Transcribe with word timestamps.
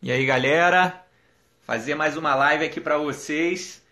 E 0.00 0.12
aí, 0.12 0.24
galera? 0.24 1.04
Fazer 1.62 1.96
mais 1.96 2.16
uma 2.16 2.32
live 2.32 2.64
aqui 2.64 2.80
para 2.80 2.96
vocês. 2.96 3.84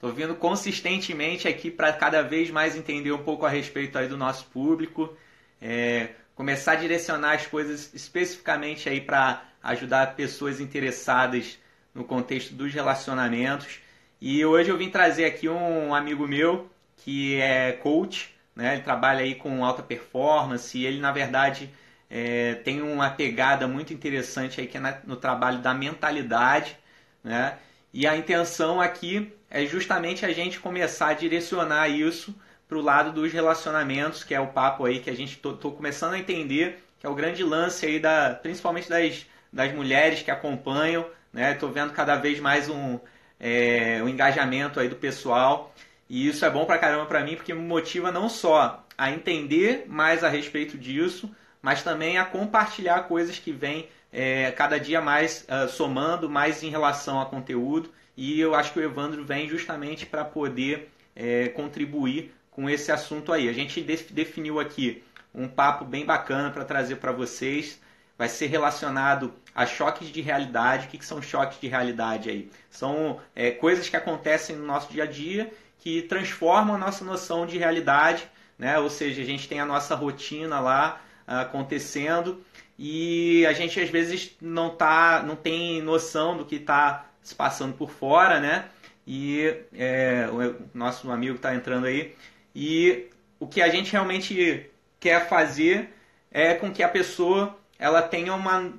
Tô 0.00 0.10
vindo 0.10 0.36
consistentemente 0.36 1.48
aqui 1.48 1.68
para 1.68 1.92
cada 1.92 2.22
vez 2.22 2.48
mais 2.48 2.76
entender 2.76 3.10
um 3.10 3.24
pouco 3.24 3.44
a 3.44 3.48
respeito 3.48 3.98
aí 3.98 4.06
do 4.06 4.16
nosso 4.16 4.46
público, 4.46 5.16
é, 5.60 6.10
começar 6.36 6.72
a 6.72 6.76
direcionar 6.76 7.32
as 7.32 7.44
coisas 7.44 7.92
especificamente 7.92 8.88
aí 8.88 9.00
para 9.00 9.42
ajudar 9.64 10.14
pessoas 10.14 10.60
interessadas 10.60 11.58
no 11.92 12.04
contexto 12.04 12.54
dos 12.54 12.72
relacionamentos. 12.72 13.80
E 14.20 14.44
hoje 14.44 14.70
eu 14.70 14.78
vim 14.78 14.90
trazer 14.90 15.24
aqui 15.24 15.48
um 15.48 15.92
amigo 15.92 16.28
meu 16.28 16.70
que 16.98 17.34
é 17.40 17.72
coach, 17.72 18.32
né? 18.54 18.74
Ele 18.74 18.82
trabalha 18.82 19.24
aí 19.24 19.34
com 19.34 19.64
alta 19.64 19.82
performance 19.82 20.78
e 20.78 20.86
ele 20.86 21.00
na 21.00 21.10
verdade 21.10 21.68
é, 22.14 22.56
tem 22.56 22.82
uma 22.82 23.08
pegada 23.08 23.66
muito 23.66 23.94
interessante 23.94 24.60
aí 24.60 24.66
que 24.66 24.76
é 24.76 24.80
na, 24.80 24.98
no 25.06 25.16
trabalho 25.16 25.60
da 25.60 25.72
mentalidade, 25.72 26.76
né? 27.24 27.56
E 27.90 28.06
a 28.06 28.14
intenção 28.14 28.82
aqui 28.82 29.32
é 29.50 29.64
justamente 29.64 30.26
a 30.26 30.32
gente 30.32 30.60
começar 30.60 31.08
a 31.08 31.14
direcionar 31.14 31.88
isso 31.88 32.34
para 32.68 32.76
o 32.76 32.82
lado 32.82 33.12
dos 33.12 33.32
relacionamentos, 33.32 34.24
que 34.24 34.34
é 34.34 34.40
o 34.40 34.48
papo 34.48 34.84
aí 34.84 35.00
que 35.00 35.08
a 35.08 35.16
gente 35.16 35.38
tô, 35.38 35.54
começando 35.72 36.12
a 36.12 36.18
entender, 36.18 36.84
que 37.00 37.06
é 37.06 37.08
o 37.08 37.14
grande 37.14 37.42
lance 37.42 37.86
aí 37.86 37.98
da, 37.98 38.34
principalmente 38.34 38.90
das, 38.90 39.26
das 39.50 39.72
mulheres 39.72 40.20
que 40.22 40.30
acompanham, 40.30 41.06
né? 41.32 41.54
Tô 41.54 41.68
vendo 41.68 41.94
cada 41.94 42.16
vez 42.16 42.38
mais 42.40 42.68
um, 42.68 43.00
é, 43.40 44.02
um 44.02 44.08
engajamento 44.08 44.78
aí 44.78 44.88
do 44.88 44.96
pessoal 44.96 45.74
e 46.10 46.28
isso 46.28 46.44
é 46.44 46.50
bom 46.50 46.66
para 46.66 46.76
caramba 46.76 47.06
para 47.06 47.24
mim 47.24 47.36
porque 47.36 47.54
me 47.54 47.62
motiva 47.62 48.12
não 48.12 48.28
só 48.28 48.84
a 48.98 49.10
entender 49.10 49.86
mais 49.88 50.22
a 50.22 50.28
respeito 50.28 50.76
disso, 50.76 51.34
mas 51.62 51.82
também 51.82 52.18
a 52.18 52.24
compartilhar 52.24 53.04
coisas 53.04 53.38
que 53.38 53.52
vêm 53.52 53.88
é, 54.12 54.50
cada 54.50 54.78
dia 54.78 55.00
mais 55.00 55.46
uh, 55.48 55.68
somando, 55.68 56.28
mais 56.28 56.62
em 56.62 56.68
relação 56.68 57.20
a 57.20 57.26
conteúdo. 57.26 57.90
E 58.16 58.38
eu 58.38 58.54
acho 58.54 58.72
que 58.72 58.80
o 58.80 58.82
Evandro 58.82 59.24
vem 59.24 59.48
justamente 59.48 60.04
para 60.04 60.24
poder 60.24 60.90
é, 61.16 61.48
contribuir 61.48 62.34
com 62.50 62.68
esse 62.68 62.92
assunto 62.92 63.32
aí. 63.32 63.48
A 63.48 63.52
gente 63.52 63.80
definiu 63.80 64.60
aqui 64.60 65.02
um 65.34 65.48
papo 65.48 65.84
bem 65.84 66.04
bacana 66.04 66.50
para 66.50 66.64
trazer 66.64 66.96
para 66.96 67.12
vocês. 67.12 67.80
Vai 68.18 68.28
ser 68.28 68.46
relacionado 68.46 69.32
a 69.54 69.64
choques 69.64 70.08
de 70.08 70.20
realidade. 70.20 70.86
O 70.86 70.90
que, 70.90 70.98
que 70.98 71.06
são 71.06 71.22
choques 71.22 71.58
de 71.58 71.68
realidade 71.68 72.28
aí? 72.28 72.50
São 72.70 73.18
é, 73.34 73.50
coisas 73.50 73.88
que 73.88 73.96
acontecem 73.96 74.56
no 74.56 74.66
nosso 74.66 74.92
dia 74.92 75.04
a 75.04 75.06
dia 75.06 75.50
que 75.78 76.02
transformam 76.02 76.76
a 76.76 76.78
nossa 76.78 77.04
noção 77.04 77.44
de 77.44 77.58
realidade, 77.58 78.28
né? 78.56 78.78
Ou 78.78 78.88
seja, 78.88 79.20
a 79.20 79.24
gente 79.24 79.48
tem 79.48 79.58
a 79.58 79.66
nossa 79.66 79.96
rotina 79.96 80.60
lá, 80.60 81.00
acontecendo 81.26 82.42
e 82.78 83.44
a 83.46 83.52
gente 83.52 83.80
às 83.80 83.90
vezes 83.90 84.36
não 84.40 84.70
tá, 84.70 85.22
não 85.26 85.36
tem 85.36 85.80
noção 85.82 86.36
do 86.36 86.44
que 86.44 86.56
está 86.56 87.06
se 87.22 87.34
passando 87.34 87.74
por 87.74 87.90
fora, 87.90 88.40
né? 88.40 88.66
E 89.06 89.54
é, 89.74 90.28
o 90.30 90.56
nosso 90.76 91.10
amigo 91.10 91.36
está 91.36 91.54
entrando 91.54 91.86
aí 91.86 92.14
e 92.54 93.06
o 93.38 93.46
que 93.46 93.60
a 93.60 93.68
gente 93.68 93.92
realmente 93.92 94.70
quer 95.00 95.28
fazer 95.28 95.92
é 96.30 96.54
com 96.54 96.72
que 96.72 96.82
a 96.82 96.88
pessoa 96.88 97.58
ela 97.78 98.00
tenha 98.00 98.34
uma 98.34 98.72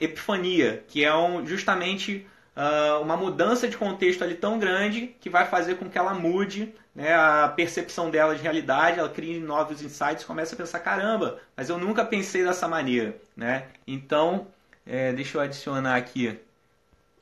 epifania, 0.00 0.84
que 0.88 1.04
é 1.04 1.14
um, 1.14 1.46
justamente 1.46 2.26
uh, 2.56 3.00
uma 3.00 3.16
mudança 3.16 3.68
de 3.68 3.76
contexto 3.76 4.22
ali 4.24 4.34
tão 4.34 4.58
grande 4.58 5.14
que 5.20 5.30
vai 5.30 5.46
fazer 5.46 5.76
com 5.76 5.88
que 5.88 5.96
ela 5.96 6.14
mude 6.14 6.74
né, 6.98 7.14
a 7.14 7.46
percepção 7.46 8.10
dela 8.10 8.34
de 8.34 8.42
realidade, 8.42 8.98
ela 8.98 9.08
cria 9.08 9.38
novos 9.38 9.80
insights, 9.80 10.24
começa 10.24 10.56
a 10.56 10.58
pensar, 10.58 10.80
caramba, 10.80 11.40
mas 11.56 11.70
eu 11.70 11.78
nunca 11.78 12.04
pensei 12.04 12.42
dessa 12.42 12.66
maneira. 12.66 13.16
Né? 13.36 13.68
Então, 13.86 14.48
é, 14.84 15.12
deixa 15.12 15.38
eu 15.38 15.40
adicionar 15.40 15.94
aqui. 15.94 16.36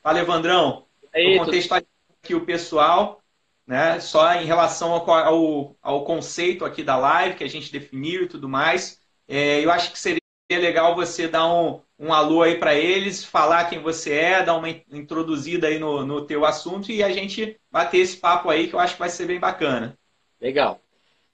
Fala, 0.02 0.18
Evandrão. 0.18 0.86
Vou 1.12 1.44
contextualizar 1.44 1.90
aqui 2.24 2.34
o 2.34 2.46
pessoal, 2.46 3.22
né, 3.66 4.00
só 4.00 4.32
em 4.36 4.46
relação 4.46 4.94
ao, 4.94 5.10
ao, 5.10 5.76
ao, 5.82 6.04
conceito 6.06 6.64
aqui 6.64 6.82
da 6.82 6.96
live 6.96 7.36
que 7.36 7.44
a 7.44 7.48
gente 7.48 7.70
definiu 7.70 8.22
e 8.22 8.28
tudo 8.28 8.48
mais. 8.48 8.98
É, 9.28 9.62
eu 9.62 9.70
acho 9.70 9.92
que 9.92 9.98
seria 9.98 10.22
legal 10.50 10.94
você 10.94 11.26
dar 11.26 11.52
um, 11.52 11.80
um 11.98 12.12
alô 12.12 12.42
aí 12.42 12.56
para 12.56 12.74
eles, 12.74 13.24
falar 13.24 13.68
quem 13.68 13.80
você 13.80 14.12
é, 14.12 14.42
dar 14.42 14.56
uma 14.56 14.68
introduzida 14.68 15.66
aí 15.66 15.78
no, 15.78 16.06
no 16.06 16.24
teu 16.24 16.44
assunto 16.44 16.92
e 16.92 17.02
a 17.02 17.10
gente 17.10 17.56
bater 17.70 17.98
esse 17.98 18.16
papo 18.16 18.48
aí 18.48 18.68
que 18.68 18.74
eu 18.74 18.78
acho 18.78 18.94
que 18.94 19.00
vai 19.00 19.10
ser 19.10 19.26
bem 19.26 19.40
bacana. 19.40 19.98
Legal. 20.40 20.80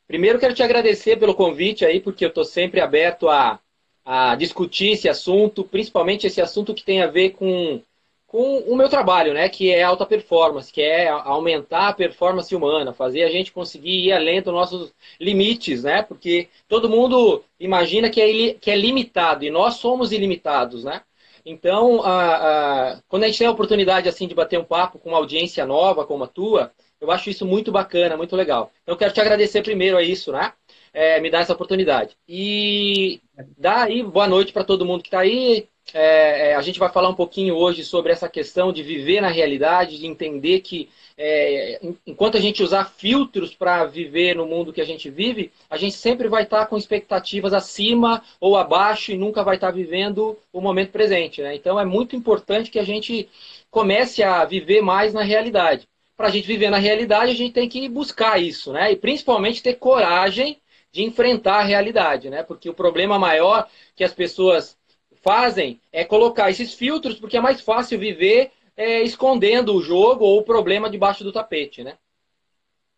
Primeiro 0.07 0.39
quero 0.39 0.55
te 0.55 0.63
agradecer 0.63 1.19
pelo 1.19 1.35
convite 1.35 1.85
aí, 1.85 2.01
porque 2.01 2.25
eu 2.25 2.29
estou 2.29 2.45
sempre 2.45 2.81
aberto 2.81 3.29
a, 3.29 3.59
a 4.05 4.35
discutir 4.37 4.93
esse 4.93 5.09
assunto, 5.09 5.65
principalmente 5.65 6.27
esse 6.27 6.41
assunto 6.41 6.75
que 6.75 6.85
tem 6.85 7.03
a 7.03 7.07
ver 7.07 7.31
com 7.31 7.83
com 8.33 8.61
o 8.61 8.75
meu 8.75 8.89
trabalho, 8.89 9.35
né, 9.35 9.47
que 9.51 9.71
é 9.71 9.83
alta 9.83 10.07
performance, 10.07 10.73
que 10.73 10.81
é 10.81 11.07
aumentar 11.07 11.89
a 11.89 11.93
performance 11.93 12.57
humana, 12.57 12.95
fazer 12.95 13.25
a 13.25 13.29
gente 13.29 13.53
conseguir 13.53 14.07
ir 14.07 14.13
além 14.13 14.41
dos 14.41 14.55
nossos 14.55 14.95
limites, 15.21 15.85
né, 15.85 16.03
porque 16.03 16.49
todo 16.67 16.89
mundo 16.89 17.45
imagina 17.61 18.09
que 18.09 18.23
é, 18.23 18.55
que 18.55 18.71
é 18.71 18.77
limitado 18.77 19.45
e 19.45 19.51
nós 19.51 19.75
somos 19.75 20.13
ilimitados, 20.13 20.83
né. 20.83 21.03
Então, 21.45 22.03
a, 22.03 22.95
a, 22.95 23.03
quando 23.07 23.25
a 23.25 23.27
gente 23.27 23.39
tem 23.39 23.47
a 23.47 23.51
oportunidade 23.51 24.09
assim 24.09 24.27
de 24.27 24.35
bater 24.35 24.59
um 24.59 24.65
papo 24.65 24.99
com 24.99 25.11
uma 25.11 25.19
audiência 25.19 25.67
nova 25.67 26.07
como 26.07 26.25
a 26.25 26.29
tua, 26.29 26.73
eu 27.03 27.11
acho 27.11 27.29
isso 27.29 27.45
muito 27.45 27.71
bacana, 27.71 28.17
muito 28.17 28.35
legal. 28.35 28.71
Então, 28.83 28.95
eu 28.95 28.99
quero 28.99 29.13
te 29.13 29.21
agradecer 29.21 29.61
primeiro 29.63 29.99
a 29.99 30.03
isso, 30.03 30.33
né? 30.33 30.53
É, 30.93 31.21
me 31.21 31.31
dar 31.31 31.41
essa 31.41 31.55
oportunidade. 31.55 32.17
E 32.29 33.21
daí, 33.57 34.03
boa 34.03 34.29
noite 34.29 34.53
para 34.53 34.65
todo 34.65 34.85
mundo 34.85 35.03
que 35.03 35.09
está 35.09 35.21
aí. 35.21 35.67
É, 35.95 36.51
é, 36.51 36.55
a 36.55 36.63
gente 36.63 36.79
vai 36.79 36.91
falar 36.91 37.09
um 37.09 37.15
pouquinho 37.15 37.55
hoje 37.57 37.85
sobre 37.85 38.13
essa 38.13 38.29
questão 38.29 38.73
de 38.73 38.83
viver 38.83 39.21
na 39.21 39.29
realidade, 39.29 39.99
de 39.99 40.07
entender 40.07 40.61
que 40.61 40.89
é, 41.19 41.81
enquanto 42.07 42.37
a 42.37 42.41
gente 42.41 42.63
usar 42.63 42.85
filtros 42.85 43.55
para 43.55 43.85
viver 43.85 44.35
no 44.37 44.47
mundo 44.47 44.73
que 44.73 44.81
a 44.81 44.85
gente 44.85 45.11
vive, 45.11 45.51
a 45.69 45.77
gente 45.77 45.97
sempre 45.97 46.29
vai 46.29 46.45
estar 46.45 46.61
tá 46.61 46.67
com 46.67 46.77
expectativas 46.77 47.53
acima 47.53 48.23
ou 48.41 48.57
abaixo 48.57 49.13
e 49.13 49.19
nunca 49.19 49.43
vai 49.43 49.57
estar 49.57 49.69
tá 49.69 49.73
vivendo 49.73 50.39
o 50.53 50.61
momento 50.61 50.93
presente. 50.93 51.43
Né? 51.43 51.55
Então 51.55 51.79
é 51.79 51.85
muito 51.85 52.17
importante 52.17 52.71
que 52.71 52.79
a 52.79 52.85
gente 52.85 53.29
comece 53.71 54.23
a 54.23 54.45
viver 54.45 54.83
mais 54.83 55.13
na 55.13 55.23
realidade. 55.23 55.87
Para 56.17 56.29
a 56.29 56.31
gente 56.31 56.47
viver 56.47 56.71
na 56.71 56.79
realidade, 56.79 57.33
a 57.33 57.35
gente 57.35 57.53
tem 57.53 57.69
que 57.69 57.89
buscar 57.89 58.41
isso, 58.41 58.73
né? 58.73 58.93
E 58.93 58.97
principalmente 58.97 59.63
ter 59.63 59.75
coragem 59.75 60.59
de 60.93 61.03
enfrentar 61.03 61.61
a 61.61 61.65
realidade, 61.65 62.29
né? 62.29 62.43
Porque 62.43 62.69
o 62.69 62.75
problema 62.75 63.19
maior 63.19 63.67
que 63.97 64.05
as 64.05 64.13
pessoas 64.13 64.77
fazem 65.23 65.81
é 65.91 66.05
colocar 66.05 66.51
esses 66.51 66.75
filtros, 66.75 67.19
porque 67.19 67.37
é 67.37 67.41
mais 67.41 67.61
fácil 67.61 67.99
viver 67.99 68.51
é, 68.77 69.03
escondendo 69.03 69.75
o 69.75 69.83
jogo 69.83 70.25
ou 70.25 70.41
o 70.41 70.45
problema 70.45 70.91
debaixo 70.91 71.25
do 71.25 71.33
tapete, 71.33 71.83
né? 71.83 71.97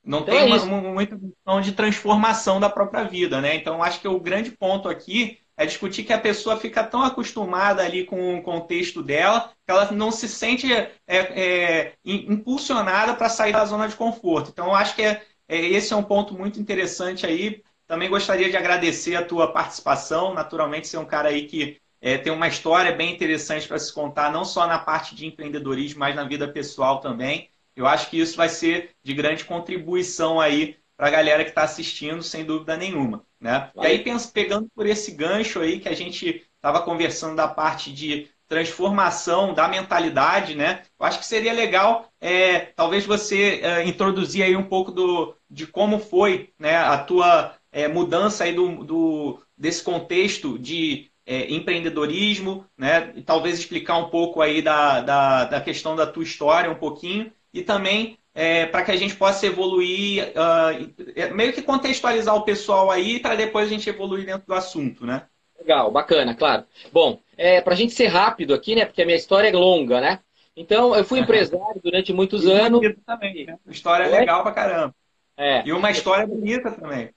Não 0.04 0.20
então 0.20 0.34
tem 0.34 0.52
é 0.52 0.54
uma, 0.56 0.80
muita 0.80 1.18
questão 1.18 1.60
de 1.60 1.72
transformação 1.72 2.60
da 2.60 2.68
própria 2.68 3.04
vida, 3.04 3.40
né? 3.40 3.54
Então, 3.54 3.82
acho 3.82 4.00
que 4.00 4.08
o 4.08 4.20
grande 4.20 4.50
ponto 4.50 4.88
aqui 4.88 5.38
é 5.56 5.64
discutir 5.64 6.04
que 6.04 6.12
a 6.12 6.20
pessoa 6.20 6.56
fica 6.56 6.84
tão 6.84 7.02
acostumada 7.02 7.82
ali 7.82 8.04
com 8.04 8.36
o 8.36 8.42
contexto 8.42 9.02
dela 9.02 9.52
que 9.64 9.70
ela 9.70 9.90
não 9.92 10.10
se 10.10 10.28
sente 10.28 10.70
é, 10.72 10.90
é, 11.06 11.92
impulsionada 12.04 13.14
para 13.14 13.28
sair 13.28 13.52
da 13.52 13.64
zona 13.64 13.88
de 13.88 13.96
conforto. 13.96 14.50
Então, 14.50 14.74
acho 14.74 14.94
que 14.94 15.02
é, 15.02 15.22
é, 15.48 15.58
esse 15.58 15.92
é 15.92 15.96
um 15.96 16.02
ponto 16.02 16.34
muito 16.34 16.60
interessante 16.60 17.24
aí. 17.24 17.62
Também 17.86 18.08
gostaria 18.08 18.50
de 18.50 18.56
agradecer 18.56 19.16
a 19.16 19.24
tua 19.24 19.52
participação. 19.52 20.32
Naturalmente, 20.32 20.88
você 20.88 20.96
é 20.96 21.00
um 21.00 21.04
cara 21.04 21.28
aí 21.28 21.46
que 21.46 21.78
é, 22.00 22.18
tem 22.18 22.32
uma 22.32 22.48
história 22.48 22.92
bem 22.92 23.12
interessante 23.14 23.66
para 23.66 23.78
se 23.78 23.92
contar, 23.92 24.30
não 24.30 24.44
só 24.44 24.66
na 24.66 24.78
parte 24.78 25.14
de 25.14 25.26
empreendedorismo, 25.26 26.00
mas 26.00 26.14
na 26.14 26.24
vida 26.24 26.46
pessoal 26.46 27.00
também. 27.00 27.48
Eu 27.74 27.86
acho 27.86 28.08
que 28.08 28.18
isso 28.20 28.36
vai 28.36 28.48
ser 28.48 28.90
de 29.02 29.14
grande 29.14 29.44
contribuição 29.44 30.40
aí 30.40 30.76
para 30.96 31.08
a 31.08 31.10
galera 31.10 31.42
que 31.42 31.50
está 31.50 31.62
assistindo, 31.62 32.22
sem 32.22 32.44
dúvida 32.44 32.76
nenhuma. 32.76 33.24
Né? 33.40 33.70
E 33.76 33.86
aí, 33.86 33.98
penso, 33.98 34.32
pegando 34.32 34.68
por 34.74 34.86
esse 34.86 35.12
gancho 35.12 35.60
aí 35.60 35.80
que 35.80 35.88
a 35.88 35.94
gente 35.94 36.46
estava 36.56 36.80
conversando 36.82 37.36
da 37.36 37.48
parte 37.48 37.92
de 37.92 38.28
transformação 38.46 39.54
da 39.54 39.66
mentalidade, 39.66 40.54
né? 40.54 40.82
Eu 40.98 41.06
acho 41.06 41.18
que 41.18 41.26
seria 41.26 41.52
legal, 41.52 42.08
é, 42.20 42.60
talvez 42.76 43.04
você 43.06 43.60
é, 43.62 43.84
introduzir 43.84 44.42
aí 44.42 44.54
um 44.54 44.62
pouco 44.62 44.92
do, 44.92 45.34
de 45.50 45.66
como 45.66 45.98
foi 45.98 46.52
né, 46.58 46.76
a 46.76 46.98
tua 46.98 47.54
é, 47.74 47.88
mudança 47.88 48.44
aí 48.44 48.52
do, 48.52 48.84
do, 48.84 49.42
desse 49.58 49.82
contexto 49.82 50.56
de 50.56 51.10
é, 51.26 51.52
empreendedorismo, 51.52 52.64
né? 52.78 53.12
E 53.16 53.22
talvez 53.22 53.58
explicar 53.58 53.98
um 53.98 54.08
pouco 54.08 54.40
aí 54.40 54.62
da, 54.62 55.00
da, 55.00 55.44
da 55.44 55.60
questão 55.60 55.96
da 55.96 56.06
tua 56.06 56.22
história 56.22 56.70
um 56.70 56.76
pouquinho 56.76 57.32
e 57.52 57.62
também 57.62 58.16
é, 58.32 58.66
para 58.66 58.84
que 58.84 58.92
a 58.92 58.96
gente 58.96 59.16
possa 59.16 59.46
evoluir, 59.46 60.32
uh, 60.34 61.34
meio 61.34 61.52
que 61.52 61.62
contextualizar 61.62 62.34
o 62.34 62.42
pessoal 62.42 62.90
aí 62.90 63.18
para 63.18 63.34
depois 63.34 63.66
a 63.66 63.70
gente 63.70 63.88
evoluir 63.88 64.24
dentro 64.24 64.46
do 64.46 64.54
assunto, 64.54 65.04
né? 65.04 65.22
Legal, 65.58 65.90
bacana, 65.90 66.34
claro. 66.34 66.64
Bom, 66.92 67.20
é, 67.36 67.60
para 67.60 67.74
a 67.74 67.76
gente 67.76 67.92
ser 67.92 68.06
rápido 68.06 68.54
aqui, 68.54 68.74
né? 68.74 68.84
Porque 68.84 69.02
a 69.02 69.06
minha 69.06 69.16
história 69.16 69.48
é 69.48 69.52
longa, 69.52 70.00
né? 70.00 70.20
Então, 70.56 70.94
eu 70.94 71.04
fui 71.04 71.18
empresário 71.18 71.80
durante 71.82 72.12
muitos 72.12 72.44
e 72.44 72.52
anos. 72.52 72.80
Também, 73.04 73.46
né? 73.46 73.56
História 73.68 74.04
é 74.04 74.08
legal 74.08 74.42
pra 74.42 74.52
caramba. 74.52 74.94
É. 75.36 75.66
E 75.66 75.72
uma 75.72 75.90
história 75.90 76.26
bonita 76.26 76.70
também. 76.70 77.10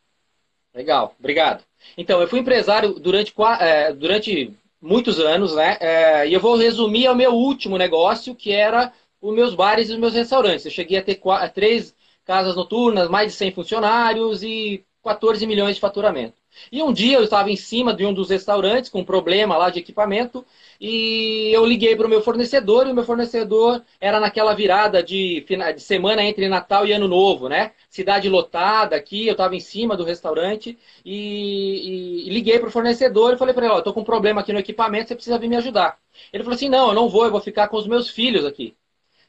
Legal, 0.78 1.16
obrigado. 1.18 1.64
Então, 1.98 2.22
eu 2.22 2.28
fui 2.28 2.40
empresário 2.40 2.94
durante, 3.00 3.34
é, 3.60 3.92
durante 3.92 4.54
muitos 4.80 5.20
anos, 5.20 5.56
né? 5.56 5.76
É, 5.80 6.28
e 6.30 6.34
eu 6.34 6.40
vou 6.40 6.56
resumir 6.56 7.08
ao 7.08 7.16
meu 7.16 7.34
último 7.34 7.80
negócio, 7.80 8.36
que 8.36 8.52
era 8.52 8.94
os 9.20 9.34
meus 9.34 9.56
bares 9.56 9.90
e 9.90 9.94
os 9.94 9.98
meus 9.98 10.14
restaurantes. 10.14 10.66
Eu 10.66 10.72
cheguei 10.72 11.00
a 11.00 11.04
ter 11.04 11.16
quatro, 11.16 11.52
três 11.52 11.96
casas 12.24 12.56
noturnas, 12.56 13.10
mais 13.10 13.32
de 13.32 13.38
100 13.40 13.54
funcionários 13.54 14.44
e 14.44 14.86
14 15.04 15.48
milhões 15.48 15.76
de 15.76 15.82
faturamento. 15.82 16.37
E 16.72 16.82
um 16.82 16.92
dia 16.94 17.18
eu 17.18 17.24
estava 17.24 17.50
em 17.52 17.56
cima 17.56 17.94
de 17.94 18.06
um 18.06 18.14
dos 18.14 18.30
restaurantes 18.30 18.90
com 18.90 19.00
um 19.00 19.06
problema 19.06 19.58
lá 19.58 19.70
de 19.70 19.80
equipamento 19.80 20.46
e 20.80 21.52
eu 21.54 21.66
liguei 21.66 21.96
para 21.96 22.06
o 22.08 22.10
meu 22.10 22.22
fornecedor 22.22 22.88
e 22.88 22.92
o 22.92 22.94
meu 22.96 23.04
fornecedor 23.04 23.84
era 24.00 24.20
naquela 24.20 24.54
virada 24.54 25.02
de, 25.02 25.46
de 25.76 25.82
semana 25.82 26.24
entre 26.24 26.48
Natal 26.48 26.86
e 26.86 26.92
Ano 26.94 27.08
Novo, 27.08 27.50
né? 27.50 27.72
Cidade 27.90 28.30
lotada 28.30 28.96
aqui, 28.96 29.28
eu 29.28 29.32
estava 29.34 29.56
em 29.56 29.60
cima 29.60 29.96
do 29.98 30.04
restaurante 30.04 30.78
e, 31.04 32.24
e, 32.26 32.28
e 32.28 32.30
liguei 32.30 32.60
para 32.60 32.70
o 32.70 32.72
fornecedor 32.72 33.34
e 33.34 33.38
falei 33.38 33.54
para 33.54 33.66
ele, 33.66 33.74
ó, 33.74 33.78
estou 33.80 33.94
com 33.94 34.02
um 34.02 34.04
problema 34.04 34.42
aqui 34.42 34.54
no 34.54 34.60
equipamento, 34.60 35.10
você 35.10 35.16
precisa 35.16 35.38
vir 35.40 35.50
me 35.50 35.56
ajudar. 35.58 35.98
Ele 36.32 36.44
falou 36.44 36.56
assim, 36.56 36.70
não, 36.70 36.90
eu 36.90 36.94
não 36.94 37.10
vou, 37.10 37.26
eu 37.26 37.32
vou 37.32 37.42
ficar 37.42 37.68
com 37.68 37.78
os 37.78 37.88
meus 37.88 38.10
filhos 38.10 38.46
aqui. 38.46 38.76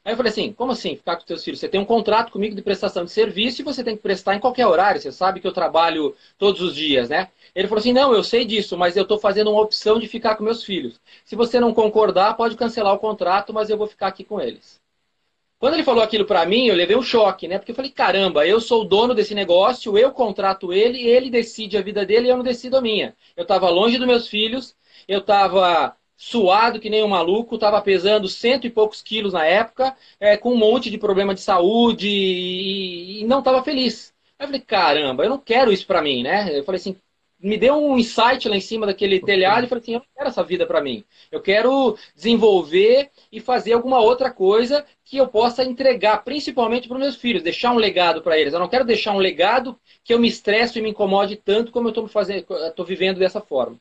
Aí 0.09 0.13
eu 0.13 0.17
falei 0.17 0.31
assim, 0.31 0.51
como 0.53 0.71
assim 0.71 0.95
ficar 0.95 1.17
com 1.17 1.27
seus 1.27 1.43
filhos? 1.43 1.59
Você 1.59 1.69
tem 1.69 1.79
um 1.79 1.85
contrato 1.85 2.31
comigo 2.31 2.55
de 2.55 2.63
prestação 2.63 3.05
de 3.05 3.11
serviço 3.11 3.61
e 3.61 3.63
você 3.63 3.83
tem 3.83 3.95
que 3.95 4.01
prestar 4.01 4.33
em 4.33 4.39
qualquer 4.39 4.65
horário. 4.65 4.99
Você 4.99 5.11
sabe 5.11 5.39
que 5.39 5.45
eu 5.45 5.51
trabalho 5.51 6.15
todos 6.35 6.61
os 6.61 6.73
dias, 6.73 7.09
né? 7.09 7.29
Ele 7.53 7.67
falou 7.67 7.79
assim, 7.79 7.93
não, 7.93 8.11
eu 8.11 8.23
sei 8.23 8.43
disso, 8.43 8.75
mas 8.75 8.97
eu 8.97 9.03
estou 9.03 9.19
fazendo 9.19 9.51
uma 9.51 9.61
opção 9.61 9.99
de 9.99 10.07
ficar 10.07 10.35
com 10.35 10.43
meus 10.43 10.63
filhos. 10.63 10.99
Se 11.23 11.35
você 11.35 11.59
não 11.59 11.75
concordar, 11.75 12.35
pode 12.35 12.57
cancelar 12.57 12.91
o 12.95 12.97
contrato, 12.97 13.53
mas 13.53 13.69
eu 13.69 13.77
vou 13.77 13.85
ficar 13.85 14.07
aqui 14.07 14.23
com 14.23 14.41
eles. 14.41 14.81
Quando 15.59 15.75
ele 15.75 15.83
falou 15.83 16.01
aquilo 16.01 16.25
para 16.25 16.43
mim, 16.43 16.65
eu 16.65 16.75
levei 16.75 16.97
um 16.97 17.03
choque, 17.03 17.47
né? 17.47 17.59
Porque 17.59 17.71
eu 17.71 17.75
falei, 17.75 17.91
caramba, 17.91 18.47
eu 18.47 18.59
sou 18.59 18.81
o 18.81 18.85
dono 18.85 19.13
desse 19.13 19.35
negócio, 19.35 19.95
eu 19.95 20.11
contrato 20.11 20.73
ele, 20.73 21.07
ele 21.07 21.29
decide 21.29 21.77
a 21.77 21.83
vida 21.83 22.03
dele 22.03 22.25
e 22.25 22.31
eu 22.31 22.37
não 22.37 22.43
decido 22.43 22.77
a 22.77 22.81
minha. 22.81 23.15
Eu 23.37 23.43
estava 23.43 23.69
longe 23.69 23.99
dos 23.99 24.07
meus 24.07 24.27
filhos, 24.27 24.75
eu 25.07 25.19
estava 25.19 25.95
suado 26.21 26.81
que 26.81 26.89
nem 26.89 27.01
um 27.01 27.07
maluco, 27.07 27.55
estava 27.55 27.81
pesando 27.81 28.27
cento 28.27 28.67
e 28.67 28.69
poucos 28.69 29.01
quilos 29.01 29.31
na 29.31 29.45
época, 29.45 29.95
é, 30.19 30.35
com 30.35 30.51
um 30.51 30.57
monte 30.57 30.91
de 30.91 30.97
problema 30.97 31.33
de 31.33 31.39
saúde 31.39 32.09
e, 32.09 33.21
e 33.21 33.23
não 33.23 33.39
estava 33.39 33.63
feliz. 33.63 34.13
Aí 34.37 34.43
eu 34.43 34.47
falei, 34.49 34.59
caramba, 34.59 35.23
eu 35.23 35.29
não 35.29 35.37
quero 35.37 35.71
isso 35.71 35.87
para 35.87 36.01
mim, 36.01 36.21
né? 36.21 36.49
Eu 36.57 36.65
falei 36.65 36.77
assim, 36.77 36.97
me 37.39 37.57
deu 37.57 37.75
um 37.75 37.97
insight 37.97 38.49
lá 38.49 38.57
em 38.57 38.59
cima 38.59 38.85
daquele 38.85 39.21
telhado 39.21 39.63
e 39.63 39.69
falei 39.69 39.81
assim, 39.81 39.93
eu 39.93 39.99
não 39.99 40.07
quero 40.13 40.27
essa 40.27 40.43
vida 40.43 40.67
para 40.67 40.81
mim. 40.81 41.05
Eu 41.31 41.41
quero 41.41 41.97
desenvolver 42.13 43.11
e 43.31 43.39
fazer 43.39 43.71
alguma 43.71 44.01
outra 44.01 44.29
coisa 44.29 44.85
que 45.05 45.15
eu 45.15 45.27
possa 45.29 45.63
entregar, 45.63 46.25
principalmente 46.25 46.89
para 46.89 46.97
os 46.97 47.01
meus 47.01 47.15
filhos, 47.15 47.43
deixar 47.43 47.71
um 47.71 47.77
legado 47.77 48.21
para 48.21 48.37
eles. 48.37 48.51
Eu 48.51 48.59
não 48.59 48.67
quero 48.67 48.83
deixar 48.83 49.13
um 49.13 49.19
legado 49.19 49.79
que 50.03 50.13
eu 50.13 50.19
me 50.19 50.27
estresse 50.27 50.79
e 50.79 50.81
me 50.81 50.89
incomode 50.89 51.37
tanto 51.37 51.71
como 51.71 51.87
eu 51.87 52.05
estou 52.67 52.85
vivendo 52.85 53.19
dessa 53.19 53.39
forma. 53.39 53.77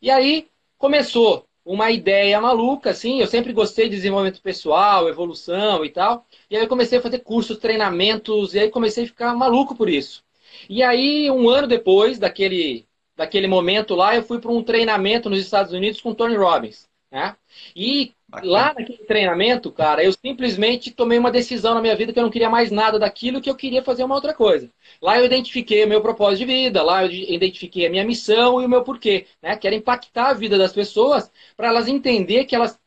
E 0.00 0.10
aí 0.10 0.48
começou 0.78 1.44
uma 1.64 1.90
ideia 1.90 2.40
maluca, 2.40 2.90
assim. 2.90 3.20
Eu 3.20 3.26
sempre 3.26 3.52
gostei 3.52 3.88
de 3.88 3.96
desenvolvimento 3.96 4.42
pessoal, 4.42 5.08
evolução 5.08 5.84
e 5.84 5.90
tal. 5.90 6.26
E 6.50 6.56
aí 6.56 6.62
eu 6.62 6.68
comecei 6.68 6.98
a 6.98 7.02
fazer 7.02 7.20
cursos, 7.20 7.58
treinamentos, 7.58 8.54
e 8.54 8.58
aí 8.60 8.70
comecei 8.70 9.04
a 9.04 9.06
ficar 9.06 9.34
maluco 9.34 9.74
por 9.74 9.88
isso. 9.88 10.22
E 10.68 10.82
aí, 10.82 11.30
um 11.30 11.48
ano 11.48 11.66
depois 11.66 12.18
daquele, 12.18 12.86
daquele 13.16 13.46
momento 13.46 13.94
lá, 13.94 14.14
eu 14.14 14.22
fui 14.22 14.38
para 14.40 14.50
um 14.50 14.62
treinamento 14.62 15.30
nos 15.30 15.40
Estados 15.40 15.72
Unidos 15.72 16.00
com 16.00 16.14
Tony 16.14 16.36
Robbins. 16.36 16.88
Né? 17.10 17.36
E 17.76 18.12
lá 18.42 18.74
naquele 18.74 19.04
treinamento, 19.04 19.70
cara, 19.70 20.02
eu 20.02 20.12
simplesmente 20.12 20.90
tomei 20.90 21.18
uma 21.18 21.30
decisão 21.30 21.74
na 21.74 21.80
minha 21.80 21.94
vida 21.96 22.12
que 22.12 22.18
eu 22.18 22.22
não 22.22 22.30
queria 22.30 22.50
mais 22.50 22.70
nada 22.70 22.98
daquilo, 22.98 23.40
que 23.40 23.48
eu 23.50 23.54
queria 23.54 23.82
fazer 23.82 24.04
uma 24.04 24.14
outra 24.14 24.34
coisa. 24.34 24.70
Lá 25.00 25.18
eu 25.18 25.24
identifiquei 25.24 25.84
o 25.84 25.88
meu 25.88 26.00
propósito 26.00 26.40
de 26.40 26.46
vida, 26.46 26.82
lá 26.82 27.04
eu 27.04 27.10
identifiquei 27.10 27.86
a 27.86 27.90
minha 27.90 28.04
missão 28.04 28.60
e 28.60 28.66
o 28.66 28.68
meu 28.68 28.82
porquê, 28.82 29.26
né? 29.42 29.56
Que 29.56 29.66
era 29.66 29.76
impactar 29.76 30.30
a 30.30 30.34
vida 30.34 30.58
das 30.58 30.72
pessoas 30.72 31.30
para 31.56 31.68
elas 31.68 31.86
entender 31.88 32.44
que 32.44 32.54
elas, 32.56 32.78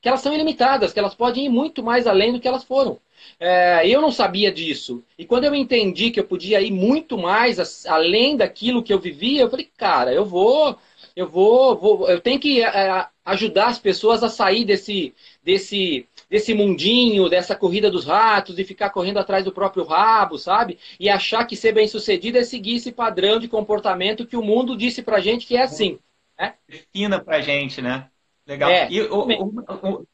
que 0.00 0.08
elas 0.08 0.20
são 0.20 0.34
ilimitadas, 0.34 0.92
que 0.92 0.98
elas 0.98 1.14
podem 1.14 1.46
ir 1.46 1.48
muito 1.48 1.82
mais 1.82 2.06
além 2.06 2.32
do 2.32 2.40
que 2.40 2.48
elas 2.48 2.64
foram. 2.64 3.00
É, 3.38 3.88
eu 3.88 4.00
não 4.00 4.10
sabia 4.10 4.52
disso. 4.52 5.04
E 5.18 5.24
quando 5.24 5.44
eu 5.44 5.54
entendi 5.54 6.10
que 6.10 6.20
eu 6.20 6.24
podia 6.24 6.60
ir 6.60 6.70
muito 6.72 7.16
mais 7.18 7.86
além 7.86 8.36
daquilo 8.36 8.82
que 8.82 8.92
eu 8.92 8.98
vivia, 8.98 9.42
eu 9.42 9.50
falei, 9.50 9.70
cara, 9.76 10.12
eu 10.12 10.24
vou 10.24 10.76
eu 11.14 11.28
vou, 11.28 11.76
vou 11.76 12.08
eu 12.08 12.20
tenho 12.20 12.40
que 12.40 12.62
é, 12.62 13.06
ajudar 13.24 13.66
as 13.66 13.78
pessoas 13.78 14.22
a 14.22 14.28
sair 14.28 14.64
desse, 14.64 15.14
desse, 15.42 16.06
desse 16.28 16.54
mundinho, 16.54 17.28
dessa 17.28 17.54
corrida 17.54 17.90
dos 17.90 18.04
ratos, 18.04 18.58
e 18.58 18.64
ficar 18.64 18.90
correndo 18.90 19.18
atrás 19.18 19.44
do 19.44 19.52
próprio 19.52 19.84
rabo, 19.84 20.38
sabe? 20.38 20.78
E 20.98 21.08
achar 21.08 21.44
que 21.46 21.56
ser 21.56 21.72
bem 21.72 21.86
sucedido 21.86 22.38
é 22.38 22.44
seguir 22.44 22.76
esse 22.76 22.92
padrão 22.92 23.38
de 23.38 23.48
comportamento 23.48 24.26
que 24.26 24.36
o 24.36 24.42
mundo 24.42 24.76
disse 24.76 25.02
pra 25.02 25.20
gente 25.20 25.46
que 25.46 25.56
é 25.56 25.62
assim. 25.62 25.98
Né? 26.38 26.54
Defina 26.68 27.20
pra 27.20 27.40
gente, 27.40 27.80
né? 27.80 28.08
Legal. 28.46 28.70
É, 28.70 28.88
e 28.90 29.00
o, 29.02 29.24
o, 29.24 29.98
o, 30.00 30.06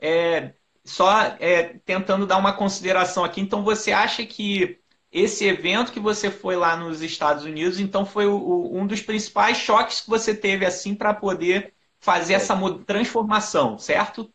é, 0.00 0.54
só 0.84 1.36
é, 1.38 1.74
tentando 1.84 2.26
dar 2.26 2.38
uma 2.38 2.52
consideração 2.52 3.24
aqui, 3.24 3.40
então 3.40 3.62
você 3.62 3.92
acha 3.92 4.26
que 4.26 4.80
esse 5.12 5.44
evento 5.44 5.92
que 5.92 6.00
você 6.00 6.30
foi 6.30 6.56
lá 6.56 6.76
nos 6.76 7.02
Estados 7.02 7.44
Unidos, 7.44 7.80
então 7.80 8.06
foi 8.06 8.26
o, 8.26 8.36
o, 8.36 8.78
um 8.78 8.86
dos 8.86 9.02
principais 9.02 9.56
choques 9.56 10.00
que 10.00 10.10
você 10.10 10.34
teve 10.34 10.64
assim 10.64 10.94
para 10.94 11.12
poder 11.12 11.74
fazer 11.98 12.34
essa 12.34 12.56
transformação, 12.86 13.78
certo? 13.78 14.30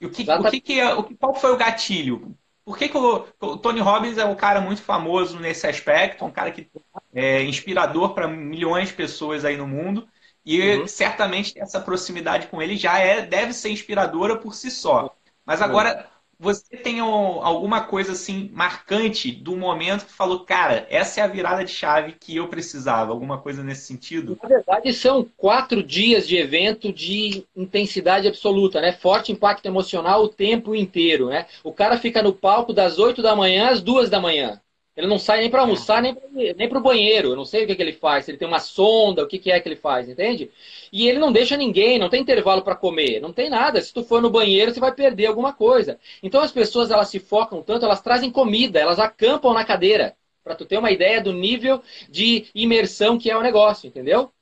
E 0.00 0.06
o 0.06 0.10
que, 0.10 0.30
o 0.30 0.50
que, 0.50 0.60
que 0.60 0.80
é, 0.80 0.94
o, 0.94 1.02
qual 1.16 1.34
foi 1.34 1.52
o 1.52 1.56
gatilho? 1.56 2.36
Por 2.64 2.76
que, 2.76 2.88
que 2.88 2.98
o, 2.98 3.26
o, 3.40 3.56
Tony 3.56 3.80
Robbins 3.80 4.18
é 4.18 4.24
um 4.24 4.34
cara 4.34 4.60
muito 4.60 4.82
famoso 4.82 5.38
nesse 5.38 5.66
aspecto, 5.66 6.24
um 6.24 6.30
cara 6.30 6.50
que 6.50 6.68
é 7.14 7.42
inspirador 7.44 8.12
para 8.12 8.28
milhões 8.28 8.88
de 8.88 8.94
pessoas 8.94 9.44
aí 9.44 9.56
no 9.56 9.66
mundo 9.66 10.06
e 10.44 10.76
uhum. 10.76 10.86
certamente 10.86 11.58
essa 11.58 11.80
proximidade 11.80 12.46
com 12.46 12.60
ele 12.62 12.76
já 12.76 12.98
é 12.98 13.22
deve 13.22 13.52
ser 13.52 13.70
inspiradora 13.70 14.36
por 14.36 14.54
si 14.54 14.70
só. 14.70 15.14
Mas 15.44 15.62
agora 15.62 16.08
você 16.38 16.76
tem 16.76 17.00
alguma 17.00 17.82
coisa 17.82 18.12
assim 18.12 18.48
marcante 18.52 19.32
do 19.32 19.56
momento 19.56 20.06
que 20.06 20.12
falou, 20.12 20.44
cara, 20.44 20.86
essa 20.88 21.20
é 21.20 21.24
a 21.24 21.26
virada 21.26 21.64
de 21.64 21.72
chave 21.72 22.12
que 22.12 22.36
eu 22.36 22.46
precisava? 22.46 23.10
Alguma 23.10 23.38
coisa 23.38 23.62
nesse 23.64 23.86
sentido? 23.86 24.38
Na 24.42 24.48
verdade, 24.48 24.92
são 24.92 25.26
quatro 25.36 25.82
dias 25.82 26.28
de 26.28 26.36
evento 26.36 26.92
de 26.92 27.44
intensidade 27.56 28.28
absoluta, 28.28 28.80
né? 28.80 28.92
Forte 28.92 29.32
impacto 29.32 29.66
emocional 29.66 30.22
o 30.22 30.28
tempo 30.28 30.74
inteiro, 30.74 31.28
né? 31.28 31.46
O 31.64 31.72
cara 31.72 31.98
fica 31.98 32.22
no 32.22 32.32
palco 32.32 32.72
das 32.72 32.98
8 32.98 33.20
da 33.20 33.34
manhã 33.34 33.70
às 33.70 33.82
duas 33.82 34.08
da 34.08 34.20
manhã. 34.20 34.60
Ele 34.98 35.06
não 35.06 35.16
sai 35.16 35.38
nem 35.38 35.48
para 35.48 35.60
almoçar, 35.60 36.02
nem, 36.02 36.16
nem 36.56 36.68
para 36.68 36.76
o 36.76 36.82
banheiro. 36.82 37.28
Eu 37.28 37.36
não 37.36 37.44
sei 37.44 37.62
o 37.62 37.66
que, 37.68 37.76
que 37.76 37.82
ele 37.82 37.92
faz. 37.92 38.24
Se 38.24 38.32
ele 38.32 38.38
tem 38.38 38.48
uma 38.48 38.58
sonda, 38.58 39.22
o 39.22 39.28
que, 39.28 39.38
que 39.38 39.48
é 39.48 39.60
que 39.60 39.68
ele 39.68 39.76
faz, 39.76 40.08
entende? 40.08 40.50
E 40.92 41.08
ele 41.08 41.20
não 41.20 41.30
deixa 41.30 41.56
ninguém, 41.56 42.00
não 42.00 42.08
tem 42.08 42.20
intervalo 42.20 42.62
para 42.62 42.74
comer, 42.74 43.20
não 43.20 43.32
tem 43.32 43.48
nada. 43.48 43.80
Se 43.80 43.94
tu 43.94 44.02
for 44.02 44.20
no 44.20 44.28
banheiro, 44.28 44.74
você 44.74 44.80
vai 44.80 44.92
perder 44.92 45.26
alguma 45.26 45.52
coisa. 45.52 46.00
Então 46.20 46.40
as 46.40 46.50
pessoas 46.50 46.90
elas 46.90 47.08
se 47.08 47.20
focam 47.20 47.62
tanto, 47.62 47.84
elas 47.84 48.02
trazem 48.02 48.28
comida, 48.28 48.80
elas 48.80 48.98
acampam 48.98 49.54
na 49.54 49.64
cadeira. 49.64 50.16
Para 50.42 50.56
tu 50.56 50.66
ter 50.66 50.78
uma 50.78 50.90
ideia 50.90 51.20
do 51.20 51.32
nível 51.32 51.80
de 52.10 52.46
imersão 52.52 53.16
que 53.16 53.30
é 53.30 53.36
o 53.36 53.42
negócio, 53.42 53.86
entendeu? 53.86 54.32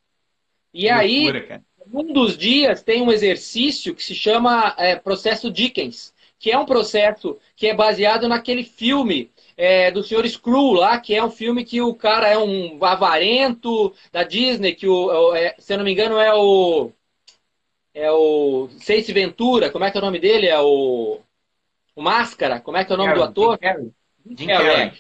E 0.72 0.88
aí, 0.88 1.30
um 1.92 2.14
dos 2.14 2.34
dias 2.34 2.82
tem 2.82 3.02
um 3.02 3.12
exercício 3.12 3.94
que 3.94 4.02
se 4.02 4.14
chama 4.14 4.75
é, 4.78 4.96
processo 4.96 5.50
Dickens, 5.50 6.14
que 6.38 6.50
é 6.50 6.58
um 6.58 6.66
processo 6.66 7.38
que 7.54 7.66
é 7.66 7.74
baseado 7.74 8.28
naquele 8.28 8.62
filme 8.62 9.30
é, 9.56 9.90
do 9.90 10.02
Sr. 10.02 10.28
Screw 10.28 10.72
lá, 10.72 11.00
que 11.00 11.14
é 11.14 11.24
um 11.24 11.30
filme 11.30 11.64
que 11.64 11.80
o 11.80 11.94
cara 11.94 12.28
é 12.28 12.36
um 12.36 12.78
avarento 12.84 13.94
da 14.12 14.22
Disney, 14.22 14.74
que 14.74 14.86
o, 14.86 15.34
é, 15.34 15.54
se 15.58 15.72
eu 15.72 15.78
não 15.78 15.84
me 15.84 15.92
engano 15.92 16.18
é 16.18 16.34
o 16.34 16.92
é 17.94 18.12
o 18.12 18.68
Seis 18.78 19.08
Ventura, 19.08 19.70
como 19.70 19.84
é 19.84 19.90
que 19.90 19.96
é 19.96 20.00
o 20.00 20.04
nome 20.04 20.18
dele? 20.18 20.46
É 20.46 20.60
o, 20.60 21.18
o 21.94 22.02
Máscara, 22.02 22.60
como 22.60 22.76
é 22.76 22.84
que 22.84 22.92
é 22.92 22.94
o 22.94 22.98
nome 22.98 23.14
do 23.14 23.22
ator? 23.22 23.58
Jim 24.36 24.46
Carrey. 24.46 24.92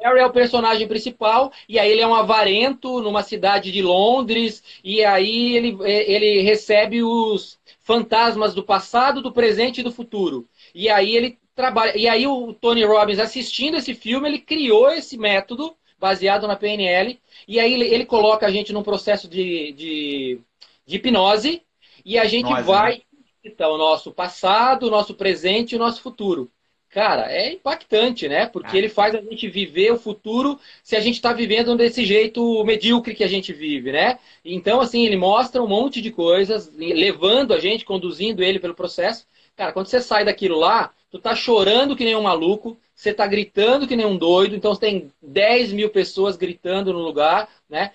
Harry 0.00 0.20
é 0.20 0.26
o 0.26 0.32
personagem 0.32 0.86
principal, 0.86 1.50
e 1.68 1.78
aí 1.78 1.90
ele 1.90 2.02
é 2.02 2.06
um 2.06 2.14
avarento 2.14 3.00
numa 3.00 3.22
cidade 3.22 3.72
de 3.72 3.82
Londres, 3.82 4.62
e 4.84 5.04
aí 5.04 5.56
ele, 5.56 5.76
ele 5.82 6.42
recebe 6.42 7.02
os 7.02 7.58
fantasmas 7.80 8.54
do 8.54 8.62
passado, 8.62 9.22
do 9.22 9.32
presente 9.32 9.80
e 9.80 9.84
do 9.84 9.92
futuro. 9.92 10.46
E 10.76 10.90
aí 10.90 11.16
ele 11.16 11.38
trabalha. 11.54 11.96
E 11.96 12.06
aí 12.06 12.26
o 12.26 12.52
Tony 12.52 12.84
Robbins, 12.84 13.18
assistindo 13.18 13.78
esse 13.78 13.94
filme, 13.94 14.28
ele 14.28 14.38
criou 14.38 14.90
esse 14.90 15.16
método 15.16 15.74
baseado 15.98 16.46
na 16.46 16.54
PNL. 16.54 17.18
E 17.48 17.58
aí 17.58 17.72
ele, 17.72 17.84
ele 17.86 18.04
coloca 18.04 18.46
a 18.46 18.50
gente 18.50 18.74
num 18.74 18.82
processo 18.82 19.26
de, 19.26 19.72
de, 19.72 20.38
de 20.84 20.96
hipnose 20.96 21.62
e 22.04 22.18
a 22.18 22.26
gente 22.26 22.52
vai 22.62 23.00
né? 23.42 23.66
o 23.66 23.78
nosso 23.78 24.12
passado, 24.12 24.86
o 24.86 24.90
nosso 24.90 25.14
presente 25.14 25.72
e 25.72 25.76
o 25.76 25.78
nosso 25.78 26.02
futuro. 26.02 26.50
Cara, 26.90 27.32
é 27.32 27.54
impactante, 27.54 28.28
né? 28.28 28.44
Porque 28.44 28.76
ah. 28.76 28.78
ele 28.78 28.90
faz 28.90 29.14
a 29.14 29.20
gente 29.22 29.48
viver 29.48 29.92
o 29.92 29.98
futuro 29.98 30.60
se 30.82 30.94
a 30.94 31.00
gente 31.00 31.14
está 31.14 31.32
vivendo 31.32 31.74
desse 31.74 32.04
jeito 32.04 32.62
medíocre 32.64 33.14
que 33.14 33.24
a 33.24 33.28
gente 33.28 33.50
vive, 33.52 33.92
né? 33.92 34.18
Então, 34.44 34.78
assim, 34.78 35.06
ele 35.06 35.16
mostra 35.16 35.62
um 35.62 35.66
monte 35.66 36.02
de 36.02 36.10
coisas, 36.10 36.70
levando 36.76 37.54
a 37.54 37.58
gente, 37.58 37.84
conduzindo 37.84 38.42
ele 38.42 38.58
pelo 38.58 38.74
processo. 38.74 39.26
Cara, 39.56 39.72
quando 39.72 39.86
você 39.88 40.00
sai 40.00 40.24
daquilo 40.24 40.58
lá, 40.58 40.92
tu 41.10 41.18
tá 41.18 41.34
chorando 41.34 41.96
que 41.96 42.04
nem 42.04 42.14
um 42.16 42.22
maluco, 42.22 42.78
você 42.94 43.12
tá 43.14 43.26
gritando 43.26 43.86
que 43.86 43.96
nem 43.96 44.06
um 44.06 44.16
doido, 44.16 44.54
então 44.54 44.74
você 44.74 44.80
tem 44.80 45.12
10 45.22 45.72
mil 45.72 45.90
pessoas 45.90 46.36
gritando 46.36 46.92
no 46.92 46.98
lugar, 47.00 47.48
né? 47.68 47.92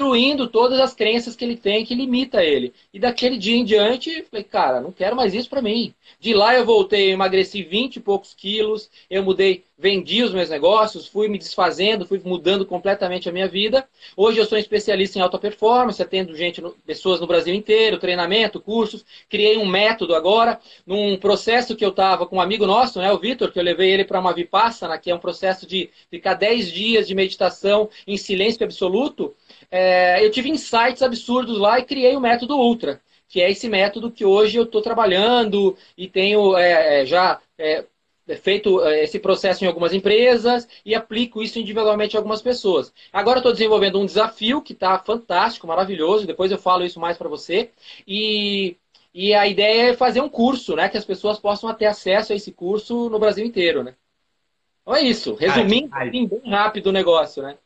Destruindo 0.00 0.48
todas 0.48 0.80
as 0.80 0.94
crenças 0.94 1.36
que 1.36 1.44
ele 1.44 1.56
tem 1.56 1.84
que 1.84 1.94
limita 1.94 2.42
ele. 2.42 2.72
E 2.92 2.98
daquele 2.98 3.36
dia 3.36 3.56
em 3.56 3.64
diante, 3.64 4.24
falei, 4.30 4.44
cara, 4.44 4.80
não 4.80 4.90
quero 4.90 5.14
mais 5.14 5.34
isso 5.34 5.50
para 5.50 5.60
mim. 5.60 5.92
De 6.18 6.32
lá 6.32 6.54
eu 6.54 6.64
voltei, 6.64 7.08
eu 7.08 7.12
emagreci 7.12 7.62
20 7.62 7.96
e 7.96 8.00
poucos 8.00 8.32
quilos, 8.32 8.90
eu 9.10 9.22
mudei, 9.22 9.62
vendi 9.78 10.22
os 10.22 10.32
meus 10.32 10.48
negócios, 10.48 11.06
fui 11.06 11.28
me 11.28 11.36
desfazendo, 11.36 12.06
fui 12.06 12.20
mudando 12.24 12.64
completamente 12.64 13.28
a 13.28 13.32
minha 13.32 13.46
vida. 13.46 13.86
Hoje 14.16 14.38
eu 14.38 14.46
sou 14.46 14.56
especialista 14.56 15.18
em 15.18 15.22
alta 15.22 15.38
performance, 15.38 16.02
atendo 16.02 16.34
gente, 16.34 16.62
pessoas 16.86 17.20
no 17.20 17.26
Brasil 17.26 17.54
inteiro, 17.54 17.98
treinamento, 17.98 18.58
cursos. 18.58 19.04
Criei 19.28 19.58
um 19.58 19.66
método 19.66 20.14
agora, 20.14 20.58
num 20.86 21.18
processo 21.18 21.76
que 21.76 21.84
eu 21.84 21.90
estava 21.90 22.26
com 22.26 22.36
um 22.36 22.40
amigo 22.40 22.66
nosso, 22.66 22.98
né, 22.98 23.12
o 23.12 23.18
Vitor, 23.18 23.52
que 23.52 23.58
eu 23.58 23.62
levei 23.62 23.90
ele 23.90 24.04
para 24.04 24.18
uma 24.20 24.32
Vipassana, 24.32 24.98
que 24.98 25.10
é 25.10 25.14
um 25.14 25.20
processo 25.20 25.66
de 25.66 25.90
ficar 26.10 26.34
10 26.34 26.72
dias 26.72 27.06
de 27.06 27.14
meditação 27.14 27.90
em 28.06 28.16
silêncio 28.16 28.64
absoluto 28.64 29.34
é, 29.70 30.24
eu 30.24 30.30
tive 30.30 30.50
insights 30.50 31.02
absurdos 31.02 31.58
lá 31.58 31.78
e 31.78 31.84
criei 31.84 32.16
o 32.16 32.20
método 32.20 32.56
Ultra, 32.56 33.00
que 33.28 33.40
é 33.40 33.50
esse 33.50 33.68
método 33.68 34.10
que 34.10 34.24
hoje 34.24 34.58
eu 34.58 34.64
estou 34.64 34.82
trabalhando 34.82 35.76
e 35.96 36.08
tenho 36.08 36.56
é, 36.56 37.02
é 37.02 37.06
já 37.06 37.40
é, 37.56 37.84
feito 38.36 38.84
é, 38.84 39.04
esse 39.04 39.18
processo 39.18 39.64
em 39.64 39.68
algumas 39.68 39.94
empresas 39.94 40.68
e 40.84 40.94
aplico 40.94 41.42
isso 41.42 41.58
individualmente 41.58 42.16
a 42.16 42.20
algumas 42.20 42.42
pessoas. 42.42 42.92
Agora 43.12 43.38
estou 43.38 43.52
desenvolvendo 43.52 44.00
um 44.00 44.06
desafio 44.06 44.60
que 44.60 44.72
está 44.72 44.98
fantástico, 44.98 45.66
maravilhoso, 45.66 46.26
depois 46.26 46.50
eu 46.50 46.58
falo 46.58 46.84
isso 46.84 47.00
mais 47.00 47.16
para 47.16 47.28
você. 47.28 47.70
E, 48.06 48.76
e 49.14 49.34
a 49.34 49.46
ideia 49.46 49.90
é 49.90 49.96
fazer 49.96 50.20
um 50.20 50.28
curso, 50.28 50.76
né? 50.76 50.88
Que 50.88 50.98
as 50.98 51.04
pessoas 51.04 51.38
possam 51.38 51.72
ter 51.74 51.86
acesso 51.86 52.32
a 52.32 52.36
esse 52.36 52.52
curso 52.52 53.08
no 53.08 53.18
Brasil 53.18 53.44
inteiro, 53.44 53.82
né? 53.82 53.94
Então 54.82 54.94
é 54.94 55.02
isso. 55.02 55.34
Resumindo, 55.34 55.94
assim, 55.94 56.26
bem 56.26 56.50
rápido 56.50 56.88
o 56.88 56.92
negócio, 56.92 57.42
né? 57.42 57.56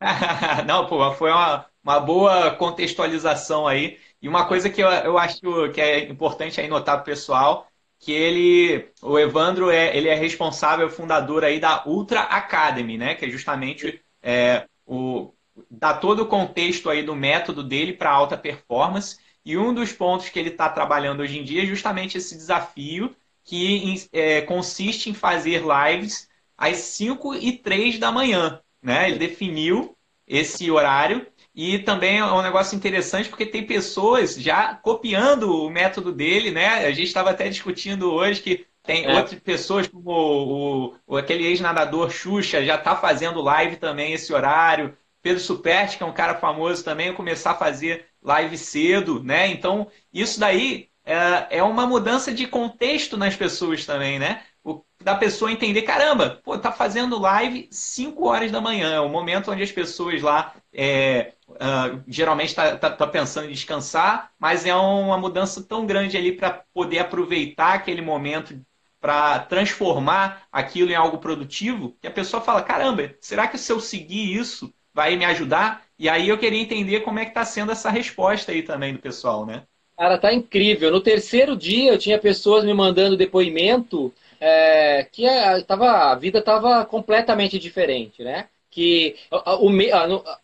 Não, 0.66 0.86
pô, 0.86 1.12
foi 1.14 1.30
uma, 1.30 1.66
uma 1.82 2.00
boa 2.00 2.54
contextualização 2.56 3.66
aí. 3.66 3.98
E 4.20 4.28
uma 4.28 4.46
coisa 4.46 4.70
que 4.70 4.80
eu, 4.82 4.88
eu 4.88 5.18
acho 5.18 5.40
que 5.72 5.80
é 5.80 6.08
importante 6.08 6.60
aí 6.60 6.68
notar 6.68 6.96
pro 6.96 7.04
pessoal, 7.04 7.68
que 7.98 8.12
ele, 8.12 8.90
o 9.02 9.18
Evandro, 9.18 9.70
é, 9.70 9.96
ele 9.96 10.08
é 10.08 10.14
responsável, 10.14 10.88
fundador 10.90 11.44
aí 11.44 11.58
da 11.60 11.84
Ultra 11.86 12.20
Academy, 12.22 12.96
né? 12.96 13.14
Que 13.14 13.26
é 13.26 13.30
justamente 13.30 14.00
é, 14.22 14.66
o, 14.86 15.32
dá 15.70 15.94
todo 15.94 16.20
o 16.22 16.26
contexto 16.26 16.88
aí 16.90 17.02
do 17.02 17.14
método 17.16 17.62
dele 17.64 17.92
para 17.92 18.10
alta 18.10 18.36
performance. 18.36 19.18
E 19.44 19.56
um 19.56 19.72
dos 19.74 19.92
pontos 19.92 20.28
que 20.28 20.38
ele 20.38 20.50
está 20.50 20.68
trabalhando 20.68 21.20
hoje 21.20 21.38
em 21.38 21.44
dia 21.44 21.62
é 21.62 21.66
justamente 21.66 22.18
esse 22.18 22.36
desafio 22.36 23.14
que 23.44 24.08
é, 24.12 24.42
consiste 24.42 25.08
em 25.10 25.14
fazer 25.14 25.62
lives 25.62 26.28
às 26.56 26.76
5 26.78 27.34
e 27.34 27.56
3 27.58 27.98
da 27.98 28.12
manhã 28.12 28.60
né? 28.82 29.08
Ele 29.08 29.18
definiu 29.18 29.96
esse 30.26 30.70
horário 30.70 31.26
e 31.54 31.78
também 31.78 32.18
é 32.18 32.24
um 32.24 32.42
negócio 32.42 32.76
interessante 32.76 33.28
porque 33.28 33.46
tem 33.46 33.66
pessoas 33.66 34.36
já 34.36 34.74
copiando 34.74 35.64
o 35.64 35.70
método 35.70 36.12
dele, 36.12 36.50
né? 36.50 36.86
A 36.86 36.90
gente 36.90 37.08
estava 37.08 37.30
até 37.30 37.48
discutindo 37.48 38.12
hoje 38.12 38.42
que 38.42 38.66
tem 38.82 39.04
é. 39.04 39.16
outras 39.16 39.38
pessoas, 39.40 39.86
como 39.86 40.10
o, 40.10 40.94
o 41.06 41.16
aquele 41.16 41.44
ex-nadador 41.44 42.10
Xuxa, 42.10 42.64
já 42.64 42.76
está 42.76 42.96
fazendo 42.96 43.42
live 43.42 43.76
também 43.76 44.12
esse 44.12 44.32
horário. 44.32 44.96
Pedro 45.20 45.42
Superti, 45.42 45.96
que 45.98 46.02
é 46.02 46.06
um 46.06 46.12
cara 46.12 46.36
famoso 46.36 46.84
também, 46.84 47.12
começar 47.12 47.50
a 47.50 47.56
fazer 47.56 48.06
live 48.22 48.56
cedo, 48.56 49.22
né? 49.22 49.48
Então, 49.48 49.88
isso 50.12 50.38
daí 50.40 50.88
é, 51.04 51.58
é 51.58 51.62
uma 51.62 51.86
mudança 51.86 52.32
de 52.32 52.46
contexto 52.46 53.16
nas 53.16 53.34
pessoas 53.36 53.84
também, 53.84 54.18
né? 54.18 54.42
Da 55.02 55.14
pessoa 55.14 55.52
entender, 55.52 55.82
caramba, 55.82 56.40
pô, 56.42 56.58
tá 56.58 56.72
fazendo 56.72 57.20
live 57.20 57.68
5 57.70 58.26
horas 58.26 58.50
da 58.50 58.60
manhã, 58.60 58.94
é 58.94 59.00
o 59.00 59.08
momento 59.08 59.50
onde 59.50 59.62
as 59.62 59.70
pessoas 59.70 60.20
lá 60.20 60.54
é, 60.72 61.32
uh, 61.48 62.02
geralmente 62.06 62.54
tá, 62.54 62.76
tá, 62.76 62.90
tá, 62.90 63.06
pensando 63.06 63.46
em 63.46 63.52
descansar, 63.52 64.32
mas 64.38 64.66
é 64.66 64.74
uma 64.74 65.16
mudança 65.16 65.62
tão 65.62 65.86
grande 65.86 66.16
ali 66.16 66.32
para 66.32 66.64
poder 66.74 66.98
aproveitar 66.98 67.74
aquele 67.74 68.02
momento 68.02 68.60
para 69.00 69.38
transformar 69.40 70.42
aquilo 70.50 70.90
em 70.90 70.96
algo 70.96 71.18
produtivo, 71.18 71.96
que 72.00 72.08
a 72.08 72.10
pessoa 72.10 72.42
fala, 72.42 72.62
caramba, 72.62 73.14
será 73.20 73.46
que 73.46 73.56
se 73.56 73.70
eu 73.70 73.78
seguir 73.78 74.36
isso 74.36 74.74
vai 74.92 75.14
me 75.14 75.24
ajudar? 75.24 75.84
E 75.96 76.08
aí 76.08 76.28
eu 76.28 76.38
queria 76.38 76.60
entender 76.60 77.00
como 77.00 77.20
é 77.20 77.24
que 77.24 77.30
está 77.30 77.44
sendo 77.44 77.70
essa 77.70 77.90
resposta 77.90 78.50
aí 78.50 78.62
também 78.62 78.92
do 78.92 78.98
pessoal, 78.98 79.46
né? 79.46 79.62
Cara, 79.96 80.18
tá 80.18 80.32
incrível. 80.32 80.90
No 80.90 81.00
terceiro 81.00 81.56
dia 81.56 81.92
eu 81.92 81.98
tinha 81.98 82.18
pessoas 82.18 82.64
me 82.64 82.72
mandando 82.72 83.16
depoimento 83.16 84.12
é, 84.40 85.04
que 85.10 85.26
a, 85.26 85.62
tava, 85.62 85.90
a 86.10 86.14
vida 86.14 86.38
estava 86.38 86.84
completamente 86.84 87.58
diferente, 87.58 88.22
né? 88.22 88.48
Que 88.70 89.16
o, 89.30 89.66
o, 89.66 89.70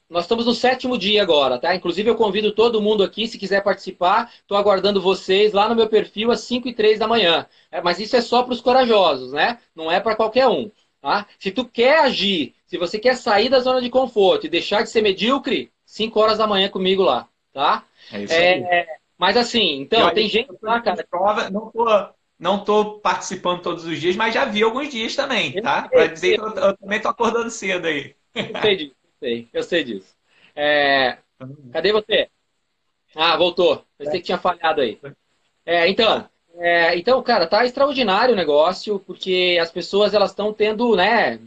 nós 0.09 0.25
estamos 0.25 0.47
no 0.47 0.55
sétimo 0.55 0.99
dia 0.99 1.23
agora, 1.23 1.59
tá? 1.59 1.75
Inclusive 1.75 2.09
eu 2.09 2.17
convido 2.17 2.53
todo 2.53 2.81
mundo 2.83 3.05
aqui, 3.05 3.27
se 3.27 3.39
quiser 3.39 3.63
participar, 3.63 4.33
estou 4.41 4.57
aguardando 4.57 5.01
vocês 5.01 5.53
lá 5.53 5.69
no 5.69 5.77
meu 5.77 5.89
perfil 5.89 6.31
às 6.31 6.41
5 6.41 6.69
e 6.69 6.75
3 6.75 6.99
da 6.99 7.07
manhã. 7.07 7.47
É, 7.71 7.81
mas 7.81 8.01
isso 8.01 8.17
é 8.17 8.21
só 8.21 8.43
para 8.43 8.53
os 8.53 8.61
corajosos, 8.61 9.33
né? 9.33 9.59
Não 9.75 9.91
é 9.91 10.01
para 10.01 10.17
qualquer 10.17 10.49
um. 10.49 10.71
Tá? 11.01 11.27
Se 11.39 11.51
tu 11.51 11.67
quer 11.67 11.99
agir, 11.99 12.55
se 12.67 12.79
você 12.79 12.99
quer 12.99 13.15
sair 13.15 13.51
da 13.51 13.61
zona 13.61 13.81
de 13.81 13.91
conforto 13.91 14.47
e 14.47 14.51
deixar 14.51 14.83
de 14.83 14.89
ser 14.89 15.03
medíocre, 15.03 15.71
5 15.85 16.19
horas 16.19 16.39
da 16.39 16.47
manhã 16.47 16.69
comigo 16.71 17.03
lá, 17.03 17.29
tá? 17.53 17.85
É 18.11 18.23
isso 18.23 18.33
aí. 18.33 18.41
É, 18.41 18.87
mas 19.19 19.37
assim, 19.37 19.81
então, 19.81 20.13
tem 20.13 20.29
gente 20.29 20.51
lá, 20.63 20.81
cara. 20.81 21.07
Prova, 21.09 21.51
não 21.51 21.71
tô, 21.71 21.85
não 22.39 22.59
estou 22.59 23.01
participando 23.01 23.63
todos 23.63 23.85
os 23.85 24.01
dias, 24.01 24.17
mas 24.17 24.35
já 24.35 24.45
vi 24.45 24.63
alguns 24.63 24.89
dias 24.89 25.15
também, 25.15 25.61
tá? 25.63 25.89
Para 25.89 26.07
dizer 26.07 26.35
que 26.35 26.41
eu, 26.41 26.49
eu 26.49 26.77
também 26.77 26.97
estou 26.97 27.11
acordando 27.11 27.51
cedo 27.51 27.87
aí. 27.87 28.15
Eu 28.35 28.61
sei 28.61 28.77
disso, 28.77 28.97
eu 29.03 29.13
sei, 29.21 29.49
eu 29.53 29.63
sei 29.63 29.85
disso. 29.85 30.17
É... 30.55 31.19
Cadê 31.73 31.93
você? 31.93 32.29
Ah, 33.15 33.37
voltou. 33.37 33.85
Pensei 33.97 34.21
que 34.21 34.27
tinha 34.27 34.39
falhado 34.39 34.81
aí. 34.81 34.99
É, 35.65 35.89
então, 35.89 36.29
é, 36.57 36.97
então, 36.99 37.23
cara, 37.23 37.47
tá 37.47 37.65
extraordinário 37.65 38.35
o 38.35 38.37
negócio, 38.37 38.99
porque 39.01 39.59
as 39.61 39.71
pessoas 39.71 40.15
elas 40.15 40.31
estão 40.31 40.53
tendo, 40.53 40.95
né? 40.97 41.41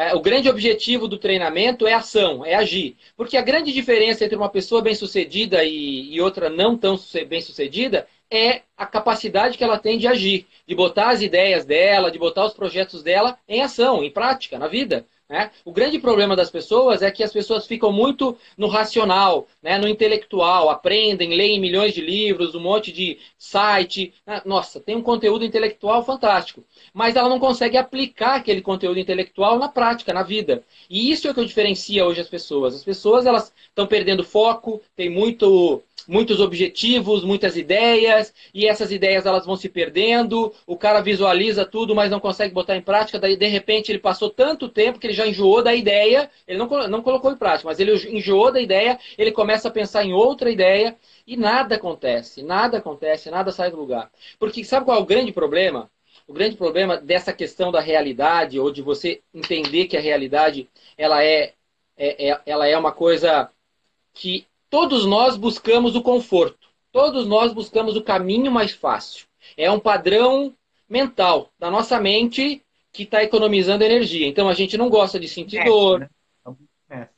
É, 0.00 0.14
o 0.14 0.20
grande 0.20 0.48
objetivo 0.48 1.06
do 1.06 1.18
treinamento 1.18 1.86
é 1.86 1.92
ação, 1.92 2.42
é 2.42 2.54
agir. 2.54 2.96
Porque 3.14 3.36
a 3.36 3.42
grande 3.42 3.70
diferença 3.70 4.24
entre 4.24 4.34
uma 4.34 4.48
pessoa 4.48 4.80
bem-sucedida 4.80 5.62
e, 5.62 6.14
e 6.14 6.18
outra 6.22 6.48
não 6.48 6.74
tão 6.74 6.98
bem-sucedida 7.28 8.08
é 8.30 8.62
a 8.78 8.86
capacidade 8.86 9.58
que 9.58 9.64
ela 9.64 9.78
tem 9.78 9.98
de 9.98 10.06
agir, 10.06 10.46
de 10.66 10.74
botar 10.74 11.10
as 11.10 11.20
ideias 11.20 11.66
dela, 11.66 12.10
de 12.10 12.18
botar 12.18 12.46
os 12.46 12.54
projetos 12.54 13.02
dela 13.02 13.38
em 13.46 13.60
ação, 13.60 14.02
em 14.02 14.10
prática, 14.10 14.58
na 14.58 14.68
vida. 14.68 15.04
Né? 15.30 15.52
O 15.64 15.70
grande 15.70 15.96
problema 15.96 16.34
das 16.34 16.50
pessoas 16.50 17.02
é 17.02 17.10
que 17.12 17.22
as 17.22 17.32
pessoas 17.32 17.64
ficam 17.64 17.92
muito 17.92 18.36
no 18.58 18.66
racional, 18.66 19.46
né? 19.62 19.78
no 19.78 19.86
intelectual, 19.86 20.68
aprendem, 20.68 21.36
leem 21.36 21.60
milhões 21.60 21.94
de 21.94 22.00
livros, 22.00 22.52
um 22.56 22.60
monte 22.60 22.90
de 22.90 23.16
site. 23.38 24.12
Né? 24.26 24.42
Nossa, 24.44 24.80
tem 24.80 24.96
um 24.96 25.02
conteúdo 25.02 25.44
intelectual 25.44 26.04
fantástico. 26.04 26.64
Mas 26.92 27.14
ela 27.14 27.28
não 27.28 27.38
consegue 27.38 27.76
aplicar 27.76 28.34
aquele 28.34 28.60
conteúdo 28.60 28.98
intelectual 28.98 29.56
na 29.56 29.68
prática, 29.68 30.12
na 30.12 30.24
vida. 30.24 30.64
E 30.90 31.12
isso 31.12 31.28
é 31.28 31.30
o 31.30 31.34
que 31.34 31.44
diferencia 31.44 32.04
hoje 32.04 32.20
as 32.20 32.28
pessoas. 32.28 32.74
As 32.74 32.82
pessoas 32.82 33.24
elas 33.24 33.54
estão 33.68 33.86
perdendo 33.86 34.24
foco, 34.24 34.82
tem 34.96 35.08
muito 35.08 35.80
muitos 36.10 36.40
objetivos, 36.40 37.22
muitas 37.22 37.56
ideias, 37.56 38.34
e 38.52 38.66
essas 38.66 38.90
ideias 38.90 39.24
elas 39.26 39.46
vão 39.46 39.54
se 39.54 39.68
perdendo, 39.68 40.52
o 40.66 40.76
cara 40.76 41.00
visualiza 41.00 41.64
tudo, 41.64 41.94
mas 41.94 42.10
não 42.10 42.18
consegue 42.18 42.52
botar 42.52 42.76
em 42.76 42.82
prática, 42.82 43.16
daí 43.18 43.36
de 43.36 43.46
repente 43.46 43.92
ele 43.92 44.00
passou 44.00 44.28
tanto 44.28 44.68
tempo 44.68 44.98
que 44.98 45.06
ele 45.06 45.14
já 45.14 45.24
enjoou 45.24 45.62
da 45.62 45.72
ideia, 45.72 46.28
ele 46.48 46.58
não, 46.58 46.66
não 46.88 47.00
colocou 47.00 47.30
em 47.30 47.36
prática, 47.36 47.68
mas 47.68 47.78
ele 47.78 47.92
enjoou 48.16 48.50
da 48.50 48.60
ideia, 48.60 48.98
ele 49.16 49.30
começa 49.30 49.68
a 49.68 49.70
pensar 49.70 50.04
em 50.04 50.12
outra 50.12 50.50
ideia, 50.50 50.96
e 51.24 51.36
nada 51.36 51.76
acontece, 51.76 52.42
nada 52.42 52.78
acontece, 52.78 53.30
nada 53.30 53.52
sai 53.52 53.70
do 53.70 53.76
lugar. 53.76 54.10
Porque 54.36 54.64
sabe 54.64 54.86
qual 54.86 54.98
é 54.98 55.00
o 55.00 55.06
grande 55.06 55.30
problema? 55.30 55.88
O 56.26 56.32
grande 56.32 56.56
problema 56.56 56.96
dessa 56.96 57.32
questão 57.32 57.70
da 57.70 57.80
realidade, 57.80 58.58
ou 58.58 58.72
de 58.72 58.82
você 58.82 59.20
entender 59.32 59.86
que 59.86 59.96
a 59.96 60.00
realidade 60.00 60.68
ela 60.98 61.22
é, 61.22 61.54
é, 61.96 62.30
é 62.30 62.40
ela 62.46 62.66
é 62.66 62.76
uma 62.76 62.90
coisa 62.90 63.48
que 64.12 64.46
Todos 64.70 65.04
nós 65.04 65.36
buscamos 65.36 65.96
o 65.96 66.02
conforto. 66.02 66.68
Todos 66.92 67.26
nós 67.26 67.52
buscamos 67.52 67.96
o 67.96 68.02
caminho 68.02 68.50
mais 68.50 68.72
fácil. 68.72 69.26
É 69.56 69.70
um 69.70 69.80
padrão 69.80 70.54
mental 70.88 71.50
da 71.58 71.70
nossa 71.70 72.00
mente 72.00 72.62
que 72.92 73.02
está 73.02 73.22
economizando 73.22 73.84
energia. 73.84 74.26
Então 74.26 74.48
a 74.48 74.54
gente 74.54 74.76
não 74.76 74.88
gosta 74.88 75.18
de 75.18 75.28
sentir 75.28 75.56
inércia, 75.56 75.72
dor. 75.72 76.10
Né? 76.88 77.08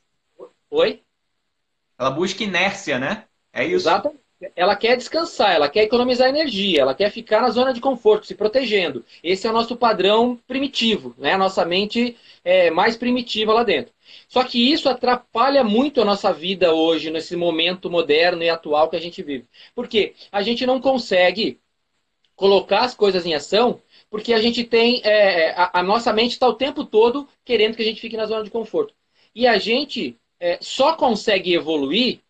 Oi? 0.70 1.02
Ela 1.98 2.10
busca 2.10 2.42
inércia, 2.42 2.98
né? 2.98 3.24
É 3.52 3.64
isso. 3.64 3.76
Exatamente. 3.88 4.22
Ela 4.56 4.74
quer 4.74 4.96
descansar, 4.96 5.54
ela 5.54 5.68
quer 5.68 5.84
economizar 5.84 6.28
energia, 6.28 6.80
ela 6.80 6.96
quer 6.96 7.10
ficar 7.10 7.40
na 7.42 7.50
zona 7.50 7.72
de 7.72 7.80
conforto, 7.80 8.26
se 8.26 8.34
protegendo. 8.34 9.04
Esse 9.22 9.46
é 9.46 9.50
o 9.50 9.52
nosso 9.52 9.76
padrão 9.76 10.36
primitivo, 10.48 11.14
né? 11.16 11.34
A 11.34 11.38
nossa 11.38 11.64
mente 11.64 12.16
é 12.44 12.68
mais 12.70 12.96
primitiva 12.96 13.52
lá 13.52 13.62
dentro. 13.62 13.92
Só 14.32 14.42
que 14.42 14.72
isso 14.72 14.88
atrapalha 14.88 15.62
muito 15.62 16.00
a 16.00 16.06
nossa 16.06 16.32
vida 16.32 16.72
hoje, 16.72 17.10
nesse 17.10 17.36
momento 17.36 17.90
moderno 17.90 18.42
e 18.42 18.48
atual 18.48 18.88
que 18.88 18.96
a 18.96 18.98
gente 18.98 19.22
vive. 19.22 19.46
Por 19.74 19.86
quê? 19.86 20.14
A 20.32 20.40
gente 20.40 20.64
não 20.64 20.80
consegue 20.80 21.60
colocar 22.34 22.80
as 22.80 22.94
coisas 22.94 23.26
em 23.26 23.34
ação 23.34 23.82
porque 24.08 24.32
a 24.32 24.40
gente 24.40 24.64
tem. 24.64 25.02
É, 25.04 25.50
a, 25.50 25.80
a, 25.80 25.82
nossa 25.82 26.14
mente 26.14 26.30
está 26.30 26.48
o 26.48 26.54
tempo 26.54 26.82
todo 26.82 27.28
querendo 27.44 27.76
que 27.76 27.82
a 27.82 27.84
gente 27.84 28.00
fique 28.00 28.16
na 28.16 28.24
zona 28.24 28.42
de 28.42 28.50
conforto. 28.50 28.94
E 29.34 29.46
a 29.46 29.58
gente 29.58 30.16
é, 30.40 30.56
só 30.62 30.94
consegue 30.94 31.52
evoluir 31.52 32.20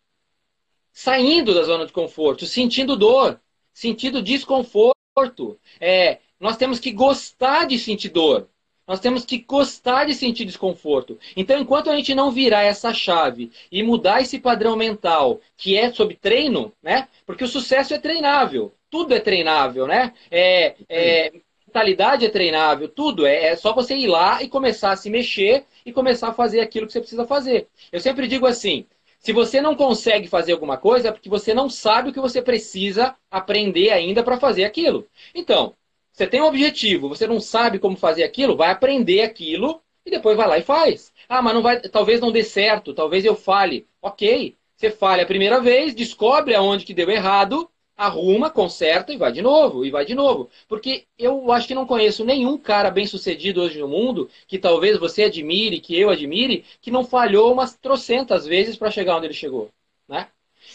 saindo 0.91 1.53
da 1.55 1.63
zona 1.63 1.85
de 1.85 1.93
conforto, 1.93 2.45
sentindo 2.45 2.97
dor, 2.97 3.39
sentindo 3.73 4.21
desconforto. 4.21 5.57
É, 5.79 6.19
nós 6.37 6.57
temos 6.57 6.81
que 6.81 6.91
gostar 6.91 7.65
de 7.65 7.79
sentir 7.79 8.09
dor. 8.09 8.49
Nós 8.87 8.99
temos 8.99 9.25
que 9.25 9.39
gostar 9.39 10.05
de 10.05 10.13
sentir 10.13 10.45
desconforto. 10.45 11.17
Então, 11.35 11.59
enquanto 11.59 11.89
a 11.89 11.95
gente 11.95 12.13
não 12.13 12.31
virar 12.31 12.63
essa 12.63 12.93
chave 12.93 13.51
e 13.71 13.81
mudar 13.81 14.21
esse 14.21 14.39
padrão 14.39 14.75
mental, 14.75 15.39
que 15.57 15.77
é 15.77 15.91
sobre 15.91 16.15
treino, 16.15 16.73
né? 16.81 17.07
Porque 17.25 17.43
o 17.43 17.47
sucesso 17.47 17.93
é 17.93 17.99
treinável, 17.99 18.73
tudo 18.89 19.13
é 19.13 19.19
treinável, 19.19 19.87
né? 19.87 20.13
É, 20.29 20.75
é, 20.89 21.31
mentalidade 21.65 22.25
é 22.25 22.29
treinável, 22.29 22.87
tudo. 22.89 23.25
É, 23.25 23.47
é 23.47 23.55
só 23.55 23.73
você 23.73 23.95
ir 23.95 24.07
lá 24.07 24.43
e 24.43 24.47
começar 24.49 24.91
a 24.91 24.95
se 24.97 25.09
mexer 25.09 25.65
e 25.85 25.91
começar 25.91 26.29
a 26.29 26.33
fazer 26.33 26.59
aquilo 26.59 26.85
que 26.85 26.93
você 26.93 26.99
precisa 26.99 27.25
fazer. 27.25 27.67
Eu 27.91 27.99
sempre 27.99 28.27
digo 28.27 28.45
assim: 28.45 28.85
se 29.19 29.31
você 29.33 29.61
não 29.61 29.75
consegue 29.75 30.27
fazer 30.27 30.51
alguma 30.51 30.77
coisa, 30.77 31.07
é 31.07 31.11
porque 31.11 31.29
você 31.29 31.53
não 31.53 31.69
sabe 31.69 32.09
o 32.09 32.13
que 32.13 32.19
você 32.19 32.41
precisa 32.41 33.15
aprender 33.31 33.89
ainda 33.91 34.21
para 34.21 34.37
fazer 34.39 34.65
aquilo. 34.65 35.07
Então, 35.33 35.75
você 36.13 36.27
tem 36.27 36.41
um 36.41 36.45
objetivo, 36.45 37.09
você 37.09 37.25
não 37.25 37.39
sabe 37.39 37.79
como 37.79 37.97
fazer 37.97 38.23
aquilo, 38.23 38.55
vai 38.55 38.69
aprender 38.69 39.21
aquilo 39.21 39.81
e 40.05 40.11
depois 40.11 40.37
vai 40.37 40.47
lá 40.47 40.57
e 40.59 40.61
faz. 40.61 41.11
Ah, 41.27 41.41
mas 41.41 41.55
não 41.55 41.61
vai, 41.63 41.81
talvez 41.81 42.21
não 42.21 42.31
dê 42.31 42.43
certo, 42.43 42.93
talvez 42.93 43.25
eu 43.25 43.35
fale. 43.35 43.87
Ok, 43.99 44.55
você 44.75 44.91
falha 44.91 45.23
a 45.23 45.25
primeira 45.25 45.59
vez, 45.59 45.95
descobre 45.95 46.53
aonde 46.53 46.85
que 46.85 46.93
deu 46.93 47.09
errado, 47.09 47.67
arruma, 47.97 48.51
conserta 48.51 49.11
e 49.11 49.17
vai 49.17 49.31
de 49.31 49.41
novo, 49.41 49.83
e 49.83 49.89
vai 49.89 50.05
de 50.05 50.13
novo. 50.13 50.49
Porque 50.67 51.05
eu 51.17 51.51
acho 51.51 51.67
que 51.67 51.75
não 51.75 51.87
conheço 51.87 52.23
nenhum 52.23 52.59
cara 52.59 52.91
bem 52.91 53.07
sucedido 53.07 53.61
hoje 53.61 53.79
no 53.79 53.87
mundo, 53.87 54.29
que 54.47 54.59
talvez 54.59 54.99
você 54.99 55.23
admire, 55.23 55.79
que 55.79 55.99
eu 55.99 56.11
admire, 56.11 56.63
que 56.79 56.91
não 56.91 57.03
falhou 57.03 57.51
umas 57.51 57.75
trocentas 57.75 58.45
vezes 58.45 58.75
para 58.75 58.91
chegar 58.91 59.17
onde 59.17 59.27
ele 59.27 59.33
chegou. 59.33 59.69
Né? 60.07 60.27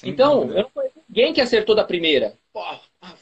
então, 0.02 0.40
dúvida. 0.40 0.58
eu 0.58 0.62
não 0.64 0.70
conheço 0.70 1.00
ninguém 1.08 1.32
que 1.32 1.40
acertou 1.40 1.74
da 1.74 1.84
primeira. 1.84 2.36
Pô, 2.52 2.62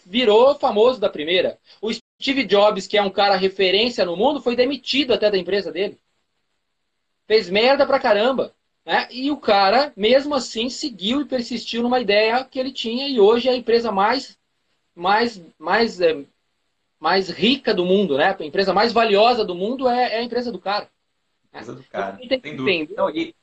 virou 0.05 0.55
famoso 0.55 1.01
da 1.01 1.09
primeira. 1.09 1.59
O 1.81 1.91
Steve 2.21 2.45
Jobs, 2.45 2.87
que 2.87 2.97
é 2.97 3.03
um 3.03 3.11
cara 3.11 3.37
referência 3.37 4.05
no 4.05 4.17
mundo, 4.17 4.41
foi 4.41 4.57
demitido 4.57 5.13
até 5.13 5.31
da 5.31 5.39
empresa 5.39 5.71
dele. 5.71 5.99
Fez 7.27 7.51
merda 7.51 7.87
pra 7.87 8.01
caramba. 8.01 8.55
Né? 8.85 9.09
E 9.11 9.31
o 9.31 9.37
cara, 9.37 9.93
mesmo 9.97 10.35
assim, 10.35 10.71
seguiu 10.71 11.21
e 11.21 11.27
persistiu 11.27 11.83
numa 11.83 12.01
ideia 12.01 12.45
que 12.45 12.59
ele 12.59 12.73
tinha 12.73 13.09
e 13.09 13.19
hoje 13.19 13.49
é 13.49 13.53
a 13.53 13.57
empresa 13.57 13.91
mais, 13.91 14.39
mais, 14.95 15.43
mais, 15.59 16.01
é, 16.01 16.25
mais 16.99 17.29
rica 17.29 17.75
do 17.75 17.85
mundo, 17.85 18.17
né? 18.17 18.37
A 18.39 18.45
empresa 18.45 18.73
mais 18.73 18.93
valiosa 18.93 19.45
do 19.45 19.57
mundo 19.57 19.89
é, 19.89 20.15
é 20.15 20.19
a 20.19 20.23
empresa 20.23 20.53
do 20.53 20.61
cara. 20.61 20.89
Empresa 21.49 21.75
do 21.75 21.83
cara. 21.83 22.19
Então, 22.23 22.41
tem 22.41 22.87
que 22.87 22.95
Não, 22.95 23.11
e, 23.11 23.35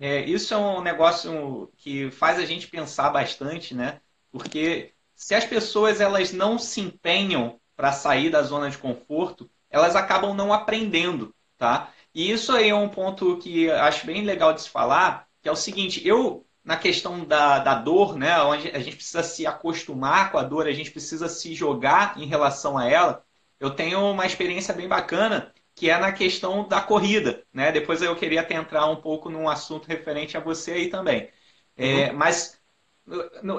é, 0.00 0.24
isso 0.24 0.54
é 0.54 0.56
um 0.56 0.80
negócio 0.80 1.70
que 1.76 2.10
faz 2.12 2.38
a 2.38 2.46
gente 2.46 2.68
pensar 2.68 3.10
bastante, 3.10 3.74
né? 3.74 4.00
Porque 4.30 4.92
se 5.14 5.34
as 5.34 5.44
pessoas 5.44 6.00
elas 6.00 6.32
não 6.32 6.58
se 6.58 6.80
empenham 6.80 7.60
para 7.76 7.92
sair 7.92 8.30
da 8.30 8.42
zona 8.42 8.70
de 8.70 8.78
conforto, 8.78 9.50
elas 9.70 9.96
acabam 9.96 10.34
não 10.34 10.52
aprendendo, 10.52 11.34
tá? 11.56 11.90
E 12.14 12.30
isso 12.30 12.52
aí 12.52 12.68
é 12.68 12.74
um 12.74 12.88
ponto 12.88 13.38
que 13.38 13.70
acho 13.70 14.06
bem 14.06 14.24
legal 14.24 14.52
de 14.52 14.62
se 14.62 14.68
falar, 14.68 15.26
que 15.40 15.48
é 15.48 15.52
o 15.52 15.56
seguinte, 15.56 16.06
eu 16.06 16.46
na 16.64 16.76
questão 16.76 17.24
da, 17.24 17.58
da 17.58 17.74
dor, 17.74 18.16
né, 18.16 18.40
onde 18.42 18.68
a 18.70 18.78
gente 18.78 18.96
precisa 18.96 19.22
se 19.22 19.46
acostumar 19.46 20.30
com 20.30 20.38
a 20.38 20.42
dor, 20.42 20.66
a 20.66 20.72
gente 20.72 20.90
precisa 20.90 21.28
se 21.28 21.54
jogar 21.54 22.16
em 22.16 22.26
relação 22.26 22.78
a 22.78 22.86
ela, 22.88 23.24
eu 23.58 23.70
tenho 23.70 24.00
uma 24.10 24.26
experiência 24.26 24.72
bem 24.72 24.88
bacana, 24.88 25.52
que 25.74 25.90
é 25.90 25.98
na 25.98 26.12
questão 26.12 26.66
da 26.68 26.80
corrida, 26.80 27.44
né? 27.52 27.72
Depois 27.72 28.02
eu 28.02 28.14
queria 28.14 28.42
até 28.42 28.54
entrar 28.54 28.86
um 28.86 28.96
pouco 28.96 29.30
num 29.30 29.48
assunto 29.48 29.86
referente 29.86 30.36
a 30.36 30.40
você 30.40 30.72
aí 30.72 30.88
também. 30.88 31.30
É, 31.76 32.10
uhum. 32.10 32.16
Mas 32.16 32.60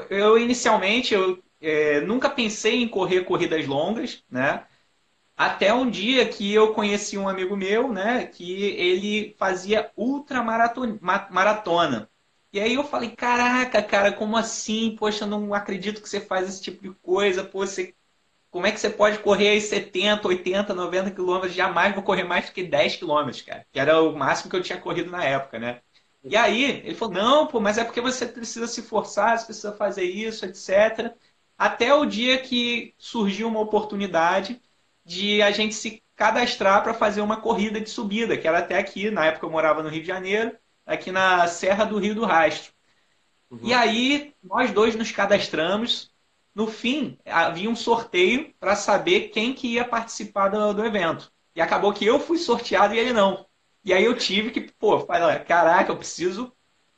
eu 0.09 0.37
inicialmente 0.37 1.13
eu 1.13 1.41
é, 1.63 2.01
nunca 2.01 2.29
pensei 2.29 2.81
em 2.83 2.87
correr 2.89 3.23
corridas 3.23 3.65
longas, 3.65 4.23
né? 4.29 4.67
Até 5.35 5.73
um 5.73 5.89
dia 5.89 6.27
que 6.29 6.53
eu 6.53 6.73
conheci 6.73 7.17
um 7.17 7.27
amigo 7.29 7.55
meu, 7.57 7.91
né? 7.91 8.25
Que 8.27 8.63
ele 8.63 9.35
fazia 9.39 9.91
ultramaratona. 9.97 10.99
E 12.51 12.59
aí 12.59 12.73
eu 12.75 12.83
falei, 12.83 13.09
caraca, 13.11 13.81
cara, 13.81 14.11
como 14.13 14.37
assim? 14.37 14.95
Poxa, 14.97 15.25
não 15.25 15.53
acredito 15.53 16.01
que 16.01 16.09
você 16.09 16.21
faz 16.21 16.47
esse 16.49 16.61
tipo 16.61 16.83
de 16.83 16.91
coisa. 17.01 17.43
Pô, 17.43 17.59
você... 17.65 17.95
como 18.51 18.67
é 18.67 18.71
que 18.71 18.79
você 18.79 18.89
pode 18.89 19.19
correr 19.19 19.49
aí 19.49 19.61
70, 19.61 20.27
80, 20.27 20.73
90 20.73 21.11
quilômetros? 21.11 21.53
Jamais 21.53 21.93
vou 21.95 22.03
correr 22.03 22.23
mais 22.25 22.47
do 22.47 22.53
que 22.53 22.63
10 22.63 22.97
quilômetros, 22.97 23.41
cara. 23.41 23.65
Que 23.71 23.79
era 23.79 24.01
o 24.01 24.15
máximo 24.15 24.49
que 24.51 24.55
eu 24.57 24.63
tinha 24.63 24.79
corrido 24.79 25.09
na 25.11 25.23
época, 25.25 25.59
né? 25.59 25.81
E 26.23 26.35
aí 26.37 26.63
ele 26.85 26.95
falou, 26.95 27.13
não, 27.15 27.47
pô, 27.47 27.59
mas 27.59 27.77
é 27.77 27.83
porque 27.83 27.99
você 28.01 28.25
precisa 28.25 28.67
se 28.67 28.81
forçar, 28.81 29.37
você 29.37 29.45
precisa 29.45 29.73
fazer 29.73 30.03
isso, 30.03 30.45
etc 30.45 31.13
até 31.63 31.93
o 31.93 32.05
dia 32.05 32.37
que 32.39 32.93
surgiu 32.97 33.47
uma 33.47 33.61
oportunidade 33.61 34.61
de 35.05 35.41
a 35.41 35.49
gente 35.49 35.73
se 35.73 36.03
cadastrar 36.13 36.83
para 36.83 36.93
fazer 36.93 37.21
uma 37.21 37.39
corrida 37.39 37.79
de 37.79 37.89
subida, 37.89 38.35
que 38.35 38.45
era 38.45 38.59
até 38.59 38.77
aqui, 38.77 39.09
na 39.09 39.27
época 39.27 39.45
eu 39.45 39.49
morava 39.49 39.81
no 39.81 39.87
Rio 39.87 40.01
de 40.01 40.07
Janeiro, 40.07 40.53
aqui 40.85 41.09
na 41.09 41.47
Serra 41.47 41.85
do 41.85 41.97
Rio 41.97 42.15
do 42.15 42.25
Rastro. 42.25 42.73
Uhum. 43.49 43.59
E 43.63 43.73
aí 43.73 44.33
nós 44.43 44.73
dois 44.73 44.93
nos 44.93 45.09
cadastramos. 45.11 46.11
No 46.53 46.67
fim, 46.67 47.17
havia 47.25 47.69
um 47.69 47.77
sorteio 47.77 48.53
para 48.59 48.75
saber 48.75 49.29
quem 49.29 49.53
que 49.53 49.69
ia 49.69 49.85
participar 49.85 50.49
do, 50.49 50.73
do, 50.73 50.85
evento. 50.85 51.31
E 51.55 51.61
acabou 51.61 51.93
que 51.93 52.05
eu 52.05 52.19
fui 52.19 52.39
sorteado 52.39 52.93
e 52.93 52.99
ele 52.99 53.13
não. 53.13 53.45
E 53.85 53.93
aí 53.93 54.03
eu 54.03 54.17
tive 54.17 54.51
que, 54.51 54.59
pô, 54.59 54.99
falar, 54.99 55.45
caraca, 55.45 55.93
eu 55.93 55.97
preciso 55.97 56.51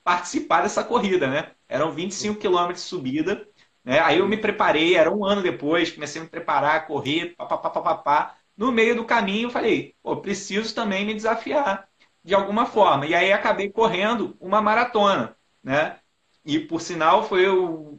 participar 0.04 0.64
dessa 0.64 0.84
corrida, 0.84 1.28
né? 1.28 1.52
Eram 1.70 1.92
25 1.92 2.40
quilômetros 2.40 2.82
de 2.82 2.90
subida. 2.90 3.48
Né? 3.86 4.00
Aí 4.00 4.20
eu 4.20 4.28
me 4.28 4.38
preparei, 4.38 4.96
era 4.96 5.12
um 5.12 5.24
ano 5.24 5.44
depois, 5.44 5.92
comecei 5.92 6.22
a 6.22 6.26
me 6.26 6.30
preparar, 6.30 6.88
correr, 6.88 7.36
papapá. 7.38 8.36
No 8.58 8.72
meio 8.72 8.96
do 8.96 9.06
caminho, 9.06 9.48
eu 9.48 9.52
falei, 9.52 9.96
pô, 10.02 10.18
preciso 10.18 10.74
também 10.76 11.06
me 11.06 11.14
desafiar 11.14 11.88
de 12.24 12.34
alguma 12.34 12.66
forma. 12.66 13.06
E 13.06 13.14
aí 13.14 13.32
acabei 13.32 13.70
correndo 13.70 14.36
uma 14.40 14.62
maratona, 14.62 15.38
né? 15.64 16.00
E 16.44 16.60
por 16.60 16.82
sinal 16.82 17.28
foi 17.28 17.46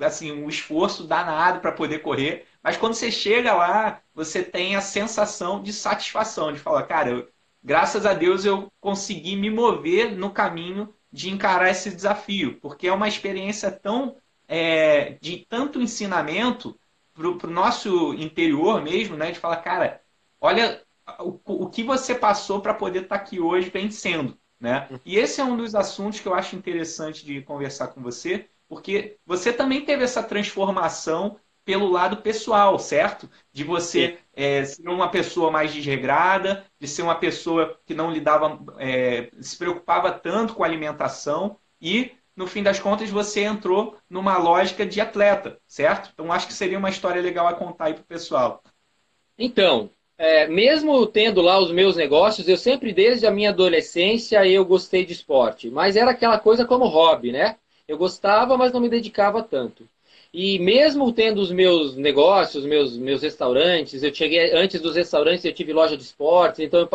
assim, 0.00 0.32
um 0.32 0.48
esforço 0.48 1.06
danado 1.06 1.60
para 1.60 1.72
poder 1.72 2.00
correr. 2.00 2.46
Mas 2.62 2.76
quando 2.76 2.94
você 2.94 3.10
chega 3.10 3.54
lá, 3.54 4.02
você 4.14 4.42
tem 4.42 4.76
a 4.76 4.80
sensação 4.80 5.62
de 5.62 5.72
satisfação, 5.72 6.52
de 6.52 6.58
falar, 6.58 6.84
cara, 6.84 7.10
eu, 7.10 7.28
graças 7.62 8.06
a 8.06 8.14
Deus 8.14 8.44
eu 8.44 8.72
consegui 8.80 9.36
me 9.36 9.50
mover 9.50 10.16
no 10.16 10.30
caminho 10.32 10.94
de 11.12 11.30
encarar 11.30 11.70
esse 11.70 11.94
desafio, 11.94 12.60
porque 12.60 12.86
é 12.88 12.92
uma 12.92 13.08
experiência 13.08 13.70
tão 13.70 14.16
é, 14.48 15.12
de 15.20 15.46
tanto 15.48 15.80
ensinamento 15.80 16.78
para 17.14 17.28
o 17.28 17.50
nosso 17.50 18.14
interior 18.14 18.82
mesmo, 18.82 19.16
né? 19.16 19.32
De 19.32 19.38
falar, 19.38 19.56
cara, 19.58 20.02
olha 20.40 20.82
o, 21.20 21.64
o 21.64 21.70
que 21.70 21.82
você 21.82 22.14
passou 22.14 22.60
para 22.60 22.74
poder 22.74 23.02
estar 23.02 23.16
tá 23.18 23.22
aqui 23.22 23.40
hoje 23.40 23.70
vencendo, 23.70 24.38
né? 24.60 24.88
E 25.04 25.16
esse 25.16 25.40
é 25.40 25.44
um 25.44 25.56
dos 25.56 25.74
assuntos 25.74 26.20
que 26.20 26.28
eu 26.28 26.34
acho 26.34 26.56
interessante 26.56 27.24
de 27.24 27.42
conversar 27.42 27.88
com 27.88 28.02
você, 28.02 28.48
porque 28.68 29.18
você 29.24 29.52
também 29.52 29.84
teve 29.84 30.04
essa 30.04 30.22
transformação 30.22 31.38
pelo 31.64 31.90
lado 31.90 32.18
pessoal, 32.18 32.78
certo? 32.78 33.28
De 33.52 33.64
você 33.64 34.18
é, 34.32 34.64
ser 34.64 34.88
uma 34.88 35.10
pessoa 35.10 35.50
mais 35.50 35.72
desregrada, 35.74 36.64
de 36.78 36.86
ser 36.86 37.02
uma 37.02 37.16
pessoa 37.16 37.80
que 37.84 37.92
não 37.92 38.10
lidava, 38.10 38.60
é, 38.78 39.30
se 39.40 39.56
preocupava 39.58 40.12
tanto 40.12 40.54
com 40.54 40.62
a 40.62 40.66
alimentação 40.66 41.58
e 41.80 42.12
no 42.36 42.46
fim 42.46 42.62
das 42.62 42.78
contas, 42.78 43.08
você 43.08 43.42
entrou 43.42 43.96
numa 44.08 44.36
lógica 44.36 44.84
de 44.84 45.00
atleta, 45.00 45.58
certo? 45.66 46.10
Então, 46.12 46.30
acho 46.30 46.46
que 46.46 46.52
seria 46.52 46.78
uma 46.78 46.90
história 46.90 47.22
legal 47.22 47.48
a 47.48 47.54
contar 47.54 47.86
aí 47.86 47.94
para 47.94 48.02
o 48.02 48.06
pessoal. 48.06 48.62
Então, 49.38 49.90
é, 50.18 50.46
mesmo 50.46 51.06
tendo 51.06 51.40
lá 51.40 51.58
os 51.58 51.72
meus 51.72 51.96
negócios, 51.96 52.46
eu 52.48 52.56
sempre, 52.56 52.92
desde 52.92 53.26
a 53.26 53.30
minha 53.30 53.50
adolescência, 53.50 54.46
eu 54.46 54.64
gostei 54.64 55.04
de 55.04 55.14
esporte. 55.14 55.70
Mas 55.70 55.96
era 55.96 56.10
aquela 56.10 56.38
coisa 56.38 56.66
como 56.66 56.86
hobby, 56.86 57.32
né? 57.32 57.56
Eu 57.88 57.96
gostava, 57.96 58.56
mas 58.56 58.72
não 58.72 58.80
me 58.80 58.88
dedicava 58.88 59.42
tanto. 59.42 59.88
E 60.32 60.58
mesmo 60.58 61.12
tendo 61.12 61.40
os 61.40 61.50
meus 61.50 61.96
negócios, 61.96 62.66
meus, 62.66 62.96
meus 62.98 63.22
restaurantes, 63.22 64.02
eu 64.02 64.14
cheguei 64.14 64.52
antes 64.52 64.80
dos 64.82 64.94
restaurantes, 64.94 65.44
eu 65.44 65.52
tive 65.52 65.72
loja 65.72 65.96
de 65.96 66.02
esportes, 66.02 66.60
então 66.60 66.80
eu 66.80 66.86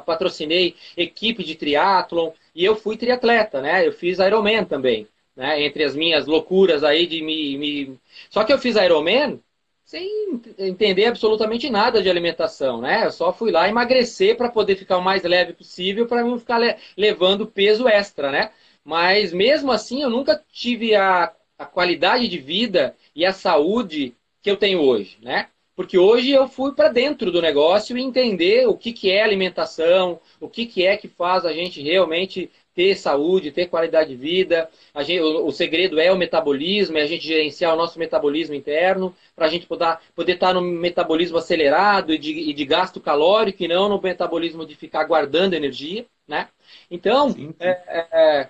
patrocinei 0.00 0.74
equipe 0.96 1.44
de 1.44 1.54
triatlon 1.54 2.32
e 2.58 2.64
eu 2.64 2.76
fui 2.76 2.96
triatleta, 2.96 3.60
né? 3.62 3.86
Eu 3.86 3.92
fiz 3.92 4.18
Ironman 4.18 4.64
também, 4.64 5.06
né? 5.36 5.62
Entre 5.64 5.84
as 5.84 5.94
minhas 5.94 6.26
loucuras 6.26 6.82
aí 6.84 7.06
de 7.06 7.22
me, 7.22 7.56
me... 7.56 8.00
Só 8.30 8.44
que 8.44 8.52
eu 8.52 8.58
fiz 8.58 8.76
Ironman 8.76 9.40
sem 9.84 10.42
entender 10.58 11.06
absolutamente 11.06 11.70
nada 11.70 12.02
de 12.02 12.10
alimentação, 12.10 12.80
né? 12.80 13.06
Eu 13.06 13.10
só 13.12 13.32
fui 13.32 13.50
lá 13.50 13.68
emagrecer 13.68 14.36
para 14.36 14.50
poder 14.50 14.76
ficar 14.76 14.98
o 14.98 15.02
mais 15.02 15.22
leve 15.22 15.52
possível 15.54 16.06
para 16.06 16.22
não 16.22 16.38
ficar 16.38 16.58
le 16.58 16.76
levando 16.96 17.46
peso 17.46 17.88
extra, 17.88 18.30
né? 18.30 18.50
Mas 18.84 19.32
mesmo 19.32 19.72
assim 19.72 20.02
eu 20.02 20.10
nunca 20.10 20.42
tive 20.52 20.94
a 20.94 21.32
a 21.58 21.66
qualidade 21.66 22.28
de 22.28 22.38
vida 22.38 22.96
e 23.16 23.26
a 23.26 23.32
saúde 23.32 24.14
que 24.40 24.48
eu 24.50 24.56
tenho 24.56 24.80
hoje, 24.80 25.18
né? 25.20 25.48
Porque 25.78 25.96
hoje 25.96 26.32
eu 26.32 26.48
fui 26.48 26.72
para 26.72 26.88
dentro 26.88 27.30
do 27.30 27.40
negócio 27.40 27.96
e 27.96 28.02
entender 28.02 28.66
o 28.66 28.76
que, 28.76 28.92
que 28.92 29.12
é 29.12 29.22
alimentação, 29.22 30.18
o 30.40 30.48
que, 30.48 30.66
que 30.66 30.84
é 30.84 30.96
que 30.96 31.06
faz 31.06 31.46
a 31.46 31.52
gente 31.52 31.80
realmente 31.80 32.50
ter 32.74 32.96
saúde, 32.96 33.52
ter 33.52 33.68
qualidade 33.68 34.10
de 34.10 34.16
vida. 34.16 34.68
Gente, 35.02 35.20
o, 35.20 35.46
o, 35.46 35.52
segredo 35.52 36.00
é 36.00 36.10
o 36.10 36.18
metabolismo, 36.18 36.98
é 36.98 37.02
a 37.02 37.06
gente 37.06 37.24
gerenciar 37.24 37.74
o 37.74 37.76
nosso 37.76 37.96
metabolismo 37.96 38.56
interno, 38.56 39.14
para 39.36 39.46
a 39.46 39.48
gente 39.48 39.66
poder, 39.66 39.98
poder 40.16 40.32
estar 40.32 40.52
no 40.52 40.60
metabolismo 40.60 41.38
acelerado 41.38 42.12
e 42.12 42.18
de, 42.18 42.32
e 42.32 42.52
de, 42.52 42.64
gasto 42.64 43.00
calórico 43.00 43.62
e 43.62 43.68
não 43.68 43.88
no 43.88 44.02
metabolismo 44.02 44.66
de 44.66 44.74
ficar 44.74 45.04
guardando 45.04 45.54
energia. 45.54 46.04
Né? 46.26 46.48
Então, 46.90 47.30
sim, 47.30 47.50
sim. 47.50 47.54
É, 47.60 47.70
é, 47.86 48.06
é 48.10 48.48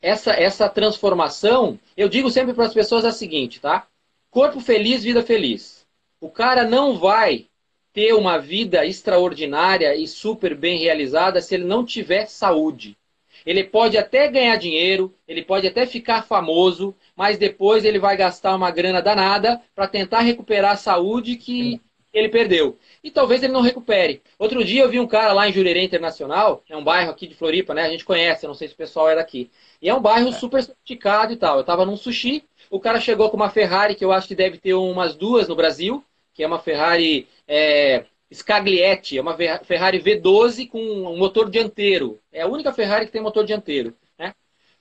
essa, 0.00 0.30
essa 0.34 0.68
transformação, 0.68 1.80
eu 1.96 2.08
digo 2.08 2.30
sempre 2.30 2.54
para 2.54 2.66
as 2.66 2.72
pessoas 2.72 3.04
a 3.04 3.10
seguinte, 3.10 3.60
tá? 3.60 3.88
Corpo 4.30 4.60
feliz, 4.60 5.02
vida 5.02 5.20
feliz. 5.20 5.79
O 6.20 6.30
cara 6.30 6.64
não 6.64 6.98
vai 6.98 7.46
ter 7.92 8.12
uma 8.12 8.38
vida 8.38 8.84
extraordinária 8.86 9.96
e 9.96 10.06
super 10.06 10.54
bem 10.54 10.78
realizada 10.78 11.40
se 11.40 11.54
ele 11.54 11.64
não 11.64 11.84
tiver 11.84 12.26
saúde. 12.26 12.96
Ele 13.44 13.64
pode 13.64 13.96
até 13.96 14.28
ganhar 14.28 14.56
dinheiro, 14.56 15.14
ele 15.26 15.42
pode 15.42 15.66
até 15.66 15.86
ficar 15.86 16.22
famoso, 16.22 16.94
mas 17.16 17.38
depois 17.38 17.84
ele 17.84 17.98
vai 17.98 18.16
gastar 18.16 18.54
uma 18.54 18.70
grana 18.70 19.00
danada 19.00 19.60
para 19.74 19.88
tentar 19.88 20.20
recuperar 20.20 20.72
a 20.72 20.76
saúde 20.76 21.36
que 21.36 21.80
ele 22.12 22.28
perdeu. 22.28 22.76
E 23.02 23.10
talvez 23.10 23.42
ele 23.42 23.52
não 23.52 23.60
recupere. 23.60 24.20
Outro 24.38 24.64
dia 24.64 24.82
eu 24.82 24.88
vi 24.88 25.00
um 25.00 25.06
cara 25.06 25.32
lá 25.32 25.48
em 25.48 25.52
Jurerê 25.52 25.82
Internacional, 25.82 26.62
é 26.68 26.76
um 26.76 26.84
bairro 26.84 27.10
aqui 27.10 27.26
de 27.26 27.34
Floripa, 27.34 27.72
né? 27.72 27.82
A 27.82 27.90
gente 27.90 28.04
conhece, 28.04 28.46
não 28.46 28.54
sei 28.54 28.68
se 28.68 28.74
o 28.74 28.76
pessoal 28.76 29.08
é 29.08 29.14
daqui. 29.14 29.50
E 29.80 29.88
é 29.88 29.94
um 29.94 30.02
bairro 30.02 30.28
é. 30.28 30.32
super 30.32 30.62
sofisticado 30.62 31.32
e 31.32 31.36
tal. 31.36 31.56
Eu 31.56 31.60
estava 31.62 31.86
num 31.86 31.96
sushi, 31.96 32.44
o 32.70 32.80
cara 32.80 33.00
chegou 33.00 33.30
com 33.30 33.36
uma 33.36 33.50
Ferrari, 33.50 33.94
que 33.94 34.04
eu 34.04 34.12
acho 34.12 34.28
que 34.28 34.34
deve 34.34 34.58
ter 34.58 34.74
umas 34.74 35.14
duas 35.14 35.48
no 35.48 35.56
Brasil, 35.56 36.04
que 36.32 36.42
é 36.42 36.46
uma 36.46 36.58
Ferrari 36.58 37.28
é, 37.46 38.04
Scaglietti, 38.32 39.18
é 39.18 39.20
uma 39.20 39.36
Ferrari 39.64 40.00
V12 40.00 40.68
com 40.68 40.80
um 40.80 41.16
motor 41.16 41.50
dianteiro. 41.50 42.20
É 42.32 42.42
a 42.42 42.46
única 42.46 42.72
Ferrari 42.72 43.06
que 43.06 43.12
tem 43.12 43.20
motor 43.20 43.44
dianteiro. 43.44 43.96
Né? 44.18 44.34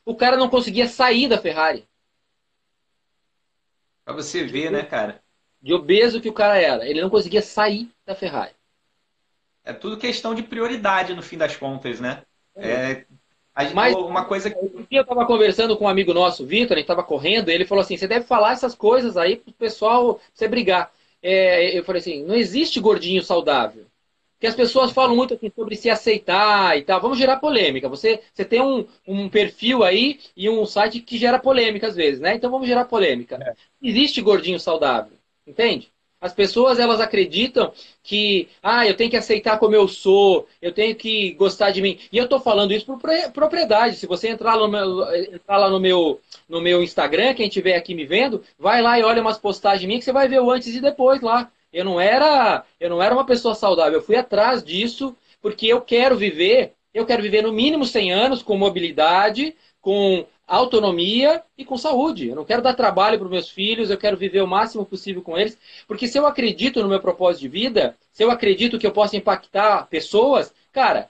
O 0.05 0.15
cara 0.15 0.37
não 0.37 0.49
conseguia 0.49 0.87
sair 0.87 1.27
da 1.27 1.37
Ferrari. 1.37 1.87
Pra 4.05 4.13
você 4.13 4.43
ver, 4.43 4.71
né, 4.71 4.83
cara? 4.83 5.21
De 5.61 5.73
obeso 5.73 6.21
que 6.21 6.29
o 6.29 6.33
cara 6.33 6.59
era. 6.59 6.87
Ele 6.87 7.01
não 7.01 7.09
conseguia 7.09 7.41
sair 7.41 7.89
da 8.05 8.15
Ferrari. 8.15 8.53
É 9.63 9.73
tudo 9.73 9.97
questão 9.97 10.33
de 10.33 10.41
prioridade, 10.41 11.13
no 11.13 11.21
fim 11.21 11.37
das 11.37 11.55
contas, 11.55 11.99
né? 11.99 12.23
É, 12.55 13.05
mas 13.73 13.93
uma 13.95 14.25
coisa 14.25 14.49
que. 14.49 14.57
Eu 14.89 15.01
estava 15.01 15.25
conversando 15.25 15.75
com 15.77 15.85
um 15.85 15.89
amigo 15.89 16.13
nosso, 16.13 16.45
Vitor, 16.45 16.73
a 16.73 16.79
gente 16.79 16.85
estava 16.85 17.03
correndo, 17.03 17.49
e 17.49 17.53
ele 17.53 17.65
falou 17.65 17.81
assim: 17.81 17.97
você 17.97 18.07
deve 18.07 18.25
falar 18.25 18.53
essas 18.53 18.73
coisas 18.73 19.17
aí 19.17 19.35
pro 19.35 19.51
pessoal 19.53 20.19
você 20.33 20.47
brigar. 20.47 20.91
É, 21.21 21.77
eu 21.77 21.83
falei 21.83 21.99
assim: 22.01 22.23
não 22.23 22.35
existe 22.35 22.79
gordinho 22.79 23.23
saudável. 23.23 23.85
Porque 24.39 24.47
as 24.47 24.55
pessoas 24.55 24.91
falam 24.93 25.17
muito 25.17 25.33
assim, 25.33 25.51
sobre 25.53 25.75
se 25.75 25.89
aceitar 25.89 26.77
e 26.77 26.83
tal. 26.83 27.01
Vamos 27.01 27.17
gerar 27.17 27.37
polêmica. 27.37 27.89
Você, 27.89 28.21
você 28.33 28.45
tem 28.45 28.61
um, 28.61 28.87
um 29.05 29.27
perfil 29.29 29.83
aí 29.83 30.17
e 30.35 30.49
um 30.49 30.65
site 30.65 31.01
que 31.01 31.17
gera 31.17 31.37
polêmica 31.37 31.87
às 31.87 31.95
vezes, 31.95 32.21
né? 32.21 32.35
Então 32.35 32.49
vamos 32.49 32.65
gerar 32.65 32.85
polêmica. 32.85 33.35
É. 33.35 33.53
Existe 33.85 34.21
gordinho 34.21 34.57
saudável, 34.57 35.17
entende? 35.45 35.91
As 36.21 36.33
pessoas 36.33 36.79
elas 36.79 36.99
acreditam 37.01 37.71
que, 38.03 38.49
ah, 38.61 38.85
eu 38.85 38.95
tenho 38.95 39.09
que 39.09 39.17
aceitar 39.17 39.57
como 39.57 39.75
eu 39.75 39.87
sou, 39.87 40.47
eu 40.61 40.73
tenho 40.73 40.95
que 40.95 41.33
gostar 41.33 41.71
de 41.71 41.81
mim. 41.81 41.97
E 42.11 42.17
eu 42.17 42.25
estou 42.25 42.39
falando 42.39 42.73
isso 42.73 42.85
por 42.85 42.99
propriedade. 43.33 43.95
Se 43.95 44.05
você 44.05 44.29
entrar 44.29 44.57
no 44.57 44.67
meu, 44.67 45.15
entrar 45.33 45.57
lá 45.57 45.69
no, 45.69 45.79
meu, 45.79 46.19
no 46.49 46.59
meu 46.59 46.83
Instagram, 46.83 47.35
quem 47.35 47.47
estiver 47.47 47.75
aqui 47.75 47.93
me 47.93 48.05
vendo, 48.05 48.43
vai 48.57 48.81
lá 48.81 48.99
e 48.99 49.03
olha 49.03 49.21
umas 49.21 49.37
postagens 49.37 49.87
minhas 49.87 49.99
que 49.99 50.05
você 50.05 50.11
vai 50.11 50.27
ver 50.27 50.41
o 50.41 50.49
antes 50.49 50.75
e 50.75 50.81
depois 50.81 51.21
lá. 51.21 51.51
Eu 51.71 51.85
não 51.85 52.01
era, 52.01 52.65
eu 52.79 52.89
não 52.89 53.01
era 53.01 53.13
uma 53.13 53.25
pessoa 53.25 53.53
saudável. 53.53 53.99
Eu 53.99 54.03
fui 54.03 54.15
atrás 54.15 54.63
disso 54.63 55.15
porque 55.41 55.67
eu 55.67 55.79
quero 55.79 56.17
viver, 56.17 56.73
eu 56.93 57.05
quero 57.05 57.21
viver 57.21 57.43
no 57.43 57.53
mínimo 57.53 57.85
100 57.85 58.11
anos 58.11 58.41
com 58.41 58.57
mobilidade, 58.57 59.55
com 59.79 60.25
autonomia 60.47 61.43
e 61.55 61.63
com 61.63 61.77
saúde. 61.77 62.29
Eu 62.29 62.35
não 62.35 62.43
quero 62.43 62.63
dar 62.63 62.73
trabalho 62.73 63.19
para 63.19 63.25
os 63.25 63.31
meus 63.31 63.49
filhos, 63.49 63.91
eu 63.91 63.97
quero 63.97 64.17
viver 64.17 64.41
o 64.41 64.47
máximo 64.47 64.83
possível 64.83 65.21
com 65.21 65.37
eles. 65.37 65.57
Porque 65.87 66.07
se 66.07 66.17
eu 66.17 66.25
acredito 66.25 66.81
no 66.81 66.89
meu 66.89 66.99
propósito 66.99 67.41
de 67.41 67.47
vida, 67.47 67.95
se 68.11 68.23
eu 68.23 68.31
acredito 68.31 68.79
que 68.79 68.87
eu 68.87 68.91
posso 68.91 69.15
impactar 69.15 69.87
pessoas, 69.87 70.51
cara, 70.71 71.09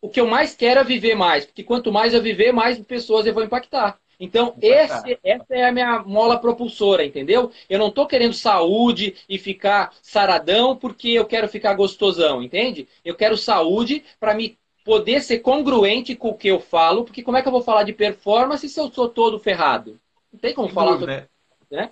o 0.00 0.08
que 0.08 0.20
eu 0.20 0.26
mais 0.26 0.54
quero 0.54 0.80
é 0.80 0.84
viver 0.84 1.14
mais. 1.14 1.44
Porque 1.44 1.62
quanto 1.62 1.92
mais 1.92 2.14
eu 2.14 2.22
viver, 2.22 2.52
mais 2.52 2.78
pessoas 2.80 3.26
eu 3.26 3.34
vou 3.34 3.44
impactar. 3.44 3.98
Então, 4.22 4.54
esse, 4.60 5.18
essa 5.24 5.46
é 5.48 5.64
a 5.64 5.72
minha 5.72 6.00
mola 6.00 6.38
propulsora, 6.38 7.02
entendeu? 7.02 7.50
Eu 7.70 7.78
não 7.78 7.88
estou 7.88 8.06
querendo 8.06 8.34
saúde 8.34 9.16
e 9.26 9.38
ficar 9.38 9.94
saradão 10.02 10.76
porque 10.76 11.08
eu 11.08 11.24
quero 11.24 11.48
ficar 11.48 11.72
gostosão, 11.72 12.42
entende? 12.42 12.86
Eu 13.02 13.14
quero 13.14 13.34
saúde 13.34 14.04
para 14.20 14.34
me 14.34 14.58
poder 14.84 15.22
ser 15.22 15.38
congruente 15.38 16.14
com 16.14 16.28
o 16.28 16.36
que 16.36 16.48
eu 16.48 16.60
falo, 16.60 17.04
porque 17.04 17.22
como 17.22 17.38
é 17.38 17.42
que 17.42 17.48
eu 17.48 17.52
vou 17.52 17.62
falar 17.62 17.82
de 17.82 17.94
performance 17.94 18.68
se 18.68 18.78
eu 18.78 18.92
sou 18.92 19.08
todo 19.08 19.38
ferrado? 19.38 19.98
Não 20.30 20.38
tem 20.38 20.52
como 20.52 20.68
Sem 20.68 20.74
falar 20.74 20.92
dúvida. 20.92 21.30
todo, 21.58 21.78
né? 21.78 21.90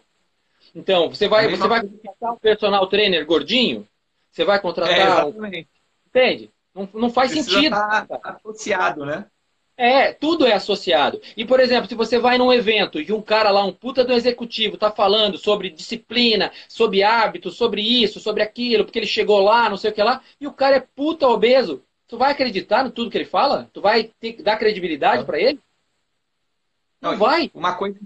Então, 0.74 1.08
você 1.08 1.28
vai, 1.28 1.48
você 1.48 1.66
vai 1.66 1.80
contratar 1.80 2.32
um 2.32 2.38
personal 2.38 2.86
trainer 2.88 3.24
gordinho? 3.24 3.88
Você 4.30 4.44
vai 4.44 4.60
contratar. 4.60 5.22
É, 5.22 5.24
um... 5.24 5.46
Entende? 6.06 6.50
Não, 6.74 6.88
não 6.92 7.10
faz 7.10 7.32
Precisa 7.32 7.50
sentido. 7.50 7.74
Tá 7.74 8.06
associado, 8.22 9.06
né? 9.06 9.26
É, 9.80 10.12
tudo 10.12 10.44
é 10.44 10.52
associado. 10.52 11.20
E, 11.36 11.44
por 11.44 11.60
exemplo, 11.60 11.88
se 11.88 11.94
você 11.94 12.18
vai 12.18 12.36
num 12.36 12.52
evento 12.52 13.00
e 13.00 13.12
um 13.12 13.22
cara 13.22 13.50
lá, 13.50 13.64
um 13.64 13.72
puta 13.72 14.04
do 14.04 14.12
executivo, 14.12 14.76
tá 14.76 14.90
falando 14.90 15.38
sobre 15.38 15.70
disciplina, 15.70 16.50
sobre 16.68 17.04
hábitos, 17.04 17.56
sobre 17.56 17.80
isso, 17.80 18.18
sobre 18.18 18.42
aquilo, 18.42 18.84
porque 18.84 18.98
ele 18.98 19.06
chegou 19.06 19.40
lá, 19.40 19.70
não 19.70 19.76
sei 19.76 19.92
o 19.92 19.94
que 19.94 20.02
lá, 20.02 20.20
e 20.40 20.48
o 20.48 20.52
cara 20.52 20.76
é 20.76 20.80
puta 20.80 21.28
obeso, 21.28 21.82
Tu 22.08 22.16
vai 22.16 22.32
acreditar 22.32 22.82
no 22.82 22.90
tudo 22.90 23.10
que 23.10 23.18
ele 23.18 23.26
fala? 23.26 23.68
Tu 23.72 23.82
vai 23.82 24.04
ter, 24.18 24.42
dar 24.42 24.56
credibilidade 24.56 25.26
para 25.26 25.38
ele? 25.38 25.60
Não, 27.02 27.12
Não 27.12 27.18
vai. 27.18 27.50
Uma 27.54 27.76
coisa, 27.76 27.98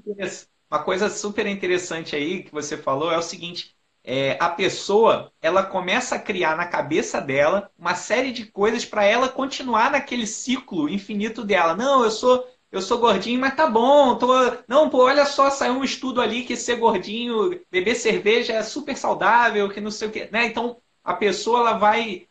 uma 0.68 0.82
coisa 0.82 1.08
super 1.08 1.46
interessante 1.46 2.16
aí 2.16 2.42
que 2.42 2.50
você 2.50 2.76
falou 2.76 3.12
é 3.12 3.16
o 3.16 3.22
seguinte: 3.22 3.76
é, 4.04 4.36
a 4.40 4.48
pessoa 4.48 5.32
ela 5.40 5.62
começa 5.62 6.16
a 6.16 6.18
criar 6.18 6.56
na 6.56 6.66
cabeça 6.66 7.20
dela 7.20 7.70
uma 7.78 7.94
série 7.94 8.32
de 8.32 8.46
coisas 8.46 8.84
para 8.84 9.04
ela 9.04 9.28
continuar 9.28 9.90
naquele 9.90 10.26
ciclo 10.26 10.88
infinito 10.88 11.44
dela. 11.44 11.74
Não, 11.76 12.04
eu 12.04 12.10
sou 12.10 12.46
eu 12.72 12.80
sou 12.80 12.98
gordinho, 12.98 13.38
mas 13.38 13.54
tá 13.54 13.66
bom. 13.66 14.16
Tô... 14.16 14.28
Não, 14.66 14.88
pô, 14.88 15.04
olha 15.04 15.26
só, 15.26 15.50
saiu 15.50 15.74
um 15.74 15.84
estudo 15.84 16.22
ali 16.22 16.42
que 16.44 16.56
ser 16.56 16.76
gordinho, 16.76 17.60
beber 17.70 17.94
cerveja 17.94 18.54
é 18.54 18.62
super 18.62 18.96
saudável, 18.96 19.68
que 19.68 19.80
não 19.80 19.90
sei 19.90 20.08
o 20.08 20.10
quê. 20.10 20.28
Né? 20.32 20.46
Então, 20.46 20.78
a 21.04 21.12
pessoa 21.12 21.60
ela 21.60 21.78
vai 21.78 22.26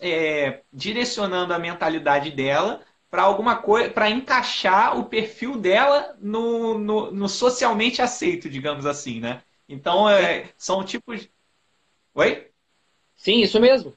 é, 0.00 0.62
direcionando 0.72 1.52
a 1.52 1.58
mentalidade 1.58 2.30
dela 2.30 2.80
para 3.10 3.22
alguma 3.22 3.56
coisa, 3.56 3.90
para 3.90 4.08
encaixar 4.08 4.98
o 4.98 5.04
perfil 5.04 5.58
dela 5.58 6.16
no, 6.18 6.78
no, 6.78 7.10
no, 7.12 7.28
socialmente 7.28 8.00
aceito, 8.00 8.48
digamos 8.48 8.86
assim, 8.86 9.20
né? 9.20 9.42
Então, 9.72 10.06
é, 10.08 10.52
são 10.56 10.84
tipos. 10.84 11.28
Oi? 12.14 12.50
Sim, 13.16 13.40
isso 13.40 13.58
mesmo. 13.58 13.96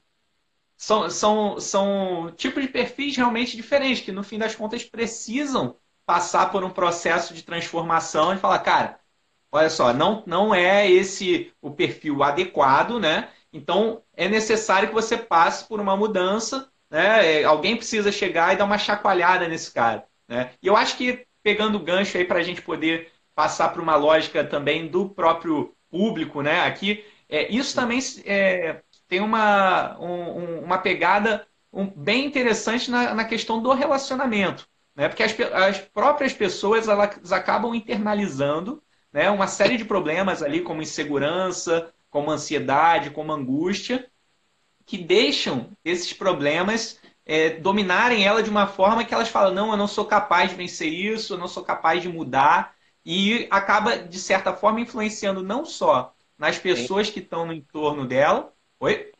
São, 0.78 1.10
são, 1.10 1.60
são 1.60 2.34
tipos 2.36 2.64
de 2.64 2.70
perfis 2.70 3.16
realmente 3.18 3.58
diferentes, 3.58 4.04
que 4.04 4.12
no 4.12 4.24
fim 4.24 4.38
das 4.38 4.56
contas 4.56 4.86
precisam 4.86 5.78
passar 6.06 6.50
por 6.52 6.64
um 6.64 6.70
processo 6.70 7.34
de 7.34 7.44
transformação 7.44 8.34
e 8.34 8.38
falar, 8.38 8.60
cara, 8.60 9.00
olha 9.52 9.70
só, 9.70 9.94
não, 9.94 10.24
não 10.26 10.56
é 10.56 10.90
esse 10.90 11.54
o 11.62 11.72
perfil 11.72 12.24
adequado, 12.24 13.00
né? 13.00 13.30
Então, 13.52 14.02
é 14.14 14.30
necessário 14.30 14.88
que 14.88 14.94
você 14.94 15.18
passe 15.18 15.68
por 15.68 15.80
uma 15.82 15.98
mudança, 15.98 16.72
né? 16.90 17.42
É, 17.42 17.44
alguém 17.44 17.76
precisa 17.76 18.12
chegar 18.12 18.54
e 18.54 18.58
dar 18.58 18.66
uma 18.66 18.78
chacoalhada 18.78 19.48
nesse 19.48 19.74
cara. 19.74 20.08
Né? 20.28 20.54
E 20.62 20.68
eu 20.68 20.76
acho 20.78 20.96
que, 20.96 21.26
pegando 21.44 21.78
o 21.78 21.84
gancho 21.84 22.18
aí 22.18 22.24
para 22.26 22.40
a 22.40 22.44
gente 22.44 22.62
poder 22.62 23.12
passar 23.36 23.69
para 23.69 23.82
uma 23.82 23.95
lógica 23.95 24.43
também 24.43 24.88
do 24.88 25.10
próprio 25.10 25.76
público, 25.91 26.41
né? 26.41 26.62
Aqui, 26.62 27.04
é, 27.30 27.54
isso 27.54 27.76
também 27.76 28.00
é, 28.26 28.82
tem 29.08 29.19
uma, 29.19 30.00
um, 30.00 30.60
uma 30.60 30.78
pegada 30.78 31.45
um, 31.71 31.86
bem 31.88 32.26
interessante 32.26 32.89
na, 32.89 33.13
na, 33.13 33.26
questão 33.26 33.62
do 33.62 33.74
relacionamento. 33.74 34.67
Né? 34.95 35.10
Porque 35.10 35.24
as, 35.24 35.38
as 35.54 35.80
próprias 35.80 36.34
pessoas 36.34 36.88
elas 36.88 37.32
acabam 37.32 37.76
internalizando 37.76 38.82
né, 39.12 39.30
uma 39.30 39.48
série 39.48 39.78
de 39.78 39.86
problemas 39.86 40.41
ali, 40.41 40.62
como 40.62 40.82
insegurança, 40.82 41.93
como 42.10 42.32
ansiedade, 42.32 43.10
como 43.10 43.34
angústia, 43.34 44.10
que 44.86 44.98
deixam 44.98 45.69
esses 45.84 46.13
problemas 46.13 47.00
é, 47.26 47.50
dominarem 47.50 48.24
ela 48.24 48.43
de 48.43 48.50
uma 48.50 48.67
forma 48.67 49.04
que 49.04 49.13
elas 49.13 49.30
falam: 49.30 49.54
não, 49.54 49.71
eu 49.71 49.78
não 49.78 49.88
sou 49.88 50.06
capaz 50.06 50.52
de 50.52 50.56
vencer 50.56 50.91
isso, 50.91 51.34
eu 51.34 51.38
não 51.38 51.48
sou 51.48 51.63
capaz 51.63 52.02
de 52.02 52.08
mudar, 52.08 52.75
e 53.06 53.48
acaba, 53.52 53.98
de 53.98 54.20
certa 54.20 54.54
forma, 54.54 54.82
influenciando 54.82 55.44
não 55.44 55.63
só 55.63 56.13
nas 56.38 56.58
pessoas 56.58 57.08
Sim. 57.08 57.13
que 57.13 57.20
estão 57.20 57.46
no 57.46 57.54
entorno 57.54 58.06
dela, 58.06 58.52
oi? 58.80 59.12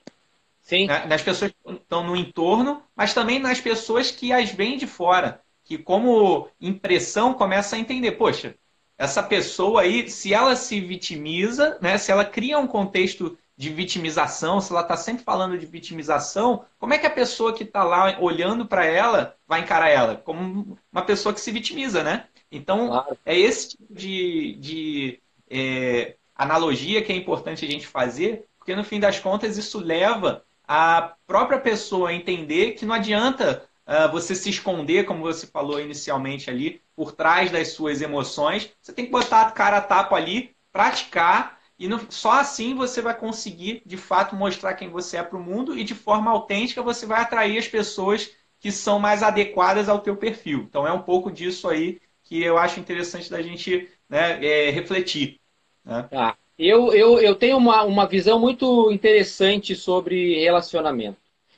Sim. 0.62 0.88
Nas 0.88 1.22
pessoas 1.22 1.52
que 1.52 1.72
estão 1.72 2.04
no 2.04 2.16
entorno, 2.16 2.82
mas 2.96 3.14
também 3.14 3.38
nas 3.38 3.62
pessoas 3.62 4.10
que 4.10 4.34
as 4.34 4.50
veem 4.50 4.78
de 4.78 4.88
fora, 4.88 5.42
que 5.64 5.78
como 5.78 6.50
impressão 6.60 7.36
começa 7.36 7.76
a 7.76 7.80
entender, 7.80 8.14
poxa, 8.14 8.56
essa 8.98 9.22
pessoa 9.22 9.82
aí, 9.82 10.10
se 10.10 10.34
ela 10.34 10.56
se 10.56 10.80
vitimiza, 10.82 11.78
né, 11.82 11.98
se 11.98 12.12
ela 12.12 12.26
cria 12.26 12.58
um 12.58 12.66
contexto 12.66 13.38
de 13.58 13.70
vitimização, 13.70 14.60
se 14.60 14.72
ela 14.72 14.82
está 14.82 14.98
sempre 14.98 15.24
falando 15.24 15.58
de 15.58 15.66
vitimização, 15.66 16.66
como 16.80 16.94
é 16.94 16.98
que 16.98 17.06
a 17.06 17.12
pessoa 17.12 17.54
que 17.54 17.64
está 17.64 17.84
lá 17.84 18.18
olhando 18.20 18.66
para 18.66 18.86
ela 18.86 19.36
vai 19.48 19.62
encarar 19.62 19.90
ela? 19.90 20.16
Como 20.16 20.78
uma 20.92 21.02
pessoa 21.04 21.34
que 21.34 21.40
se 21.40 21.52
vitimiza, 21.52 22.04
né? 22.04 22.28
Então, 22.58 22.88
claro. 22.88 23.18
é 23.26 23.38
esse 23.38 23.70
tipo 23.70 23.94
de, 23.94 24.56
de 24.60 25.20
é, 25.50 26.16
analogia 26.36 27.02
que 27.02 27.12
é 27.12 27.16
importante 27.16 27.66
a 27.66 27.68
gente 27.68 27.88
fazer, 27.88 28.46
porque 28.58 28.76
no 28.76 28.84
fim 28.84 29.00
das 29.00 29.20
contas 29.20 29.58
isso 29.58 29.80
leva 29.80 30.44
a 30.68 31.14
própria 31.28 31.60
pessoa 31.60 32.10
a 32.10 32.14
entender 32.14 32.72
que 32.72 32.86
não 32.86 32.96
adianta 32.96 33.64
uh, 33.86 34.12
você 34.12 34.34
se 34.34 34.50
esconder, 34.50 35.06
como 35.06 35.22
você 35.22 35.46
falou 35.46 35.80
inicialmente 35.80 36.50
ali, 36.50 36.82
por 36.96 37.12
trás 37.12 37.52
das 37.52 37.70
suas 37.70 38.02
emoções. 38.02 38.72
Você 38.82 38.92
tem 38.92 39.06
que 39.06 39.12
botar 39.12 39.42
a 39.42 39.52
cara 39.52 39.78
a 39.78 39.82
tapa 39.82 40.16
ali, 40.16 40.56
praticar 40.72 41.60
e 41.78 41.88
no, 41.88 42.00
só 42.10 42.32
assim 42.32 42.74
você 42.74 43.02
vai 43.02 43.18
conseguir, 43.18 43.82
de 43.86 43.98
fato, 43.98 44.36
mostrar 44.36 44.76
quem 44.76 44.90
você 44.90 45.18
é 45.18 45.24
para 45.24 45.38
o 45.38 45.44
mundo 45.44 45.78
e 45.78 45.84
de 45.84 45.94
forma 45.94 46.32
autêntica 46.32 46.82
você 46.82 47.06
vai 47.06 47.22
atrair 47.22 47.58
as 47.58 47.68
pessoas 47.68 48.32
que 48.60 48.72
são 48.72 48.98
mais 48.98 49.22
adequadas 49.22 49.90
ao 49.90 50.00
teu 50.00 50.16
perfil. 50.16 50.66
Então 50.70 50.88
é 50.88 50.92
um 50.92 51.02
pouco 51.02 51.32
disso 51.32 51.68
aí 51.70 52.00
que 52.26 52.44
eu 52.44 52.58
acho 52.58 52.80
interessante 52.80 53.30
da 53.30 53.42
gente 53.42 53.90
né, 54.10 54.46
é, 54.46 54.70
refletir. 54.70 55.40
Né? 55.84 56.08
Tá. 56.12 56.38
Eu, 56.58 56.94
eu, 56.94 57.20
eu 57.20 57.36
tenho 57.36 57.58
uma, 57.58 57.84
uma 57.84 58.06
visão 58.06 58.40
muito 58.40 58.92
interessante 58.92 59.76
sobre 59.76 60.40
relacionamento. 60.44 61.18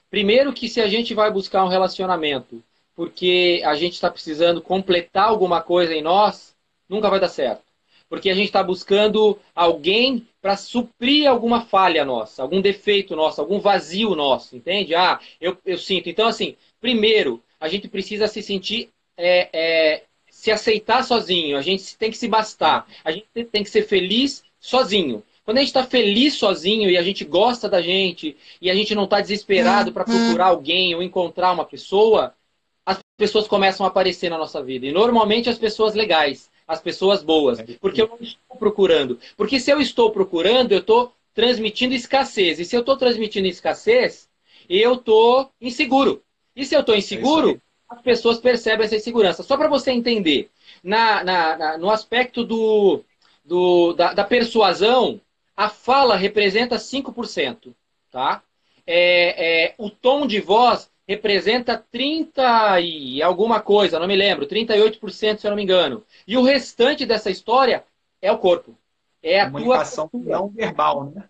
Primeiro 0.09 0.53
que 0.53 0.69
se 0.69 0.79
a 0.79 0.87
gente 0.87 1.13
vai 1.13 1.31
buscar 1.31 1.63
um 1.63 1.69
relacionamento 1.69 2.63
porque 2.95 3.61
a 3.63 3.75
gente 3.75 3.93
está 3.93 4.09
precisando 4.09 4.61
completar 4.61 5.27
alguma 5.27 5.61
coisa 5.61 5.93
em 5.93 6.01
nós, 6.01 6.55
nunca 6.89 7.09
vai 7.09 7.19
dar 7.19 7.29
certo 7.29 7.67
porque 8.09 8.29
a 8.29 8.35
gente 8.35 8.45
está 8.45 8.63
buscando 8.63 9.39
alguém 9.53 10.27
para 10.41 10.55
suprir 10.55 11.29
alguma 11.29 11.65
falha 11.65 12.05
nossa, 12.05 12.41
algum 12.41 12.61
defeito 12.61 13.15
nosso, 13.15 13.41
algum 13.41 13.59
vazio 13.59 14.15
nosso, 14.15 14.55
entende? 14.55 14.95
Ah, 14.95 15.19
eu, 15.41 15.57
eu 15.65 15.77
sinto. 15.77 16.09
Então, 16.09 16.27
assim, 16.27 16.55
primeiro, 16.79 17.43
a 17.59 17.67
gente 17.67 17.87
precisa 17.87 18.27
se 18.27 18.41
sentir, 18.41 18.89
é, 19.17 19.49
é, 19.51 20.03
se 20.37 20.51
aceitar 20.51 21.03
sozinho, 21.03 21.57
a 21.57 21.63
gente 21.63 21.97
tem 21.97 22.11
que 22.11 22.17
se 22.17 22.27
bastar, 22.27 22.85
a 23.03 23.11
gente 23.11 23.25
tem 23.51 23.63
que 23.63 23.71
ser 23.71 23.87
feliz 23.87 24.43
sozinho. 24.59 25.23
Quando 25.43 25.57
a 25.57 25.61
gente 25.61 25.69
está 25.69 25.83
feliz 25.83 26.35
sozinho 26.35 26.91
e 26.91 26.95
a 26.95 27.01
gente 27.01 27.25
gosta 27.25 27.67
da 27.67 27.81
gente 27.81 28.37
e 28.61 28.69
a 28.69 28.75
gente 28.75 28.93
não 28.93 29.05
está 29.05 29.19
desesperado 29.19 29.91
para 29.91 30.03
procurar 30.03 30.47
alguém 30.47 30.93
ou 30.93 31.01
encontrar 31.01 31.53
uma 31.53 31.65
pessoa, 31.65 32.35
as 32.85 32.99
pessoas 33.17 33.47
começam 33.47 33.83
a 33.83 33.89
aparecer 33.89 34.29
na 34.29 34.37
nossa 34.37 34.61
vida. 34.61 34.85
E 34.85 34.91
normalmente 34.91 35.49
as 35.49 35.57
pessoas 35.57 35.95
legais 35.95 36.51
as 36.67 36.81
pessoas 36.81 37.23
boas. 37.23 37.59
É 37.59 37.65
porque 37.79 38.01
eu 38.01 38.07
não 38.07 38.19
estou 38.21 38.57
procurando. 38.57 39.17
Porque 39.35 39.59
se 39.59 39.71
eu 39.71 39.79
estou 39.79 40.11
procurando, 40.11 40.73
eu 40.73 40.79
estou 40.79 41.13
transmitindo 41.33 41.95
escassez. 41.95 42.59
E 42.59 42.65
se 42.65 42.75
eu 42.75 42.81
estou 42.81 42.97
transmitindo 42.97 43.47
escassez, 43.47 44.29
eu 44.69 44.95
estou 44.95 45.49
inseguro. 45.61 46.21
E 46.55 46.65
se 46.65 46.75
eu 46.75 46.81
estou 46.81 46.95
inseguro, 46.95 47.51
é 47.51 47.59
as 47.89 48.01
pessoas 48.01 48.39
percebem 48.39 48.85
essa 48.85 48.95
insegurança. 48.95 49.43
Só 49.43 49.55
para 49.55 49.67
você 49.67 49.91
entender, 49.91 50.49
na, 50.83 51.23
na, 51.23 51.57
na, 51.57 51.77
no 51.77 51.89
aspecto 51.89 52.43
do, 52.43 53.03
do, 53.43 53.93
da, 53.93 54.13
da, 54.13 54.23
persuasão, 54.23 55.21
a 55.55 55.69
fala 55.69 56.15
representa 56.15 56.75
5%. 56.75 57.73
Tá? 58.11 58.41
É, 58.85 59.65
é, 59.65 59.75
o 59.77 59.89
tom 59.89 60.27
de 60.27 60.39
voz 60.39 60.89
representa 61.07 61.83
30 61.89 62.81
e 62.81 63.23
alguma 63.23 63.61
coisa, 63.61 63.99
não 63.99 64.07
me 64.07 64.15
lembro, 64.15 64.45
38% 64.45 65.37
se 65.37 65.47
eu 65.47 65.51
não 65.51 65.55
me 65.55 65.63
engano. 65.63 66.03
E 66.27 66.35
o 66.35 66.43
restante 66.43 67.05
dessa 67.05 67.29
história 67.29 67.85
é 68.21 68.31
o 68.31 68.37
corpo. 68.37 68.77
É 69.23 69.41
a 69.41 69.49
comunicação 69.49 70.07
tua... 70.09 70.21
não 70.21 70.49
verbal, 70.49 71.05
né? 71.05 71.23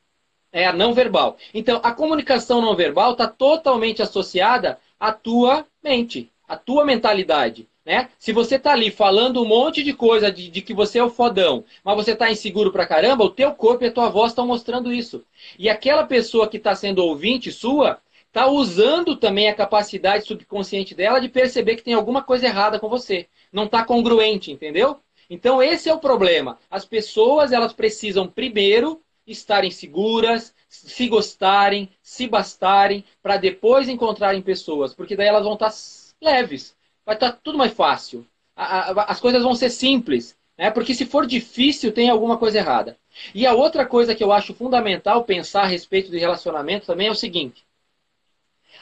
É 0.52 0.65
a 0.65 0.74
não 0.74 0.93
verbal. 0.93 1.38
Então, 1.54 1.80
a 1.84 1.91
comunicação 1.91 2.62
não 2.62 2.76
verbal 2.76 3.12
está 3.12 3.28
totalmente 3.28 4.02
associada 4.02 4.80
à 5.00 5.12
tua 5.12 5.65
mente, 5.84 6.32
à 6.48 6.56
tua 6.56 6.86
mentalidade. 6.86 7.68
Né? 7.86 8.10
Se 8.20 8.34
você 8.34 8.56
está 8.56 8.74
ali 8.74 8.92
falando 8.92 9.42
um 9.42 9.48
monte 9.48 9.82
de 9.82 9.94
coisa 9.94 10.32
de, 10.32 10.50
de, 10.50 10.62
que 10.62 10.74
você 10.74 11.00
é 11.00 11.04
o 11.04 11.10
fodão, 11.10 11.64
mas 11.84 11.96
você 11.96 12.12
está 12.12 12.30
inseguro 12.30 12.72
pra 12.72 12.86
caramba, 12.86 13.24
o 13.24 13.30
teu 13.30 13.54
corpo 13.54 13.84
e 13.84 13.88
a 13.88 13.92
tua 13.92 14.10
voz 14.10 14.32
estão 14.32 14.46
mostrando 14.46 14.92
isso. 14.92 15.24
E 15.58 15.70
aquela 15.70 16.06
pessoa 16.06 16.48
que 16.50 16.58
está 16.58 16.76
sendo 16.76 17.04
ouvinte 17.04 17.52
sua, 17.52 18.02
está 18.28 18.48
usando 18.48 19.16
também 19.16 19.50
a 19.50 19.56
capacidade 19.56 20.28
subconsciente 20.28 20.94
dela 20.94 21.20
de 21.20 21.30
perceber 21.30 21.76
que 21.76 21.84
tem 21.84 21.94
alguma 21.94 22.22
coisa 22.22 22.46
errada 22.46 22.78
com 22.78 22.90
você. 22.90 23.28
Não 23.52 23.64
está 23.64 23.84
congruente, 23.84 24.52
entendeu? 24.52 25.00
Então 25.30 25.64
esse 25.64 25.90
é 25.90 25.94
o 25.94 26.00
problema. 26.00 26.60
As 26.70 26.86
pessoas 26.86 27.52
elas 27.52 27.74
precisam 27.74 28.28
primeiro 28.28 29.02
estarem 29.26 29.72
seguras, 29.72 30.54
se 30.70 31.08
gostarem, 31.08 31.90
se 32.02 32.28
bastarem, 32.28 33.04
para 33.22 33.38
depois 33.38 33.90
encontrarem 33.90 34.42
pessoas, 34.42 34.94
porque 34.94 35.16
daí 35.16 35.28
elas 35.28 35.44
vão 35.44 35.54
estar 35.54 35.70
tá 35.70 35.76
leves, 36.22 36.76
vai 37.06 37.16
estar 37.16 37.32
tá 37.32 37.40
tudo 37.42 37.58
mais 37.58 37.74
fácil. 37.74 38.26
As 38.56 39.20
coisas 39.20 39.44
vão 39.44 39.54
ser 39.54 39.70
simples, 39.70 40.38
né? 40.58 40.72
Porque 40.72 40.94
se 40.94 41.06
for 41.06 41.26
difícil 41.26 41.92
tem 41.92 42.10
alguma 42.10 42.38
coisa 42.38 42.58
errada. 42.58 42.98
E 43.34 43.46
a 43.46 43.54
outra 43.54 43.86
coisa 43.86 44.16
que 44.16 44.24
eu 44.24 44.32
acho 44.32 44.54
fundamental 44.54 45.24
pensar 45.24 45.64
a 45.64 45.68
respeito 45.68 46.10
de 46.10 46.18
relacionamento 46.18 46.88
também 46.88 47.08
é 47.08 47.12
o 47.12 47.16
seguinte: 47.16 47.66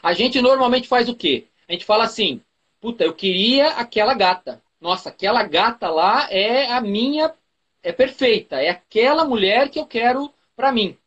a 0.02 0.14
gente 0.14 0.42
normalmente 0.42 0.88
faz 0.88 1.10
o 1.10 1.16
quê? 1.16 1.48
A 1.68 1.74
gente 1.74 1.86
fala 1.86 2.04
assim, 2.04 2.42
puta, 2.80 3.04
eu 3.04 3.14
queria 3.14 3.70
aquela 3.70 4.14
gata. 4.14 4.62
Nossa, 4.80 5.10
aquela 5.10 5.44
gata 5.44 5.90
lá 5.90 6.28
é 6.32 6.72
a 6.72 6.80
minha, 6.80 7.34
é 7.82 7.92
perfeita, 7.92 8.62
é 8.62 8.70
aquela 8.70 9.26
mulher 9.26 9.70
que 9.70 9.80
eu 9.80 9.86
quero 9.86 10.32
para 10.56 10.72
mim. 10.72 10.98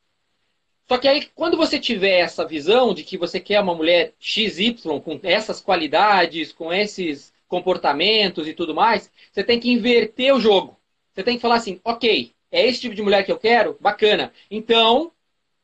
Só 0.89 0.97
que 0.97 1.07
aí, 1.07 1.29
quando 1.35 1.57
você 1.57 1.79
tiver 1.79 2.21
essa 2.21 2.47
visão 2.47 2.95
de 2.95 3.05
que 3.05 3.19
você 3.19 3.39
quer 3.39 3.61
uma 3.61 3.75
mulher 3.75 4.15
XY 4.19 4.75
com 5.05 5.21
essas 5.23 5.61
qualidades, 5.61 6.51
com 6.51 6.73
esses 6.73 7.31
comportamentos 7.47 8.49
e 8.49 8.55
tudo 8.55 8.75
mais, 8.75 9.13
você 9.31 9.45
tem 9.45 9.61
que 9.61 9.71
inverter 9.71 10.35
o 10.35 10.41
jogo. 10.41 10.79
Você 11.13 11.23
tem 11.23 11.37
que 11.37 11.43
falar 11.43 11.57
assim, 11.57 11.79
ok, 11.85 12.33
é 12.51 12.67
esse 12.67 12.81
tipo 12.81 12.95
de 12.95 13.03
mulher 13.03 13.23
que 13.23 13.31
eu 13.31 13.39
quero? 13.39 13.77
Bacana. 13.79 14.33
Então, 14.51 15.13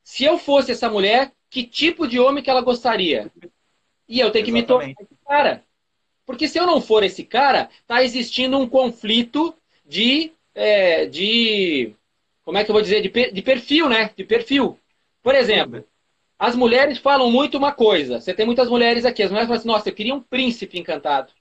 se 0.02 0.24
eu 0.24 0.37
fosse 0.37 0.72
essa 0.72 0.90
mulher, 0.90 1.32
que 1.48 1.62
tipo 1.62 2.06
de 2.06 2.20
homem 2.20 2.42
que 2.42 2.50
ela 2.50 2.60
gostaria. 2.60 3.32
E 4.06 4.20
eu 4.20 4.30
tenho 4.30 4.44
que 4.44 4.52
me 4.52 4.62
tornar 4.62 4.90
esse 4.90 5.16
cara. 5.26 5.64
Porque 6.26 6.48
se 6.48 6.58
eu 6.58 6.66
não 6.66 6.82
for 6.82 7.02
esse 7.02 7.24
cara, 7.24 7.70
está 7.80 8.02
existindo 8.02 8.58
um 8.58 8.68
conflito 8.68 9.54
de, 9.87 10.32
é, 10.54 11.06
de. 11.06 11.94
Como 12.44 12.58
é 12.58 12.64
que 12.64 12.70
eu 12.70 12.74
vou 12.74 12.82
dizer? 12.82 13.00
De, 13.00 13.30
de 13.30 13.42
perfil, 13.42 13.88
né? 13.88 14.10
De 14.14 14.24
perfil. 14.24 14.78
Por 15.24 15.34
exemplo, 15.34 15.82
as 16.38 16.54
mulheres 16.54 16.98
falam 16.98 17.30
muito 17.30 17.56
uma 17.56 17.72
coisa. 17.72 18.20
Você 18.20 18.34
tem 18.34 18.44
muitas 18.44 18.68
mulheres 18.68 19.06
aqui. 19.06 19.22
As 19.22 19.30
mulheres 19.30 19.48
falam 19.48 19.58
assim: 19.58 19.68
nossa, 19.68 19.88
eu 19.88 19.94
queria 19.94 20.14
um 20.14 20.20
príncipe 20.20 20.78
encantado. 20.78 21.32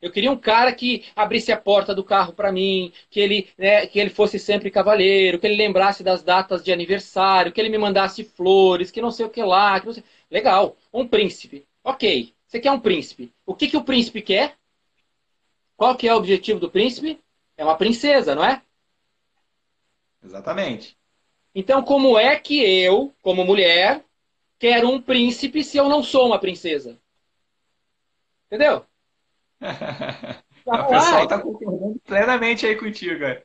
Eu 0.00 0.10
queria 0.10 0.30
um 0.30 0.36
cara 0.36 0.72
que 0.72 1.04
abrisse 1.14 1.52
a 1.52 1.56
porta 1.56 1.94
do 1.94 2.04
carro 2.04 2.32
para 2.32 2.50
mim, 2.50 2.90
que 3.10 3.20
ele, 3.20 3.48
né, 3.58 3.86
que 3.86 3.98
ele 3.98 4.08
fosse 4.10 4.38
sempre 4.38 4.70
cavaleiro, 4.70 5.38
que 5.38 5.46
ele 5.46 5.56
lembrasse 5.56 6.02
das 6.02 6.22
datas 6.22 6.64
de 6.64 6.72
aniversário, 6.72 7.52
que 7.52 7.60
ele 7.60 7.68
me 7.68 7.76
mandasse 7.76 8.24
flores, 8.24 8.90
que 8.90 9.02
não 9.02 9.10
sei 9.10 9.26
o 9.26 9.30
que 9.30 9.42
lá. 9.42 9.78
Que 9.78 9.92
sei... 9.92 10.04
Legal, 10.30 10.76
um 10.92 11.06
príncipe. 11.06 11.66
Ok, 11.84 12.32
você 12.46 12.58
quer 12.60 12.72
um 12.72 12.80
príncipe. 12.80 13.30
O 13.44 13.54
que, 13.54 13.68
que 13.68 13.76
o 13.76 13.84
príncipe 13.84 14.22
quer? 14.22 14.56
Qual 15.76 15.94
que 15.96 16.08
é 16.08 16.14
o 16.14 16.18
objetivo 16.18 16.58
do 16.58 16.70
príncipe? 16.70 17.20
É 17.58 17.64
uma 17.64 17.76
princesa, 17.76 18.34
não 18.34 18.44
é? 18.44 18.62
Exatamente. 20.24 20.97
Então, 21.58 21.82
como 21.82 22.16
é 22.16 22.38
que 22.38 22.62
eu, 22.62 23.12
como 23.20 23.44
mulher, 23.44 24.04
quero 24.60 24.88
um 24.88 25.02
príncipe 25.02 25.64
se 25.64 25.76
eu 25.76 25.88
não 25.88 26.04
sou 26.04 26.28
uma 26.28 26.38
princesa? 26.38 26.96
Entendeu? 28.46 28.86
o 30.64 30.84
pessoal 30.88 31.24
está 31.24 31.40
concordando 31.40 32.00
plenamente 32.06 32.64
aí 32.64 32.76
contigo, 32.76 33.18
cara. 33.18 33.42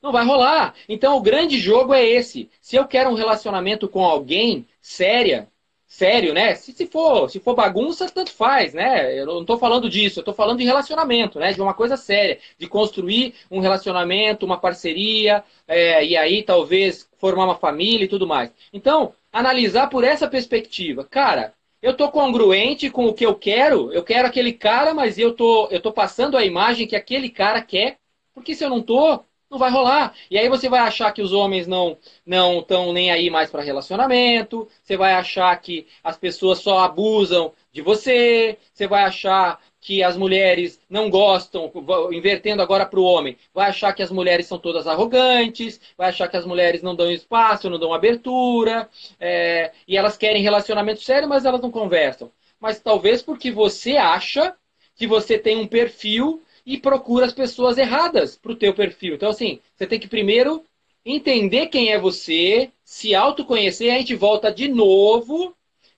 Não 0.00 0.12
vai 0.12 0.24
rolar. 0.24 0.76
Então 0.88 1.16
o 1.16 1.20
grande 1.20 1.58
jogo 1.58 1.92
é 1.92 2.04
esse. 2.04 2.48
Se 2.60 2.76
eu 2.76 2.86
quero 2.86 3.10
um 3.10 3.14
relacionamento 3.14 3.88
com 3.88 4.04
alguém 4.04 4.64
séria, 4.80 5.48
sério, 5.90 6.32
né? 6.32 6.54
Se, 6.54 6.72
se 6.72 6.86
for, 6.86 7.28
se 7.28 7.40
for 7.40 7.54
bagunça, 7.54 8.08
tanto 8.08 8.32
faz, 8.32 8.72
né? 8.72 9.18
Eu 9.18 9.26
não 9.26 9.40
estou 9.40 9.58
falando 9.58 9.90
disso. 9.90 10.20
Eu 10.20 10.22
estou 10.22 10.32
falando 10.32 10.58
de 10.58 10.64
relacionamento, 10.64 11.38
né? 11.40 11.52
De 11.52 11.60
uma 11.60 11.74
coisa 11.74 11.96
séria, 11.96 12.38
de 12.56 12.68
construir 12.68 13.34
um 13.50 13.58
relacionamento, 13.58 14.46
uma 14.46 14.58
parceria, 14.58 15.44
é, 15.66 16.04
e 16.06 16.16
aí 16.16 16.44
talvez 16.44 17.08
formar 17.18 17.44
uma 17.44 17.56
família 17.56 18.04
e 18.04 18.08
tudo 18.08 18.26
mais. 18.26 18.52
Então 18.72 19.14
analisar 19.32 19.88
por 19.88 20.04
essa 20.04 20.28
perspectiva, 20.28 21.04
cara. 21.04 21.54
Eu 21.82 21.96
tô 21.96 22.10
congruente 22.10 22.90
com 22.90 23.06
o 23.06 23.14
que 23.14 23.24
eu 23.24 23.34
quero, 23.34 23.92
eu 23.92 24.04
quero 24.04 24.28
aquele 24.28 24.52
cara, 24.52 24.92
mas 24.94 25.18
eu 25.18 25.34
tô, 25.34 25.66
eu 25.70 25.80
tô 25.80 25.92
passando 25.92 26.36
a 26.36 26.44
imagem 26.44 26.86
que 26.86 26.94
aquele 26.94 27.30
cara 27.30 27.62
quer, 27.62 27.98
porque 28.34 28.54
se 28.54 28.62
eu 28.62 28.68
não 28.68 28.82
tô, 28.82 29.24
Não 29.50 29.58
vai 29.58 29.70
rolar. 29.70 30.14
E 30.30 30.38
aí 30.38 30.48
você 30.48 30.68
vai 30.68 30.78
achar 30.80 31.12
que 31.12 31.20
os 31.20 31.32
homens 31.32 31.66
não 31.66 31.98
não 32.24 32.60
estão 32.60 32.92
nem 32.92 33.10
aí 33.10 33.28
mais 33.28 33.50
para 33.50 33.62
relacionamento, 33.62 34.68
você 34.82 34.96
vai 34.96 35.12
achar 35.12 35.54
que 35.60 35.88
as 36.04 36.16
pessoas 36.16 36.60
só 36.60 36.78
abusam 36.78 37.52
de 37.72 37.82
você, 37.82 38.56
você 38.72 38.86
vai 38.86 39.02
achar 39.02 39.60
que 39.80 40.02
as 40.04 40.16
mulheres 40.16 40.78
não 40.88 41.10
gostam, 41.10 41.72
invertendo 42.12 42.62
agora 42.62 42.86
para 42.86 43.00
o 43.00 43.04
homem, 43.04 43.36
vai 43.52 43.68
achar 43.68 43.92
que 43.92 44.02
as 44.02 44.10
mulheres 44.12 44.46
são 44.46 44.58
todas 44.58 44.86
arrogantes, 44.86 45.80
vai 45.96 46.10
achar 46.10 46.28
que 46.28 46.36
as 46.36 46.44
mulheres 46.46 46.82
não 46.82 46.94
dão 46.94 47.10
espaço, 47.10 47.70
não 47.70 47.78
dão 47.78 47.92
abertura, 47.94 48.88
é, 49.18 49.72
e 49.88 49.96
elas 49.96 50.16
querem 50.16 50.42
relacionamento 50.42 51.02
sério, 51.02 51.28
mas 51.28 51.44
elas 51.44 51.60
não 51.60 51.70
conversam. 51.70 52.30
Mas 52.60 52.78
talvez 52.78 53.22
porque 53.22 53.50
você 53.50 53.96
acha 53.96 54.54
que 54.94 55.06
você 55.06 55.38
tem 55.38 55.56
um 55.56 55.66
perfil 55.66 56.42
e 56.64 56.78
procura 56.78 57.26
as 57.26 57.32
pessoas 57.32 57.78
erradas 57.78 58.36
para 58.36 58.52
o 58.52 58.56
teu 58.56 58.74
perfil. 58.74 59.14
Então, 59.14 59.30
assim, 59.30 59.60
você 59.74 59.86
tem 59.86 59.98
que 59.98 60.08
primeiro 60.08 60.64
entender 61.04 61.66
quem 61.66 61.90
é 61.90 61.98
você, 61.98 62.70
se 62.84 63.14
autoconhecer, 63.14 63.92
a 63.92 63.98
gente 63.98 64.14
volta 64.14 64.52
de 64.52 64.68
novo 64.68 65.54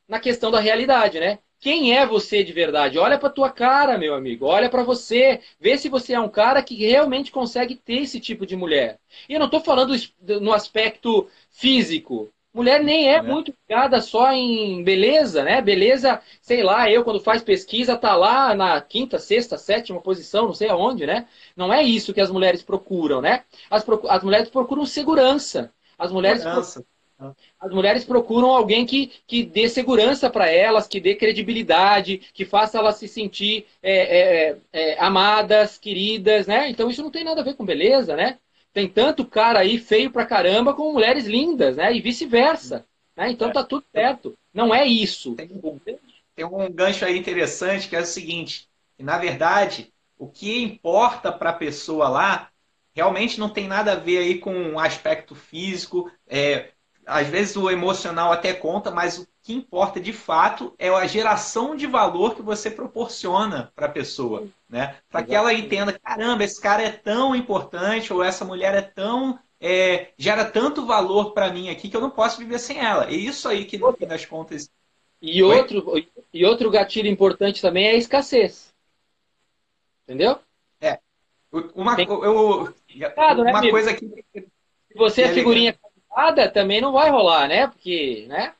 na 0.09 0.21
questão 0.21 0.51
da 0.51 0.61
realidade, 0.61 1.19
né? 1.19 1.39
Quem 1.63 1.97
é 1.97 2.05
você 2.05 2.43
de 2.43 2.53
verdade? 2.53 2.99
Olha 2.99 3.17
para 3.17 3.31
tua 3.31 3.49
cara, 3.49 3.97
meu 3.97 4.15
amigo. 4.15 4.47
Olha 4.47 4.69
para 4.69 4.83
você. 4.83 5.41
Vê 5.61 5.79
se 5.79 5.89
você 5.89 6.13
é 6.13 6.21
um 6.21 6.29
cara 6.29 6.61
que 6.61 6.75
realmente 6.75 7.31
consegue 7.31 7.77
ter 7.77 8.03
esse 8.03 8.19
tipo 8.19 8.45
de 8.45 8.57
mulher. 8.57 8.99
E 9.29 9.35
eu 9.35 9.39
não 9.39 9.47
estou 9.47 9.61
falando 9.61 9.95
no 10.41 10.53
aspecto 10.53 11.29
físico. 11.51 12.33
Mulher 12.55 12.83
nem 12.83 13.09
é, 13.09 13.15
é 13.15 13.23
muito 13.23 13.55
ligada 13.63 14.01
só 14.03 14.31
em 14.33 14.85
beleza, 14.85 15.43
né? 15.43 15.63
Beleza, 15.63 16.21
sei 16.41 16.63
lá, 16.63 16.91
eu 16.91 17.03
quando 17.03 17.19
faz 17.21 17.43
pesquisa 17.43 17.97
tá 17.97 18.15
lá 18.15 18.55
na 18.55 18.81
quinta, 18.81 19.19
sexta, 19.19 19.57
sétima 19.57 20.03
posição, 20.03 20.47
não 20.47 20.55
sei 20.55 20.69
aonde, 20.69 21.07
né? 21.07 21.27
Não 21.57 21.73
é 21.73 21.83
isso 21.83 22.13
que 22.13 22.21
as 22.21 22.31
mulheres 22.31 22.63
procuram, 22.63 23.23
né? 23.23 23.45
As, 23.71 23.85
as 24.09 24.23
mulheres 24.23 24.51
procuram 24.51 24.85
segurança. 24.85 25.73
As 25.99 26.13
mulheres, 26.13 26.43
segurança. 26.43 26.85
Procuram, 27.17 27.37
as 27.61 27.73
mulheres 27.73 28.05
procuram 28.05 28.51
alguém 28.51 28.85
que, 28.85 29.13
que 29.27 29.45
dê 29.45 29.69
segurança 29.69 30.29
para 30.29 30.51
elas, 30.51 30.87
que 30.87 31.01
dê 31.01 31.15
credibilidade, 31.15 32.19
que 32.35 32.45
faça 32.45 32.79
elas 32.79 32.97
se 32.97 33.09
sentir 33.09 33.67
é, 33.83 34.51
é, 34.51 34.57
é, 34.73 34.99
amadas, 34.99 35.79
queridas, 35.79 36.47
né? 36.47 36.69
Então 36.69 36.91
isso 36.91 37.03
não 37.03 37.11
tem 37.11 37.25
nada 37.25 37.41
a 37.41 37.45
ver 37.45 37.55
com 37.55 37.65
beleza, 37.65 38.15
né? 38.17 38.39
Tem 38.73 38.89
tanto 38.89 39.27
cara 39.27 39.61
aí 39.61 39.79
feio 39.79 40.11
pra 40.11 40.25
caramba 40.25 40.75
como 40.75 40.93
mulheres 40.93 41.27
lindas, 41.27 41.77
né? 41.77 41.95
E 41.95 42.01
vice-versa. 42.01 42.87
Né? 43.17 43.31
Então 43.31 43.51
é. 43.51 43.53
tá 43.53 43.63
tudo 43.63 43.85
certo. 43.93 44.35
Não 44.53 44.75
é 44.75 44.87
isso. 44.87 45.35
Tem, 45.35 45.49
tem, 46.35 46.45
um 46.45 46.71
gancho 46.73 47.05
aí 47.05 47.19
interessante 47.19 47.89
que 47.89 47.97
é 47.97 48.01
o 48.01 48.07
seguinte: 48.07 48.69
que, 48.97 49.03
na 49.03 49.19
verdade, 49.19 49.93
o 50.19 50.29
que 50.29 50.63
importa 50.63 51.31
para 51.31 51.51
a 51.51 51.55
pessoa 51.55 52.09
lá 52.09 52.49
realmente 52.95 53.41
não 53.41 53.49
tem 53.49 53.67
nada 53.67 53.93
a 53.93 53.97
ver 53.97 54.19
aí 54.19 54.39
com 54.39 54.75
o 54.75 54.79
aspecto 54.79 55.35
físico. 55.35 56.11
É, 56.27 56.71
às 57.07 57.29
vezes 57.29 57.57
o 57.57 57.71
emocional 57.71 58.33
até 58.33 58.53
conta, 58.53 58.91
mas 58.91 59.19
o 59.19 59.27
que 59.43 59.53
importa 59.53 60.01
de 60.01 60.13
fato 60.13 60.73
é 60.79 60.89
a 60.89 61.07
geração 61.07 61.75
de 61.75 61.87
valor 61.87 62.37
que 62.37 62.43
você 62.43 62.71
proporciona 62.71 63.73
para 63.75 63.87
a 63.87 63.91
pessoa, 63.91 64.47
né? 64.69 64.97
Para 65.11 65.25
que 65.25 65.35
ela 65.35 65.53
entenda, 65.53 65.99
caramba, 65.99 66.45
esse 66.45 66.61
cara 66.61 66.83
é 66.83 66.91
tão 66.91 67.35
importante 67.35 68.13
ou 68.13 68.23
essa 68.23 68.45
mulher 68.45 68.75
é 68.75 68.83
tão 68.83 69.39
é, 69.61 70.13
gera 70.17 70.45
tanto 70.45 70.87
valor 70.87 71.33
para 71.33 71.53
mim 71.53 71.69
aqui 71.69 71.89
que 71.89 71.97
eu 71.97 72.01
não 72.01 72.11
posso 72.11 72.39
viver 72.39 72.59
sem 72.59 72.79
ela. 72.79 73.09
É 73.09 73.15
isso 73.15 73.49
aí 73.49 73.65
que 73.65 73.79
no 73.79 73.93
fim 73.93 74.07
das 74.07 74.25
contas. 74.25 74.71
E 75.21 75.43
outro, 75.43 76.05
e 76.33 76.45
outro 76.45 76.71
gatilho 76.71 77.09
importante 77.09 77.61
também 77.61 77.87
é 77.87 77.91
a 77.93 77.97
escassez. 77.97 78.73
Entendeu? 80.05 80.39
É. 80.81 80.99
Uma, 81.75 82.01
eu, 82.01 82.75
uma 83.37 83.63
né, 83.63 83.71
coisa 83.71 83.95
que. 83.95 84.25
Se 84.33 84.95
você 84.95 85.23
é, 85.23 85.33
figurinha 85.33 85.79
também 86.53 86.81
não 86.81 86.93
vai 86.93 87.11
rolar, 87.11 87.49
né? 87.49 87.67
Porque, 87.69 88.27
né? 88.29 88.55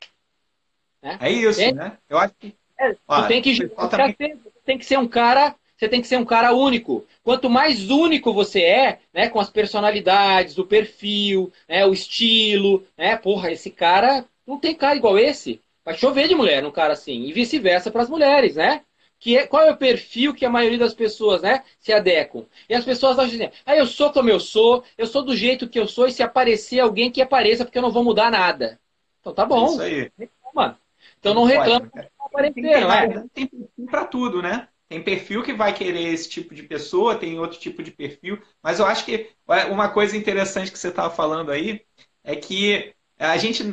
Né? 1.03 1.17
É 1.19 1.29
isso, 1.29 1.61
é, 1.61 1.71
né? 1.73 1.97
Eu 2.09 2.17
acho 2.17 2.33
que. 2.39 2.55
É, 2.79 2.93
tu 2.93 3.27
tem 3.27 3.41
que, 3.41 3.67
também... 3.67 4.39
tem 4.65 4.77
que 4.77 4.85
ser 4.85 4.97
um 4.97 5.07
cara. 5.07 5.55
Você 5.77 5.89
tem 5.89 6.01
que 6.01 6.07
ser 6.07 6.17
um 6.17 6.25
cara 6.25 6.53
único. 6.53 7.05
Quanto 7.23 7.49
mais 7.49 7.89
único 7.89 8.31
você 8.31 8.61
é, 8.61 8.99
né, 9.13 9.27
com 9.27 9.39
as 9.39 9.49
personalidades, 9.49 10.57
o 10.57 10.65
perfil, 10.65 11.51
né, 11.67 11.85
o 11.85 11.91
estilo, 11.91 12.85
né, 12.97 13.17
porra, 13.17 13.51
esse 13.51 13.69
cara 13.69 14.23
não 14.47 14.57
tem 14.57 14.73
cara 14.73 14.95
igual 14.95 15.19
esse. 15.19 15.61
Vai 15.83 15.97
chover 15.97 16.29
de 16.29 16.35
mulher 16.35 16.63
num 16.63 16.71
cara 16.71 16.93
assim. 16.93 17.23
E 17.25 17.33
vice-versa 17.33 17.91
para 17.91 18.01
as 18.01 18.09
mulheres, 18.09 18.55
né? 18.55 18.81
que 19.23 19.37
é, 19.37 19.47
qual 19.47 19.63
é 19.63 19.71
o 19.71 19.77
perfil 19.77 20.33
que 20.33 20.45
a 20.45 20.49
maioria 20.49 20.77
das 20.77 20.93
pessoas 20.93 21.41
né, 21.41 21.63
se 21.79 21.93
adequam. 21.93 22.45
E 22.67 22.75
as 22.75 22.83
pessoas 22.83 23.17
acham 23.17 23.33
assim, 23.33 23.49
ah, 23.65 23.73
eu 23.73 23.87
sou 23.87 24.11
como 24.11 24.29
eu 24.29 24.37
sou, 24.37 24.83
eu 24.97 25.07
sou 25.07 25.23
do 25.23 25.33
jeito 25.33 25.69
que 25.69 25.79
eu 25.79 25.87
sou, 25.87 26.07
e 26.07 26.11
se 26.11 26.21
aparecer 26.21 26.81
alguém 26.81 27.09
que 27.09 27.21
apareça, 27.21 27.63
porque 27.63 27.77
eu 27.77 27.81
não 27.81 27.89
vou 27.89 28.03
mudar 28.03 28.29
nada. 28.29 28.77
Então 29.21 29.33
tá 29.33 29.45
bom. 29.45 29.67
Isso 29.67 29.81
aí. 29.81 30.11
Reclama. 30.19 30.77
Então 31.23 31.33
não 31.33 31.45
reclama 31.45 31.89
pode, 31.89 32.09
aparecer, 32.19 32.61
tem, 32.61 32.81
não 32.81 32.91
é? 32.91 33.07
Tem 33.33 33.47
perfil 33.47 33.85
para 33.89 34.03
tudo, 34.03 34.41
né? 34.41 34.67
Tem 34.89 35.01
perfil 35.01 35.41
que 35.41 35.53
vai 35.53 35.73
querer 35.73 36.13
esse 36.13 36.27
tipo 36.27 36.53
de 36.53 36.63
pessoa, 36.63 37.15
tem 37.15 37.39
outro 37.39 37.57
tipo 37.57 37.81
de 37.81 37.91
perfil. 37.91 38.41
Mas 38.61 38.79
eu 38.79 38.85
acho 38.85 39.05
que 39.05 39.29
uma 39.71 39.87
coisa 39.87 40.17
interessante 40.17 40.69
que 40.69 40.77
você 40.77 40.89
estava 40.89 41.09
falando 41.09 41.49
aí 41.49 41.81
é 42.25 42.35
que 42.35 42.93
a 43.17 43.37
gente, 43.37 43.63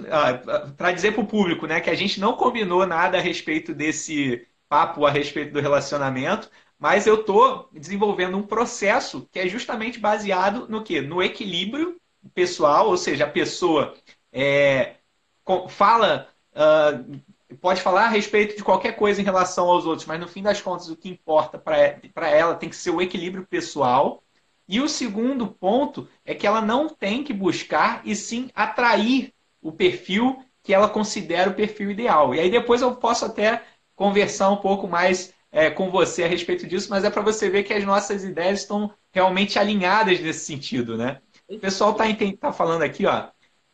para 0.76 0.92
dizer 0.92 1.12
para 1.12 1.22
o 1.22 1.26
público, 1.26 1.66
né, 1.66 1.80
que 1.80 1.90
a 1.90 1.94
gente 1.94 2.20
não 2.20 2.34
combinou 2.34 2.86
nada 2.86 3.18
a 3.18 3.20
respeito 3.20 3.74
desse 3.74 4.46
papo 4.68 5.04
a 5.04 5.10
respeito 5.10 5.52
do 5.52 5.60
relacionamento, 5.60 6.48
mas 6.78 7.04
eu 7.04 7.16
estou 7.16 7.68
desenvolvendo 7.72 8.38
um 8.38 8.46
processo 8.46 9.28
que 9.32 9.40
é 9.40 9.48
justamente 9.48 9.98
baseado 9.98 10.68
no 10.68 10.84
que? 10.84 11.00
No 11.00 11.20
equilíbrio 11.20 12.00
pessoal, 12.32 12.86
ou 12.88 12.96
seja, 12.96 13.24
a 13.24 13.30
pessoa 13.30 13.94
é, 14.32 14.94
fala, 15.68 16.28
uh, 16.52 17.20
pode 17.56 17.80
falar 17.80 18.04
a 18.04 18.08
respeito 18.08 18.56
de 18.56 18.64
qualquer 18.64 18.96
coisa 18.96 19.20
em 19.20 19.24
relação 19.24 19.68
aos 19.68 19.86
outros, 19.86 20.06
mas 20.06 20.20
no 20.20 20.28
fim 20.28 20.42
das 20.42 20.60
contas 20.60 20.88
o 20.88 20.96
que 20.96 21.08
importa 21.08 21.58
para 21.58 22.28
ela 22.28 22.54
tem 22.54 22.68
que 22.68 22.76
ser 22.76 22.90
o 22.90 23.00
equilíbrio 23.00 23.46
pessoal. 23.46 24.22
E 24.68 24.80
o 24.80 24.88
segundo 24.88 25.48
ponto 25.48 26.08
é 26.24 26.34
que 26.34 26.46
ela 26.46 26.60
não 26.60 26.88
tem 26.88 27.24
que 27.24 27.32
buscar 27.32 28.02
e 28.04 28.14
sim 28.14 28.50
atrair 28.54 29.34
o 29.60 29.72
perfil 29.72 30.44
que 30.62 30.72
ela 30.72 30.88
considera 30.88 31.50
o 31.50 31.54
perfil 31.54 31.90
ideal. 31.90 32.34
E 32.34 32.40
aí 32.40 32.50
depois 32.50 32.82
eu 32.82 32.94
posso 32.94 33.24
até 33.24 33.64
conversar 33.96 34.50
um 34.50 34.58
pouco 34.58 34.86
mais 34.86 35.34
é, 35.50 35.70
com 35.70 35.90
você 35.90 36.22
a 36.22 36.28
respeito 36.28 36.66
disso, 36.66 36.88
mas 36.90 37.04
é 37.04 37.10
para 37.10 37.22
você 37.22 37.50
ver 37.50 37.64
que 37.64 37.74
as 37.74 37.84
nossas 37.84 38.22
ideias 38.24 38.60
estão 38.60 38.92
realmente 39.12 39.58
alinhadas 39.58 40.20
nesse 40.20 40.44
sentido, 40.46 40.96
né? 40.96 41.20
O 41.48 41.58
pessoal 41.58 41.90
está 41.90 42.04
tá 42.40 42.52
falando 42.52 42.82
aqui, 42.82 43.06
ó, 43.06 43.28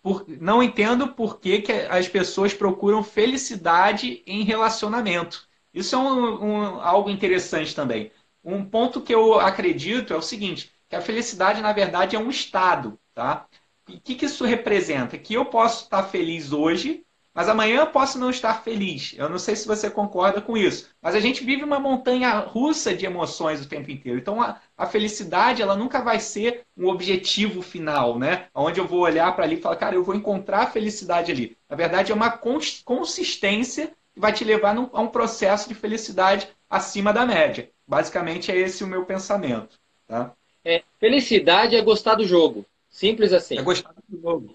por, 0.06 0.24
não 0.40 0.62
entendo 0.62 1.08
por 1.08 1.40
que, 1.40 1.62
que 1.62 1.72
as 1.72 2.06
pessoas 2.06 2.54
procuram 2.54 3.02
felicidade 3.02 4.22
em 4.24 4.44
relacionamento. 4.44 5.48
Isso 5.74 5.96
é 5.96 5.98
um, 5.98 6.44
um, 6.44 6.80
algo 6.80 7.10
interessante 7.10 7.74
também. 7.74 8.12
Um 8.44 8.64
ponto 8.64 9.02
que 9.02 9.12
eu 9.12 9.40
acredito 9.40 10.14
é 10.14 10.16
o 10.16 10.22
seguinte, 10.22 10.72
que 10.88 10.94
a 10.94 11.00
felicidade, 11.00 11.60
na 11.60 11.72
verdade, 11.72 12.14
é 12.14 12.20
um 12.20 12.30
estado, 12.30 12.96
tá? 13.12 13.48
E 13.88 13.96
o 13.96 14.00
que, 14.00 14.14
que 14.14 14.26
isso 14.26 14.44
representa? 14.44 15.18
Que 15.18 15.34
eu 15.34 15.46
posso 15.46 15.82
estar 15.82 16.04
feliz 16.04 16.52
hoje 16.52 17.04
mas 17.36 17.50
amanhã 17.50 17.80
eu 17.80 17.88
posso 17.88 18.18
não 18.18 18.30
estar 18.30 18.62
feliz. 18.62 19.14
Eu 19.14 19.28
não 19.28 19.38
sei 19.38 19.54
se 19.54 19.68
você 19.68 19.90
concorda 19.90 20.40
com 20.40 20.56
isso. 20.56 20.88
Mas 21.02 21.14
a 21.14 21.20
gente 21.20 21.44
vive 21.44 21.62
uma 21.62 21.78
montanha 21.78 22.38
russa 22.38 22.96
de 22.96 23.04
emoções 23.04 23.60
o 23.60 23.68
tempo 23.68 23.90
inteiro. 23.90 24.18
Então 24.18 24.40
a, 24.40 24.58
a 24.76 24.86
felicidade 24.86 25.62
ela 25.62 25.76
nunca 25.76 26.00
vai 26.00 26.20
ser 26.20 26.62
um 26.76 26.88
objetivo 26.88 27.62
final, 27.62 28.18
né? 28.18 28.46
Onde 28.54 28.80
eu 28.80 28.86
vou 28.86 29.00
olhar 29.00 29.34
para 29.34 29.44
ali 29.44 29.56
e 29.56 29.60
falar, 29.60 29.76
cara, 29.76 29.94
eu 29.94 30.04
vou 30.04 30.14
encontrar 30.14 30.62
a 30.62 30.70
felicidade 30.70 31.32
ali. 31.32 31.56
Na 31.68 31.76
verdade, 31.76 32.12
é 32.12 32.14
uma 32.14 32.30
consistência 32.30 33.92
que 34.12 34.20
vai 34.20 34.32
te 34.32 34.44
levar 34.44 34.74
num, 34.74 34.88
a 34.92 35.00
um 35.00 35.08
processo 35.08 35.68
de 35.68 35.74
felicidade 35.74 36.48
acima 36.68 37.12
da 37.12 37.24
média. 37.24 37.70
Basicamente 37.86 38.50
é 38.50 38.56
esse 38.56 38.84
o 38.84 38.86
meu 38.86 39.04
pensamento. 39.04 39.78
Tá? 40.06 40.32
É, 40.64 40.82
felicidade 40.98 41.76
é 41.76 41.80
gostar 41.80 42.16
do 42.16 42.26
jogo. 42.26 42.66
Simples 42.88 43.32
assim. 43.32 43.58
É 43.58 43.62
gostar 43.62 43.94
do 44.08 44.20
jogo. 44.20 44.54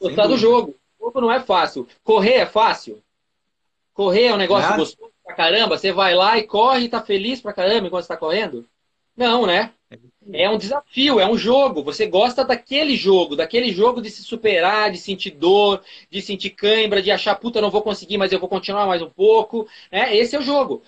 Gostar 0.00 0.26
do 0.26 0.36
jogo 0.36 0.74
jogo 1.00 1.20
não 1.20 1.32
é 1.32 1.40
fácil. 1.40 1.88
Correr 2.04 2.34
é 2.34 2.46
fácil? 2.46 3.02
Correr 3.94 4.26
é 4.26 4.34
um 4.34 4.38
negócio 4.38 4.68
Nada. 4.68 4.78
gostoso 4.78 5.10
pra 5.24 5.34
caramba? 5.34 5.78
Você 5.78 5.92
vai 5.92 6.14
lá 6.14 6.38
e 6.38 6.46
corre 6.46 6.84
e 6.84 6.88
tá 6.88 7.02
feliz 7.02 7.40
pra 7.40 7.52
caramba 7.52 7.86
enquanto 7.86 8.02
está 8.02 8.16
correndo? 8.16 8.68
Não, 9.20 9.44
né? 9.46 9.74
É 10.32 10.48
um 10.50 10.58
desafio, 10.58 11.20
é 11.20 11.26
um 11.28 11.36
jogo. 11.38 11.84
Você 11.84 12.06
gosta 12.06 12.44
daquele 12.44 12.96
jogo, 12.96 13.36
daquele 13.36 13.72
jogo 13.72 14.00
de 14.02 14.10
se 14.10 14.22
superar, 14.22 14.90
de 14.90 14.98
sentir 14.98 15.32
dor, 15.32 15.82
de 16.10 16.22
sentir 16.22 16.50
cãibra, 16.50 17.02
de 17.02 17.10
achar, 17.10 17.36
puta, 17.36 17.60
não 17.60 17.70
vou 17.70 17.82
conseguir, 17.82 18.18
mas 18.18 18.32
eu 18.32 18.40
vou 18.40 18.48
continuar 18.48 18.86
mais 18.86 19.02
um 19.02 19.10
pouco. 19.10 19.68
Né? 19.92 20.16
Esse 20.16 20.36
é 20.36 20.38
o 20.38 20.42
jogo. 20.42 20.82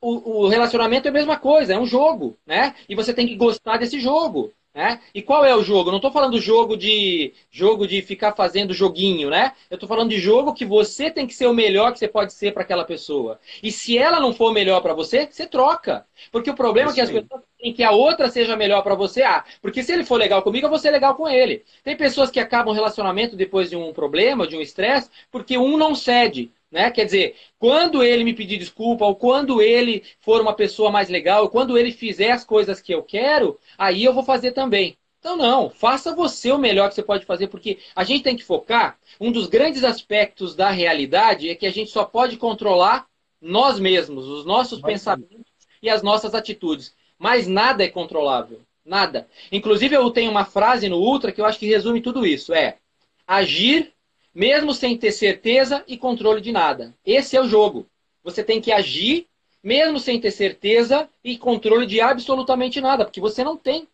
O, 0.00 0.44
o 0.44 0.48
relacionamento 0.48 1.08
é 1.08 1.10
a 1.10 1.14
mesma 1.14 1.38
coisa, 1.38 1.74
é 1.74 1.78
um 1.80 1.86
jogo, 1.86 2.38
né? 2.46 2.74
E 2.88 2.94
você 2.94 3.14
tem 3.14 3.26
que 3.26 3.36
gostar 3.36 3.78
desse 3.78 4.00
jogo. 4.00 4.52
Né? 4.78 5.00
E 5.12 5.20
qual 5.20 5.44
é 5.44 5.56
o 5.56 5.60
jogo? 5.64 5.88
Eu 5.88 5.90
não 5.90 5.98
estou 5.98 6.12
falando 6.12 6.40
jogo 6.40 6.76
de 6.76 7.32
jogo 7.50 7.84
de 7.84 8.00
ficar 8.00 8.32
fazendo 8.36 8.72
joguinho, 8.72 9.28
né? 9.28 9.52
Eu 9.68 9.74
estou 9.74 9.88
falando 9.88 10.10
de 10.10 10.20
jogo 10.20 10.54
que 10.54 10.64
você 10.64 11.10
tem 11.10 11.26
que 11.26 11.34
ser 11.34 11.48
o 11.48 11.52
melhor 11.52 11.92
que 11.92 11.98
você 11.98 12.06
pode 12.06 12.32
ser 12.32 12.54
para 12.54 12.62
aquela 12.62 12.84
pessoa. 12.84 13.40
E 13.60 13.72
se 13.72 13.98
ela 13.98 14.20
não 14.20 14.32
for 14.32 14.50
o 14.50 14.54
melhor 14.54 14.80
para 14.80 14.94
você, 14.94 15.26
você 15.28 15.48
troca. 15.48 16.06
Porque 16.30 16.48
o 16.48 16.54
problema 16.54 16.92
é 16.92 16.94
que 16.94 17.00
as 17.00 17.10
pessoas 17.10 17.42
querem 17.58 17.74
que 17.74 17.82
a 17.82 17.90
outra 17.90 18.30
seja 18.30 18.54
melhor 18.54 18.82
para 18.84 18.94
você. 18.94 19.24
Ah, 19.24 19.44
porque 19.60 19.82
se 19.82 19.90
ele 19.92 20.04
for 20.04 20.16
legal 20.16 20.42
comigo, 20.42 20.66
eu 20.66 20.70
vou 20.70 20.78
ser 20.78 20.92
legal 20.92 21.16
com 21.16 21.28
ele. 21.28 21.64
Tem 21.82 21.96
pessoas 21.96 22.30
que 22.30 22.38
acabam 22.38 22.72
relacionamento 22.72 23.34
depois 23.34 23.68
de 23.68 23.74
um 23.74 23.92
problema, 23.92 24.46
de 24.46 24.56
um 24.56 24.60
estresse, 24.60 25.10
porque 25.28 25.58
um 25.58 25.76
não 25.76 25.92
cede. 25.96 26.52
Né? 26.70 26.90
Quer 26.90 27.04
dizer, 27.06 27.36
quando 27.58 28.02
ele 28.02 28.24
me 28.24 28.34
pedir 28.34 28.58
desculpa, 28.58 29.04
ou 29.04 29.16
quando 29.16 29.62
ele 29.62 30.04
for 30.20 30.40
uma 30.40 30.52
pessoa 30.52 30.90
mais 30.90 31.08
legal, 31.08 31.44
ou 31.44 31.48
quando 31.48 31.78
ele 31.78 31.92
fizer 31.92 32.30
as 32.30 32.44
coisas 32.44 32.80
que 32.80 32.92
eu 32.94 33.02
quero, 33.02 33.58
aí 33.76 34.04
eu 34.04 34.12
vou 34.12 34.22
fazer 34.22 34.52
também. 34.52 34.96
Então, 35.18 35.36
não, 35.36 35.68
faça 35.68 36.14
você 36.14 36.52
o 36.52 36.58
melhor 36.58 36.88
que 36.88 36.94
você 36.94 37.02
pode 37.02 37.24
fazer, 37.24 37.48
porque 37.48 37.78
a 37.94 38.04
gente 38.04 38.22
tem 38.22 38.36
que 38.36 38.44
focar. 38.44 38.98
Um 39.20 39.32
dos 39.32 39.48
grandes 39.48 39.82
aspectos 39.82 40.54
da 40.54 40.70
realidade 40.70 41.48
é 41.48 41.54
que 41.54 41.66
a 41.66 41.72
gente 41.72 41.90
só 41.90 42.04
pode 42.04 42.36
controlar 42.36 43.06
nós 43.40 43.80
mesmos, 43.80 44.26
os 44.26 44.44
nossos 44.44 44.80
pensamentos 44.80 45.46
e 45.82 45.90
as 45.90 46.02
nossas 46.02 46.34
atitudes. 46.34 46.94
Mas 47.18 47.48
nada 47.48 47.82
é 47.82 47.88
controlável. 47.88 48.60
Nada. 48.84 49.28
Inclusive, 49.50 49.96
eu 49.96 50.10
tenho 50.10 50.30
uma 50.30 50.44
frase 50.44 50.88
no 50.88 50.98
Ultra 50.98 51.32
que 51.32 51.40
eu 51.40 51.44
acho 51.44 51.58
que 51.58 51.66
resume 51.66 52.00
tudo 52.00 52.24
isso: 52.24 52.54
é 52.54 52.78
agir 53.26 53.92
mesmo 54.38 54.72
sem 54.72 54.96
ter 54.96 55.10
certeza 55.10 55.82
e 55.88 55.98
controle 55.98 56.40
de 56.40 56.52
nada. 56.52 56.94
Esse 57.04 57.36
é 57.36 57.40
o 57.40 57.48
jogo. 57.48 57.88
Você 58.22 58.44
tem 58.44 58.60
que 58.60 58.70
agir, 58.70 59.26
mesmo 59.60 59.98
sem 59.98 60.20
ter 60.20 60.30
certeza 60.30 61.08
e 61.24 61.36
controle 61.36 61.84
de 61.86 62.00
absolutamente 62.00 62.80
nada, 62.80 63.04
porque 63.04 63.20
você 63.20 63.42
não 63.42 63.56
tem. 63.56 63.88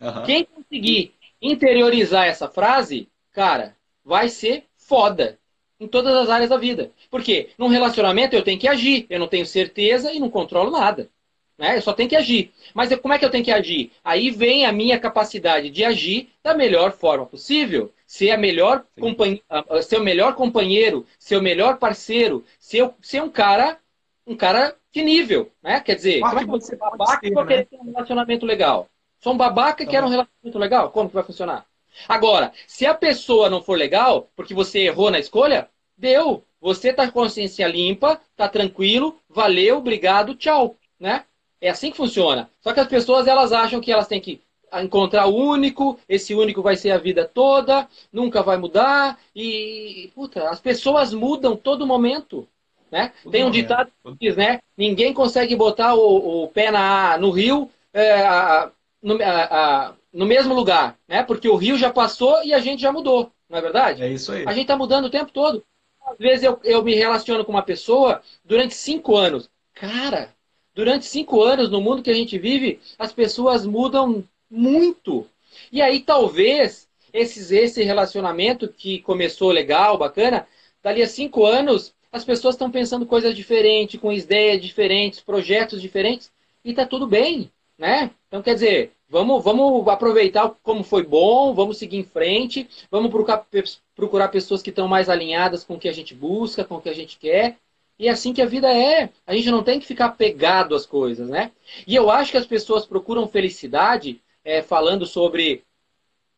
Uhum. 0.00 0.22
Quem 0.22 0.44
conseguir 0.44 1.12
interiorizar 1.42 2.26
essa 2.26 2.46
frase, 2.46 3.08
cara, 3.32 3.76
vai 4.04 4.28
ser 4.28 4.62
foda 4.76 5.36
em 5.80 5.88
todas 5.88 6.14
as 6.14 6.30
áreas 6.30 6.50
da 6.50 6.56
vida. 6.56 6.92
Porque 7.10 7.50
num 7.58 7.66
relacionamento 7.66 8.36
eu 8.36 8.44
tenho 8.44 8.60
que 8.60 8.68
agir, 8.68 9.06
eu 9.10 9.18
não 9.18 9.26
tenho 9.26 9.44
certeza 9.44 10.12
e 10.12 10.20
não 10.20 10.30
controlo 10.30 10.70
nada. 10.70 11.10
Né? 11.58 11.76
Eu 11.76 11.82
só 11.82 11.92
tenho 11.92 12.08
que 12.08 12.14
agir. 12.14 12.52
Mas 12.72 12.94
como 12.94 13.12
é 13.12 13.18
que 13.18 13.24
eu 13.24 13.30
tenho 13.30 13.44
que 13.44 13.50
agir? 13.50 13.90
Aí 14.04 14.30
vem 14.30 14.66
a 14.66 14.72
minha 14.72 15.00
capacidade 15.00 15.68
de 15.68 15.84
agir 15.84 16.30
da 16.44 16.54
melhor 16.54 16.92
forma 16.92 17.26
possível. 17.26 17.92
Ser, 18.08 18.30
a 18.30 18.38
melhor 18.38 18.86
companhe... 18.98 19.44
ser 19.82 19.98
o 19.98 20.02
melhor 20.02 20.34
companheiro, 20.34 21.06
ser 21.18 21.36
o 21.36 21.42
melhor 21.42 21.76
parceiro, 21.76 22.42
ser, 22.58 22.90
ser 23.02 23.22
um 23.22 23.28
cara 23.28 23.78
um 24.26 24.34
cara 24.34 24.74
de 24.90 25.02
nível. 25.02 25.52
Né? 25.62 25.78
Quer 25.80 25.94
dizer, 25.94 26.20
como 26.20 26.38
é 26.38 26.44
que 26.44 26.50
você 26.50 26.74
babaca 26.74 27.26
e 27.26 27.30
vou 27.30 27.44
querer 27.44 27.66
ter 27.66 27.76
um 27.76 27.92
relacionamento 27.92 28.46
legal? 28.46 28.88
Sou 29.20 29.34
um 29.34 29.36
babaca 29.36 29.82
e 29.82 29.86
quero 29.86 30.06
um 30.06 30.10
relacionamento 30.10 30.58
legal? 30.58 30.90
Como 30.90 31.08
que 31.10 31.14
vai 31.14 31.24
funcionar? 31.24 31.66
Agora, 32.08 32.52
se 32.66 32.86
a 32.86 32.94
pessoa 32.94 33.50
não 33.50 33.62
for 33.62 33.76
legal, 33.76 34.30
porque 34.34 34.54
você 34.54 34.80
errou 34.80 35.10
na 35.10 35.18
escolha, 35.18 35.68
deu. 35.96 36.42
Você 36.62 36.92
tá 36.92 37.06
com 37.06 37.12
consciência 37.12 37.68
limpa, 37.68 38.20
tá 38.34 38.48
tranquilo, 38.48 39.18
valeu, 39.28 39.78
obrigado, 39.78 40.34
tchau. 40.34 40.76
Né? 40.98 41.24
É 41.60 41.68
assim 41.68 41.90
que 41.90 41.96
funciona. 41.96 42.50
Só 42.60 42.72
que 42.72 42.80
as 42.80 42.88
pessoas 42.88 43.26
elas 43.26 43.52
acham 43.52 43.80
que 43.80 43.92
elas 43.92 44.08
têm 44.08 44.20
que 44.20 44.40
encontrar 44.74 45.26
o 45.26 45.34
único, 45.34 45.98
esse 46.08 46.34
único 46.34 46.62
vai 46.62 46.76
ser 46.76 46.90
a 46.90 46.98
vida 46.98 47.24
toda, 47.24 47.88
nunca 48.12 48.42
vai 48.42 48.56
mudar. 48.56 49.18
E, 49.34 50.10
puta, 50.14 50.48
as 50.50 50.60
pessoas 50.60 51.12
mudam 51.12 51.56
todo 51.56 51.86
momento. 51.86 52.46
Né? 52.90 53.12
Todo 53.22 53.32
Tem 53.32 53.42
um 53.42 53.46
momento. 53.48 53.62
ditado 53.62 53.90
que 54.04 54.16
diz, 54.20 54.36
né? 54.36 54.60
Ninguém 54.76 55.12
consegue 55.12 55.54
botar 55.54 55.94
o, 55.94 56.44
o 56.44 56.48
pé 56.48 56.70
na, 56.70 57.18
no 57.18 57.30
rio 57.30 57.70
é, 57.92 58.22
a, 58.22 58.70
no, 59.02 59.18
a, 59.22 59.94
no 60.12 60.24
mesmo 60.24 60.54
lugar, 60.54 60.96
né? 61.06 61.22
Porque 61.22 61.48
o 61.48 61.56
rio 61.56 61.76
já 61.76 61.92
passou 61.92 62.42
e 62.42 62.54
a 62.54 62.58
gente 62.58 62.80
já 62.80 62.90
mudou, 62.90 63.30
não 63.48 63.58
é 63.58 63.60
verdade? 63.60 64.02
É 64.02 64.08
isso 64.08 64.32
aí. 64.32 64.44
A 64.46 64.52
gente 64.52 64.62
está 64.62 64.76
mudando 64.76 65.04
o 65.04 65.10
tempo 65.10 65.30
todo. 65.32 65.62
Às 66.06 66.16
vezes 66.16 66.44
eu, 66.44 66.58
eu 66.64 66.82
me 66.82 66.94
relaciono 66.94 67.44
com 67.44 67.52
uma 67.52 67.62
pessoa 67.62 68.22
durante 68.42 68.74
cinco 68.74 69.16
anos. 69.16 69.50
Cara, 69.74 70.34
Durante 70.78 71.06
cinco 71.06 71.42
anos, 71.42 71.68
no 71.68 71.80
mundo 71.80 72.04
que 72.04 72.10
a 72.10 72.14
gente 72.14 72.38
vive, 72.38 72.78
as 72.96 73.12
pessoas 73.12 73.66
mudam 73.66 74.22
muito. 74.50 75.26
E 75.72 75.80
aí, 75.82 76.00
talvez, 76.00 76.88
esses, 77.12 77.50
esse 77.50 77.82
relacionamento 77.82 78.68
que 78.68 79.00
começou 79.00 79.50
legal, 79.50 79.98
bacana, 79.98 80.46
dali 80.82 81.02
a 81.02 81.08
cinco 81.08 81.44
anos, 81.44 81.94
as 82.10 82.24
pessoas 82.24 82.54
estão 82.54 82.70
pensando 82.70 83.06
coisas 83.06 83.34
diferentes, 83.34 84.00
com 84.00 84.12
ideias 84.12 84.60
diferentes, 84.62 85.20
projetos 85.20 85.80
diferentes, 85.80 86.30
e 86.64 86.72
tá 86.72 86.86
tudo 86.86 87.06
bem, 87.06 87.50
né? 87.76 88.10
Então, 88.26 88.42
quer 88.42 88.54
dizer, 88.54 88.92
vamos, 89.08 89.42
vamos 89.42 89.86
aproveitar 89.88 90.54
como 90.62 90.82
foi 90.82 91.02
bom, 91.02 91.54
vamos 91.54 91.78
seguir 91.78 91.98
em 91.98 92.04
frente, 92.04 92.68
vamos 92.90 93.10
procurar, 93.10 93.46
procurar 93.94 94.28
pessoas 94.28 94.62
que 94.62 94.70
estão 94.70 94.88
mais 94.88 95.08
alinhadas 95.08 95.64
com 95.64 95.74
o 95.74 95.78
que 95.78 95.88
a 95.88 95.92
gente 95.92 96.14
busca, 96.14 96.64
com 96.64 96.76
o 96.76 96.80
que 96.80 96.88
a 96.88 96.94
gente 96.94 97.18
quer, 97.18 97.56
e 97.98 98.06
é 98.06 98.10
assim 98.10 98.32
que 98.32 98.40
a 98.40 98.46
vida 98.46 98.72
é. 98.72 99.10
A 99.26 99.34
gente 99.34 99.50
não 99.50 99.62
tem 99.62 99.80
que 99.80 99.86
ficar 99.86 100.10
pegado 100.10 100.74
às 100.74 100.86
coisas, 100.86 101.28
né? 101.28 101.50
E 101.86 101.94
eu 101.94 102.10
acho 102.10 102.30
que 102.30 102.38
as 102.38 102.46
pessoas 102.46 102.86
procuram 102.86 103.26
felicidade, 103.26 104.20
é, 104.48 104.62
falando 104.62 105.04
sobre 105.04 105.62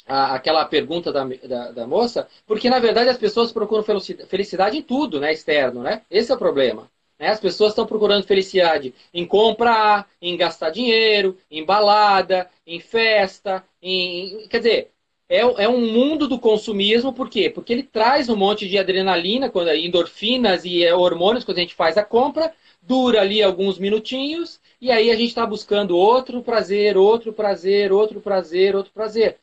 a, 0.04 0.34
aquela 0.34 0.64
pergunta 0.64 1.12
da, 1.12 1.24
da, 1.24 1.70
da, 1.70 1.86
moça, 1.86 2.26
porque 2.44 2.68
na 2.68 2.80
verdade 2.80 3.08
as 3.08 3.16
pessoas 3.16 3.52
procuram 3.52 3.84
felicidade 4.26 4.76
em 4.76 4.82
tudo, 4.82 5.20
né? 5.20 5.32
Externo, 5.32 5.80
né? 5.80 6.02
Esse 6.11 6.32
é 6.32 6.34
o 6.34 6.38
problema. 6.38 6.90
Né? 7.16 7.28
As 7.28 7.38
pessoas 7.38 7.70
estão 7.70 7.86
procurando 7.86 8.26
felicidade 8.26 8.92
em 9.14 9.24
comprar, 9.24 10.08
em 10.20 10.36
gastar 10.36 10.70
dinheiro, 10.70 11.38
em 11.48 11.64
balada, 11.64 12.50
em 12.66 12.80
festa, 12.80 13.62
em. 13.80 14.48
Quer 14.48 14.58
dizer, 14.58 14.90
é, 15.28 15.38
é 15.38 15.68
um 15.68 15.92
mundo 15.92 16.26
do 16.26 16.40
consumismo, 16.40 17.12
por 17.12 17.30
quê? 17.30 17.48
Porque 17.48 17.72
ele 17.72 17.84
traz 17.84 18.28
um 18.28 18.34
monte 18.34 18.68
de 18.68 18.76
adrenalina, 18.76 19.48
quando, 19.48 19.72
endorfinas 19.72 20.64
e 20.64 20.84
hormônios 20.90 21.44
quando 21.44 21.58
a 21.58 21.61
gente 21.61 21.76
faz 21.76 21.96
a 21.96 22.02
compra, 22.02 22.52
dura 22.82 23.20
ali 23.20 23.40
alguns 23.40 23.78
minutinhos, 23.78 24.58
e 24.80 24.90
aí 24.90 25.10
a 25.10 25.16
gente 25.16 25.28
está 25.28 25.44
buscando 25.44 25.96
outro 25.96 26.42
prazer, 26.42 26.96
outro 26.96 27.32
prazer, 27.32 27.92
outro 27.92 28.20
prazer, 28.20 28.74
outro 28.74 28.92
prazer. 28.92 29.38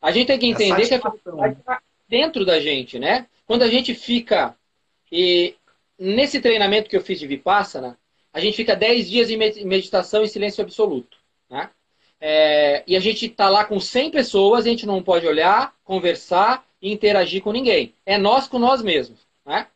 A 0.00 0.12
gente 0.12 0.28
tem 0.28 0.38
que 0.38 0.46
entender 0.46 0.86
que 0.86 0.94
a 0.94 1.00
felicidade 1.00 1.58
está 1.58 1.82
dentro 2.08 2.44
da 2.44 2.60
gente, 2.60 2.98
né? 2.98 3.26
Quando 3.46 3.62
a 3.62 3.68
gente 3.68 3.94
fica. 3.94 4.54
E 5.10 5.54
nesse 5.98 6.40
treinamento 6.40 6.88
que 6.88 6.96
eu 6.96 7.00
fiz 7.00 7.18
de 7.18 7.26
Vipassana, 7.26 7.98
a 8.32 8.40
gente 8.40 8.56
fica 8.56 8.76
10 8.76 9.08
dias 9.08 9.30
em 9.30 9.36
meditação 9.36 10.22
em 10.22 10.28
silêncio 10.28 10.62
absoluto. 10.62 11.16
Né? 11.48 11.70
É, 12.20 12.84
e 12.86 12.94
a 12.94 13.00
gente 13.00 13.26
está 13.26 13.48
lá 13.48 13.64
com 13.64 13.80
100 13.80 14.10
pessoas, 14.10 14.66
a 14.66 14.68
gente 14.68 14.84
não 14.84 15.02
pode 15.02 15.26
olhar, 15.26 15.74
conversar 15.82 16.64
e 16.80 16.92
interagir 16.92 17.42
com 17.42 17.50
ninguém. 17.50 17.94
É 18.04 18.18
nós 18.18 18.46
com 18.46 18.58
nós 18.58 18.82
mesmos. 18.82 19.26
Né? 19.44 19.66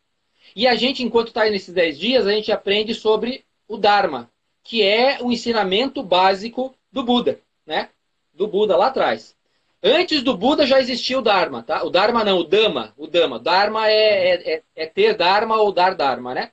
E 0.55 0.67
a 0.67 0.75
gente, 0.75 1.03
enquanto 1.03 1.29
está 1.29 1.49
nesses 1.49 1.73
10 1.73 1.97
dias, 1.97 2.27
a 2.27 2.31
gente 2.31 2.51
aprende 2.51 2.93
sobre 2.93 3.43
o 3.67 3.77
Dharma, 3.77 4.29
que 4.63 4.83
é 4.83 5.17
o 5.21 5.31
ensinamento 5.31 6.03
básico 6.03 6.75
do 6.91 7.03
Buda, 7.03 7.39
né? 7.65 7.89
Do 8.33 8.47
Buda 8.47 8.77
lá 8.77 8.87
atrás. 8.87 9.35
Antes 9.83 10.21
do 10.21 10.37
Buda 10.37 10.65
já 10.65 10.79
existia 10.79 11.17
o 11.17 11.23
Dharma, 11.23 11.63
tá? 11.63 11.83
O 11.83 11.89
Dharma 11.89 12.23
não, 12.23 12.37
o 12.39 12.43
Dhamma. 12.43 12.93
O 12.95 13.07
Dhamma. 13.07 13.39
Dharma 13.39 13.89
é, 13.89 13.93
é, 13.93 14.53
é, 14.53 14.63
é 14.75 14.85
ter 14.85 15.15
Dharma 15.15 15.57
ou 15.57 15.71
dar 15.71 15.95
Dharma, 15.95 16.35
né? 16.35 16.51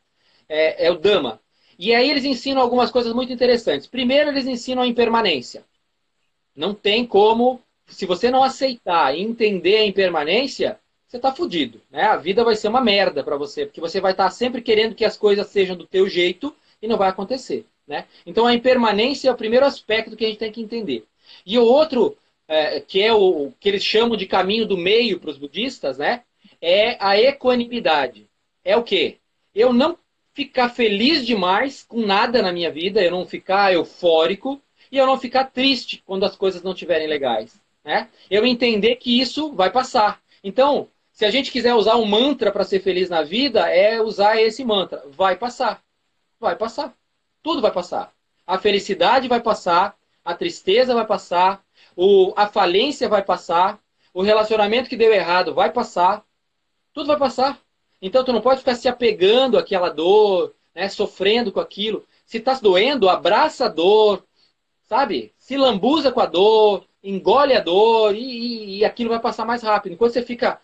É, 0.49 0.87
é 0.87 0.91
o 0.91 0.97
Dhamma. 0.99 1.41
E 1.79 1.95
aí 1.95 2.11
eles 2.11 2.25
ensinam 2.25 2.63
algumas 2.63 2.91
coisas 2.91 3.13
muito 3.13 3.33
interessantes. 3.33 3.87
Primeiro, 3.87 4.31
eles 4.31 4.47
ensinam 4.47 4.83
a 4.83 4.87
impermanência. 4.87 5.63
Não 6.57 6.75
tem 6.75 7.07
como, 7.07 7.61
se 7.87 8.07
você 8.07 8.31
não 8.31 8.43
aceitar 8.43 9.15
e 9.15 9.23
entender 9.23 9.77
a 9.77 9.87
impermanência, 9.87 10.81
você 11.07 11.19
está 11.19 11.33
fudido. 11.33 11.81
Né? 11.91 12.03
A 12.03 12.17
vida 12.17 12.43
vai 12.43 12.57
ser 12.57 12.69
uma 12.69 12.81
merda 12.81 13.23
para 13.23 13.37
você, 13.37 13.67
porque 13.67 13.81
você 13.81 14.01
vai 14.01 14.13
estar 14.13 14.25
tá 14.25 14.31
sempre 14.31 14.63
querendo 14.63 14.95
que 14.95 15.05
as 15.05 15.17
coisas 15.17 15.47
sejam 15.49 15.77
do 15.77 15.87
teu 15.87 16.09
jeito 16.09 16.55
e 16.81 16.89
não 16.89 16.97
vai 16.97 17.11
acontecer. 17.11 17.67
Né? 17.89 18.05
Então 18.27 18.47
a 18.47 18.55
impermanência 18.55 19.29
é 19.29 19.33
o 19.33 19.37
primeiro 19.37 19.65
aspecto 19.65 20.17
que 20.17 20.25
a 20.25 20.29
gente 20.29 20.39
tem 20.39 20.53
que 20.53 20.61
entender. 20.61 21.05
E 21.45 21.59
o 21.59 21.65
outro, 21.65 22.17
é, 22.47 22.81
que 22.81 23.03
é 23.03 23.13
o 23.13 23.53
que 23.59 23.69
eles 23.69 23.83
chamam 23.83 24.17
de 24.17 24.27
caminho 24.27 24.67
do 24.67 24.77
meio 24.77 25.19
para 25.19 25.31
os 25.31 25.39
budistas, 25.39 25.99
né? 25.99 26.23
é 26.61 26.97
a 27.01 27.19
equanimidade. 27.19 28.29
É 28.65 28.77
o 28.77 28.83
quê? 28.83 29.19
Eu 29.55 29.73
não 29.73 29.99
ficar 30.35 30.69
feliz 30.69 31.27
demais 31.27 31.83
com 31.83 32.05
nada 32.05 32.43
na 32.43 32.53
minha 32.53 32.71
vida, 32.71 33.03
eu 33.03 33.11
não 33.11 33.27
ficar 33.27 33.73
eufórico, 33.73 34.61
e 34.91 34.97
eu 34.97 35.07
não 35.07 35.19
ficar 35.19 35.45
triste 35.45 36.03
quando 36.05 36.25
as 36.25 36.37
coisas 36.37 36.63
não 36.63 36.73
estiverem 36.73 37.07
legais. 37.07 37.61
Né? 37.85 38.09
Eu 38.31 38.45
entender 38.47 38.97
que 38.97 39.21
isso 39.21 39.53
vai 39.53 39.71
passar. 39.71 40.21
Então, 40.43 40.89
se 41.13 41.25
a 41.25 41.31
gente 41.31 41.51
quiser 41.51 41.75
usar 41.75 41.97
um 41.97 42.05
mantra 42.05 42.53
para 42.53 42.65
ser 42.65 42.81
feliz 42.81 43.11
na 43.11 43.23
vida, 43.23 43.69
é 43.69 44.01
usar 44.01 44.41
esse 44.41 44.65
mantra. 44.65 45.05
Vai 45.11 45.37
passar. 45.37 45.83
Vai 46.39 46.57
passar. 46.57 46.95
Tudo 47.49 47.63
vai 47.63 47.73
passar. 47.73 48.13
A 48.47 48.59
felicidade 48.59 49.27
vai 49.27 49.41
passar, 49.41 49.97
a 50.23 50.35
tristeza 50.35 50.95
vai 50.95 51.07
passar, 51.07 51.65
o, 51.97 52.35
a 52.37 52.47
falência 52.47 53.09
vai 53.09 53.23
passar, 53.25 53.81
o 54.13 54.21
relacionamento 54.21 54.87
que 54.87 54.99
deu 54.99 55.11
errado 55.15 55.55
vai 55.55 55.73
passar. 55.73 56.23
Tudo 56.93 57.07
vai 57.07 57.17
passar. 57.17 57.59
Então 58.03 58.23
tu 58.23 58.35
não 58.35 58.43
pode 58.43 58.59
ficar 58.59 58.75
se 58.75 58.87
apegando 58.87 59.57
àquela 59.57 59.89
dor, 59.89 60.55
né, 60.75 60.91
sofrendo 60.91 61.51
com 61.51 61.59
aquilo. 61.59 62.07
Se 62.27 62.37
está 62.37 62.53
doendo, 62.53 63.09
abraça 63.09 63.65
a 63.65 63.69
dor, 63.71 64.23
sabe? 64.83 65.33
Se 65.39 65.57
lambuza 65.57 66.13
com 66.13 66.21
a 66.21 66.27
dor, 66.27 66.85
engole 67.03 67.55
a 67.55 67.61
dor 67.61 68.15
e, 68.15 68.81
e, 68.81 68.85
aquilo 68.85 69.09
vai 69.09 69.21
passar 69.21 69.47
mais 69.47 69.63
rápido. 69.63 69.95
Enquanto 69.95 70.13
você 70.13 70.23
fica 70.23 70.61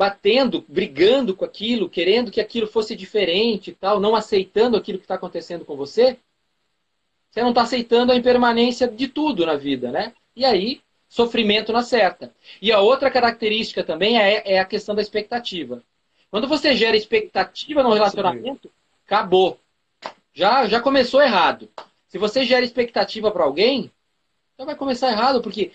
batendo, 0.00 0.64
brigando 0.66 1.36
com 1.36 1.44
aquilo, 1.44 1.86
querendo 1.86 2.30
que 2.30 2.40
aquilo 2.40 2.66
fosse 2.66 2.96
diferente 2.96 3.68
e 3.68 3.74
tal, 3.74 4.00
não 4.00 4.16
aceitando 4.16 4.74
aquilo 4.74 4.96
que 4.96 5.04
está 5.04 5.16
acontecendo 5.16 5.62
com 5.62 5.76
você, 5.76 6.16
você 7.30 7.42
não 7.42 7.50
está 7.50 7.60
aceitando 7.60 8.10
a 8.10 8.16
impermanência 8.16 8.88
de 8.88 9.08
tudo 9.08 9.44
na 9.44 9.56
vida, 9.56 9.92
né? 9.92 10.14
E 10.34 10.42
aí, 10.42 10.80
sofrimento 11.06 11.70
na 11.70 11.82
certa. 11.82 12.34
E 12.62 12.72
a 12.72 12.80
outra 12.80 13.10
característica 13.10 13.84
também 13.84 14.18
é, 14.18 14.54
é 14.54 14.58
a 14.58 14.64
questão 14.64 14.94
da 14.94 15.02
expectativa. 15.02 15.82
Quando 16.30 16.48
você 16.48 16.74
gera 16.74 16.96
expectativa 16.96 17.82
no 17.82 17.92
relacionamento, 17.92 18.72
acabou. 19.04 19.60
Já, 20.32 20.66
já 20.66 20.80
começou 20.80 21.20
errado. 21.20 21.68
Se 22.08 22.16
você 22.16 22.46
gera 22.46 22.64
expectativa 22.64 23.30
para 23.30 23.44
alguém, 23.44 23.90
já 24.58 24.64
vai 24.64 24.74
começar 24.74 25.10
errado, 25.10 25.42
porque 25.42 25.72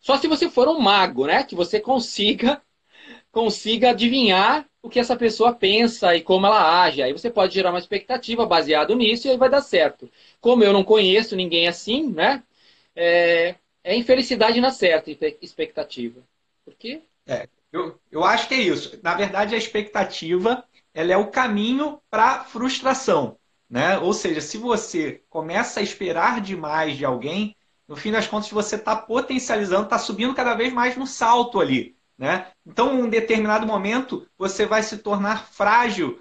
só 0.00 0.18
se 0.18 0.26
você 0.26 0.50
for 0.50 0.66
um 0.66 0.80
mago, 0.80 1.28
né? 1.28 1.44
Que 1.44 1.54
você 1.54 1.78
consiga 1.78 2.60
consiga 3.32 3.90
adivinhar 3.90 4.66
o 4.82 4.88
que 4.88 4.98
essa 4.98 5.16
pessoa 5.16 5.54
pensa 5.54 6.14
e 6.14 6.22
como 6.22 6.46
ela 6.46 6.82
age. 6.82 7.02
Aí 7.02 7.12
você 7.12 7.30
pode 7.30 7.54
gerar 7.54 7.70
uma 7.70 7.78
expectativa 7.78 8.46
baseado 8.46 8.94
nisso 8.96 9.26
e 9.26 9.30
aí 9.30 9.36
vai 9.36 9.50
dar 9.50 9.60
certo. 9.60 10.10
Como 10.40 10.64
eu 10.64 10.72
não 10.72 10.84
conheço 10.84 11.36
ninguém 11.36 11.68
assim, 11.68 12.10
né? 12.10 12.42
É, 12.96 13.54
é 13.84 13.96
infelicidade 13.96 14.60
na 14.60 14.70
certa 14.70 15.10
expectativa. 15.40 16.20
Por 16.64 16.74
quê? 16.74 17.02
É, 17.26 17.48
eu, 17.72 17.98
eu 18.10 18.24
acho 18.24 18.48
que 18.48 18.54
é 18.54 18.60
isso. 18.60 18.98
Na 19.02 19.14
verdade, 19.14 19.54
a 19.54 19.58
expectativa 19.58 20.64
ela 20.92 21.12
é 21.12 21.16
o 21.16 21.30
caminho 21.30 22.00
para 22.10 22.44
frustração. 22.44 23.38
Né? 23.68 23.98
Ou 23.98 24.12
seja, 24.12 24.40
se 24.40 24.58
você 24.58 25.22
começa 25.28 25.78
a 25.78 25.82
esperar 25.82 26.40
demais 26.40 26.96
de 26.96 27.04
alguém, 27.04 27.56
no 27.86 27.96
fim 27.96 28.10
das 28.10 28.26
contas 28.26 28.50
você 28.50 28.76
está 28.76 28.96
potencializando, 28.96 29.84
está 29.84 29.98
subindo 29.98 30.34
cada 30.34 30.54
vez 30.54 30.72
mais 30.72 30.96
no 30.96 31.06
salto 31.06 31.60
ali. 31.60 31.96
Né? 32.20 32.48
Então, 32.66 32.92
em 32.92 33.02
um 33.02 33.08
determinado 33.08 33.66
momento, 33.66 34.26
você 34.36 34.66
vai 34.66 34.82
se 34.82 34.98
tornar 34.98 35.46
frágil 35.46 36.20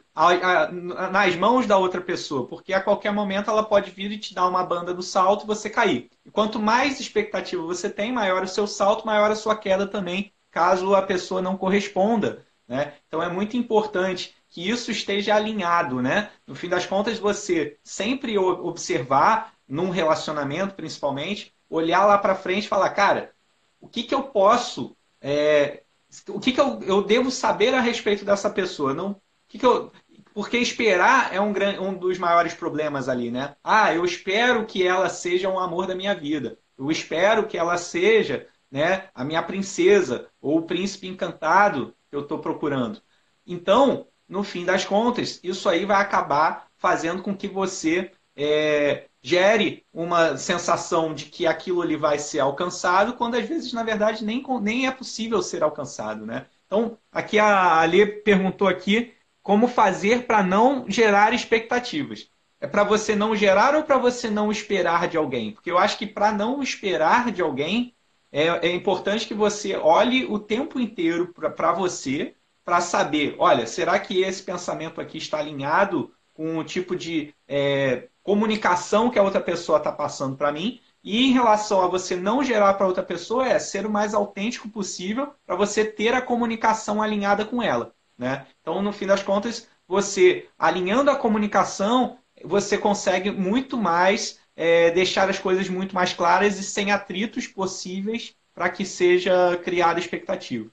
nas 1.11 1.35
mãos 1.35 1.67
da 1.67 1.77
outra 1.77 1.99
pessoa, 1.99 2.47
porque 2.47 2.71
a 2.71 2.79
qualquer 2.79 3.11
momento 3.11 3.49
ela 3.49 3.63
pode 3.63 3.91
vir 3.91 4.09
e 4.09 4.17
te 4.17 4.33
dar 4.33 4.47
uma 4.47 4.63
banda 4.63 4.93
do 4.93 5.03
salto 5.03 5.43
e 5.43 5.47
você 5.47 5.69
cair. 5.69 6.09
E 6.25 6.31
quanto 6.31 6.57
mais 6.57 7.01
expectativa 7.01 7.61
você 7.61 7.89
tem, 7.89 8.13
maior 8.13 8.43
o 8.43 8.47
seu 8.47 8.65
salto, 8.65 9.05
maior 9.05 9.29
a 9.29 9.35
sua 9.35 9.57
queda 9.57 9.85
também, 9.85 10.31
caso 10.49 10.95
a 10.95 11.01
pessoa 11.01 11.41
não 11.41 11.57
corresponda. 11.57 12.45
Né? 12.65 12.93
Então, 13.05 13.21
é 13.21 13.27
muito 13.27 13.57
importante 13.57 14.33
que 14.47 14.69
isso 14.69 14.91
esteja 14.91 15.35
alinhado. 15.35 16.01
Né? 16.01 16.29
No 16.47 16.55
fim 16.55 16.69
das 16.69 16.85
contas, 16.85 17.19
você 17.19 17.77
sempre 17.83 18.37
observar, 18.37 19.51
num 19.67 19.89
relacionamento 19.89 20.75
principalmente, 20.75 21.53
olhar 21.69 22.05
lá 22.05 22.17
para 22.17 22.35
frente 22.35 22.63
e 22.63 22.69
falar, 22.69 22.89
cara, 22.91 23.33
o 23.81 23.87
que, 23.89 24.03
que 24.03 24.15
eu 24.15 24.23
posso 24.23 24.95
é, 25.21 25.83
o 26.29 26.39
que, 26.39 26.51
que 26.51 26.59
eu, 26.59 26.81
eu, 26.83 27.03
devo 27.03 27.29
saber 27.29 27.73
a 27.73 27.81
respeito 27.81 28.25
dessa 28.25 28.49
pessoa? 28.49 28.93
Não, 28.93 29.21
que, 29.47 29.59
que 29.59 29.65
eu, 29.65 29.91
porque 30.33 30.57
esperar 30.57 31.33
é 31.33 31.41
um, 31.41 31.53
um 31.81 31.93
dos 31.93 32.17
maiores 32.17 32.53
problemas 32.53 33.09
ali, 33.09 33.29
né? 33.29 33.55
Ah, 33.63 33.93
eu 33.93 34.05
espero 34.05 34.65
que 34.65 34.85
ela 34.85 35.09
seja 35.09 35.49
um 35.49 35.59
amor 35.59 35.85
da 35.85 35.95
minha 35.95 36.15
vida. 36.15 36.57
Eu 36.77 36.89
espero 36.89 37.45
que 37.45 37.57
ela 37.57 37.77
seja 37.77 38.47
né, 38.71 39.09
a 39.13 39.25
minha 39.25 39.43
princesa 39.43 40.29
ou 40.41 40.59
o 40.59 40.61
príncipe 40.63 41.07
encantado 41.07 41.93
que 42.09 42.15
eu 42.15 42.21
estou 42.21 42.39
procurando. 42.39 43.01
Então, 43.45 44.07
no 44.27 44.43
fim 44.43 44.63
das 44.63 44.85
contas, 44.85 45.39
isso 45.43 45.67
aí 45.67 45.85
vai 45.85 46.01
acabar 46.01 46.69
fazendo 46.77 47.21
com 47.21 47.35
que 47.35 47.47
você 47.47 48.11
é, 48.35 49.08
gere 49.21 49.85
uma 49.93 50.37
sensação 50.37 51.13
de 51.13 51.25
que 51.25 51.45
aquilo 51.45 51.81
ali 51.81 51.95
vai 51.95 52.17
ser 52.19 52.39
alcançado, 52.39 53.13
quando 53.13 53.35
às 53.35 53.47
vezes, 53.47 53.73
na 53.73 53.83
verdade, 53.83 54.23
nem, 54.23 54.43
nem 54.61 54.87
é 54.87 54.91
possível 54.91 55.41
ser 55.41 55.63
alcançado. 55.63 56.25
Né? 56.25 56.45
Então, 56.65 56.97
aqui 57.11 57.37
a 57.37 57.81
Alê 57.81 58.05
perguntou 58.05 58.67
aqui 58.67 59.13
como 59.41 59.67
fazer 59.67 60.25
para 60.25 60.43
não 60.43 60.85
gerar 60.87 61.33
expectativas. 61.33 62.29
É 62.61 62.67
para 62.67 62.83
você 62.83 63.15
não 63.15 63.35
gerar 63.35 63.73
ou 63.75 63.83
para 63.83 63.97
você 63.97 64.29
não 64.29 64.51
esperar 64.51 65.07
de 65.07 65.17
alguém? 65.17 65.53
Porque 65.53 65.71
eu 65.71 65.77
acho 65.77 65.97
que 65.97 66.05
para 66.05 66.31
não 66.31 66.61
esperar 66.61 67.31
de 67.31 67.41
alguém, 67.41 67.95
é, 68.31 68.67
é, 68.67 68.75
importante 68.75 69.27
que 69.27 69.33
você 69.33 69.75
olhe 69.75 70.25
o 70.25 70.37
tempo 70.37 70.79
inteiro 70.79 71.33
para 71.33 71.71
você, 71.71 72.35
para 72.63 72.81
saber, 72.81 73.35
olha, 73.39 73.65
será 73.65 73.97
que 73.97 74.21
esse 74.21 74.43
pensamento 74.43 75.01
aqui 75.01 75.17
está 75.17 75.39
alinhado 75.39 76.13
com 76.33 76.57
o 76.57 76.63
tipo 76.63 76.95
de 76.95 77.33
é, 77.47 78.07
comunicação 78.29 79.09
que 79.09 79.17
a 79.17 79.23
outra 79.23 79.41
pessoa 79.41 79.79
está 79.79 79.91
passando 79.91 80.37
para 80.37 80.51
mim. 80.51 80.79
E 81.03 81.25
em 81.25 81.31
relação 81.31 81.81
a 81.81 81.87
você 81.87 82.15
não 82.15 82.43
gerar 82.43 82.75
para 82.75 82.85
outra 82.85 83.01
pessoa, 83.01 83.47
é 83.47 83.57
ser 83.57 83.87
o 83.87 83.89
mais 83.89 84.13
autêntico 84.13 84.69
possível 84.69 85.33
para 85.47 85.55
você 85.55 85.83
ter 85.83 86.13
a 86.13 86.21
comunicação 86.21 87.01
alinhada 87.01 87.43
com 87.43 87.63
ela. 87.63 87.91
Né? 88.15 88.45
Então, 88.61 88.83
no 88.83 88.93
fim 88.93 89.07
das 89.07 89.23
contas, 89.23 89.67
você 89.87 90.47
alinhando 90.59 91.09
a 91.09 91.15
comunicação, 91.15 92.19
você 92.45 92.77
consegue 92.77 93.31
muito 93.31 93.75
mais 93.75 94.39
é, 94.55 94.91
deixar 94.91 95.27
as 95.27 95.39
coisas 95.39 95.67
muito 95.67 95.95
mais 95.95 96.13
claras 96.13 96.59
e 96.59 96.63
sem 96.63 96.91
atritos 96.91 97.47
possíveis 97.47 98.35
para 98.53 98.69
que 98.69 98.85
seja 98.85 99.59
criada 99.63 99.99
expectativa. 99.99 100.69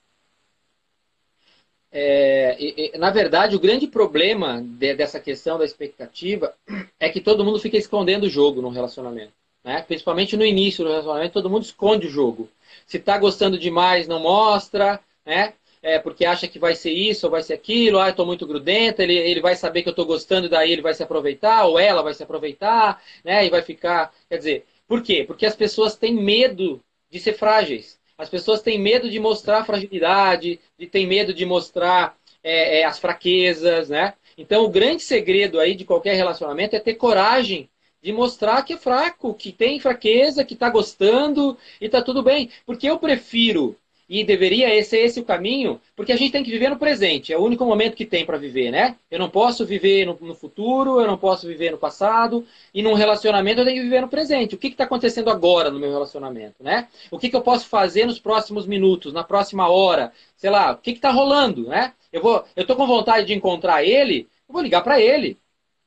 É, 1.92 2.56
e, 2.58 2.92
e, 2.94 2.98
na 2.98 3.10
verdade, 3.10 3.56
o 3.56 3.60
grande 3.60 3.86
problema 3.86 4.62
de, 4.62 4.94
dessa 4.94 5.20
questão 5.20 5.58
da 5.58 5.64
expectativa 5.64 6.54
é 7.00 7.08
que 7.08 7.20
todo 7.20 7.44
mundo 7.44 7.58
fica 7.58 7.76
escondendo 7.76 8.24
o 8.24 8.30
jogo 8.30 8.60
no 8.60 8.68
relacionamento. 8.68 9.32
Né? 9.64 9.82
Principalmente 9.82 10.36
no 10.36 10.44
início 10.44 10.84
do 10.84 10.90
relacionamento, 10.90 11.32
todo 11.32 11.50
mundo 11.50 11.64
esconde 11.64 12.06
o 12.06 12.10
jogo. 12.10 12.48
Se 12.86 12.98
está 12.98 13.18
gostando 13.18 13.58
demais, 13.58 14.06
não 14.06 14.20
mostra, 14.20 15.00
né? 15.24 15.54
É, 15.82 15.98
porque 15.98 16.24
acha 16.24 16.48
que 16.48 16.58
vai 16.58 16.74
ser 16.74 16.90
isso 16.90 17.26
ou 17.26 17.30
vai 17.30 17.42
ser 17.42 17.54
aquilo, 17.54 18.00
ah, 18.00 18.10
estou 18.10 18.26
muito 18.26 18.46
grudenta, 18.46 19.02
ele, 19.02 19.16
ele 19.16 19.40
vai 19.40 19.54
saber 19.54 19.82
que 19.82 19.88
eu 19.88 19.92
estou 19.92 20.06
gostando, 20.06 20.48
daí 20.48 20.72
ele 20.72 20.82
vai 20.82 20.94
se 20.94 21.02
aproveitar, 21.02 21.64
ou 21.66 21.78
ela 21.78 22.02
vai 22.02 22.12
se 22.14 22.22
aproveitar, 22.22 23.00
né? 23.24 23.46
E 23.46 23.50
vai 23.50 23.62
ficar. 23.62 24.12
Quer 24.28 24.38
dizer, 24.38 24.66
por 24.86 25.02
quê? 25.02 25.24
Porque 25.26 25.46
as 25.46 25.54
pessoas 25.56 25.96
têm 25.96 26.14
medo 26.14 26.82
de 27.10 27.18
ser 27.20 27.34
frágeis. 27.34 27.98
As 28.18 28.28
pessoas 28.28 28.62
têm 28.62 28.78
medo 28.78 29.10
de 29.10 29.18
mostrar 29.20 29.64
fragilidade, 29.64 30.60
de 30.78 30.86
têm 30.86 31.06
medo 31.06 31.34
de 31.34 31.44
mostrar 31.44 32.16
é, 32.42 32.80
é, 32.80 32.84
as 32.84 32.98
fraquezas, 32.98 33.88
né? 33.88 34.14
Então, 34.38 34.64
o 34.64 34.70
grande 34.70 35.02
segredo 35.02 35.58
aí 35.58 35.74
de 35.74 35.84
qualquer 35.84 36.14
relacionamento 36.14 36.76
é 36.76 36.80
ter 36.80 36.94
coragem 36.94 37.68
de 38.02 38.12
mostrar 38.12 38.62
que 38.62 38.74
é 38.74 38.76
fraco, 38.76 39.34
que 39.34 39.50
tem 39.50 39.80
fraqueza, 39.80 40.44
que 40.44 40.54
está 40.54 40.70
gostando 40.70 41.58
e 41.80 41.86
está 41.86 42.00
tudo 42.00 42.22
bem. 42.22 42.50
Porque 42.64 42.88
eu 42.88 42.98
prefiro 42.98 43.76
e 44.08 44.22
deveria 44.22 44.82
ser 44.84 44.98
esse 45.00 45.18
o 45.18 45.24
caminho, 45.24 45.80
porque 45.96 46.12
a 46.12 46.16
gente 46.16 46.30
tem 46.30 46.44
que 46.44 46.50
viver 46.50 46.68
no 46.70 46.78
presente. 46.78 47.32
É 47.32 47.38
o 47.38 47.42
único 47.42 47.64
momento 47.64 47.96
que 47.96 48.06
tem 48.06 48.24
para 48.24 48.38
viver, 48.38 48.70
né? 48.70 48.96
Eu 49.10 49.18
não 49.18 49.28
posso 49.28 49.66
viver 49.66 50.06
no, 50.06 50.16
no, 50.20 50.34
futuro, 50.34 51.00
eu 51.00 51.06
não 51.06 51.18
posso 51.18 51.46
viver 51.46 51.72
no 51.72 51.78
passado. 51.78 52.46
E 52.72 52.82
num 52.82 52.94
relacionamento 52.94 53.60
eu 53.60 53.64
tenho 53.64 53.78
que 53.78 53.82
viver 53.82 54.00
no 54.00 54.08
presente. 54.08 54.54
O 54.54 54.58
que 54.58 54.68
está 54.68 54.84
acontecendo 54.84 55.28
agora 55.28 55.70
no 55.70 55.80
meu 55.80 55.90
relacionamento, 55.90 56.62
né? 56.62 56.88
O 57.10 57.18
que, 57.18 57.28
que 57.28 57.36
eu 57.36 57.42
posso 57.42 57.66
fazer 57.66 58.06
nos 58.06 58.20
próximos 58.20 58.66
minutos, 58.66 59.12
na 59.12 59.24
próxima 59.24 59.68
hora? 59.68 60.12
Sei 60.36 60.50
lá, 60.50 60.72
o 60.72 60.76
que 60.78 60.92
está 60.92 61.10
rolando, 61.10 61.66
né? 61.68 61.92
Eu 62.12 62.22
vou, 62.22 62.44
eu 62.54 62.76
com 62.76 62.86
vontade 62.86 63.26
de 63.26 63.34
encontrar 63.34 63.84
ele, 63.84 64.28
eu 64.48 64.52
vou 64.52 64.62
ligar 64.62 64.82
para 64.82 65.00
ele. 65.00 65.36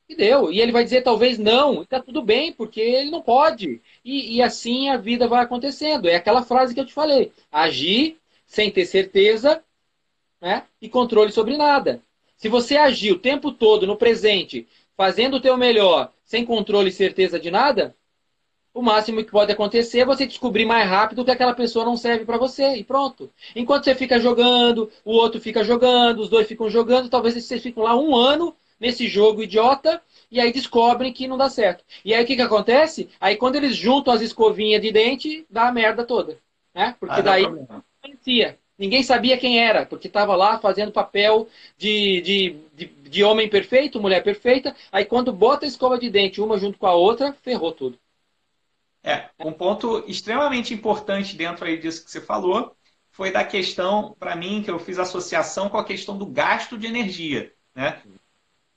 E 0.09 0.15
deu. 0.15 0.51
E 0.51 0.59
ele 0.59 0.71
vai 0.71 0.83
dizer 0.83 1.03
talvez 1.03 1.37
não, 1.37 1.83
está 1.83 2.01
tudo 2.01 2.23
bem, 2.23 2.51
porque 2.51 2.81
ele 2.81 3.11
não 3.11 3.21
pode. 3.21 3.79
E, 4.03 4.37
e, 4.37 4.41
assim 4.41 4.89
a 4.89 4.97
vida 4.97 5.27
vai 5.27 5.43
acontecendo. 5.43 6.09
É 6.09 6.15
aquela 6.15 6.41
frase 6.41 6.73
que 6.73 6.79
eu 6.79 6.85
te 6.85 6.93
falei: 6.93 7.31
agir 7.51 8.17
sem 8.47 8.71
ter 8.71 8.85
certeza 8.85 9.63
né, 10.41 10.63
e 10.81 10.89
controle 10.89 11.31
sobre 11.31 11.55
nada. 11.55 12.01
Se 12.35 12.49
você 12.49 12.75
agir 12.77 13.11
o 13.11 13.19
tempo 13.19 13.51
todo 13.51 13.85
no 13.85 13.97
presente, 13.97 14.67
fazendo 14.97 15.37
o 15.37 15.41
teu 15.41 15.55
melhor, 15.55 16.11
sem 16.23 16.43
controle 16.43 16.89
e 16.89 16.93
certeza 16.93 17.39
de 17.39 17.51
nada, 17.51 17.95
o 18.73 18.81
máximo 18.81 19.23
que 19.23 19.31
pode 19.31 19.51
acontecer 19.51 19.99
é 19.99 20.05
você 20.05 20.25
descobrir 20.25 20.65
mais 20.65 20.89
rápido 20.89 21.25
que 21.25 21.31
aquela 21.31 21.53
pessoa 21.53 21.85
não 21.85 21.97
serve 21.97 22.25
para 22.25 22.37
você 22.37 22.75
e 22.75 22.83
pronto. 22.83 23.29
Enquanto 23.55 23.83
você 23.83 23.93
fica 23.93 24.19
jogando, 24.19 24.89
o 25.03 25.11
outro 25.11 25.39
fica 25.41 25.63
jogando, 25.63 26.19
os 26.19 26.29
dois 26.29 26.47
ficam 26.47 26.69
jogando, 26.69 27.09
talvez 27.09 27.35
vocês 27.35 27.61
ficam 27.61 27.83
lá 27.83 27.95
um 27.95 28.15
ano 28.15 28.55
nesse 28.79 29.07
jogo 29.07 29.43
idiota 29.43 30.01
e 30.31 30.39
aí 30.39 30.53
descobrem 30.53 31.11
que 31.11 31.27
não 31.27 31.37
dá 31.37 31.49
certo. 31.49 31.83
E 32.05 32.13
aí 32.13 32.23
o 32.23 32.27
que, 32.27 32.35
que 32.35 32.41
acontece? 32.41 33.09
Aí 33.19 33.35
quando 33.35 33.55
eles 33.55 33.75
juntam 33.75 34.13
as 34.13 34.21
escovinhas 34.21 34.81
de 34.81 34.91
dente, 34.91 35.45
dá 35.49 35.67
a 35.67 35.71
merda 35.71 36.03
toda. 36.03 36.37
Né? 36.73 36.95
Porque 36.99 37.19
ah, 37.19 37.23
daí 37.23 37.45
conhecia. 38.01 38.57
Ninguém 38.77 39.03
sabia 39.03 39.37
quem 39.37 39.59
era, 39.59 39.85
porque 39.85 40.07
estava 40.07 40.37
lá 40.37 40.57
fazendo 40.57 40.93
papel 40.93 41.49
de, 41.77 42.21
de, 42.21 42.57
de, 42.73 42.85
de, 42.85 43.23
homem 43.25 43.49
perfeito, 43.49 43.99
mulher 43.99 44.23
perfeita. 44.23 44.73
Aí 44.89 45.03
quando 45.03 45.33
bota 45.33 45.65
a 45.65 45.67
escova 45.67 45.99
de 45.99 46.09
dente 46.09 46.39
uma 46.39 46.57
junto 46.57 46.77
com 46.77 46.87
a 46.87 46.93
outra, 46.93 47.33
ferrou 47.41 47.73
tudo. 47.73 47.99
É, 49.03 49.29
um 49.39 49.51
ponto 49.51 50.05
extremamente 50.07 50.73
importante 50.73 51.35
dentro 51.35 51.65
aí 51.65 51.77
disso 51.77 52.05
que 52.05 52.11
você 52.11 52.21
falou 52.21 52.73
foi 53.11 53.31
da 53.31 53.43
questão, 53.43 54.15
para 54.17 54.33
mim, 54.33 54.61
que 54.63 54.71
eu 54.71 54.79
fiz 54.79 54.97
associação 54.97 55.67
com 55.67 55.77
a 55.77 55.83
questão 55.83 56.17
do 56.17 56.25
gasto 56.25 56.77
de 56.77 56.87
energia. 56.87 57.51
Né? 57.75 58.01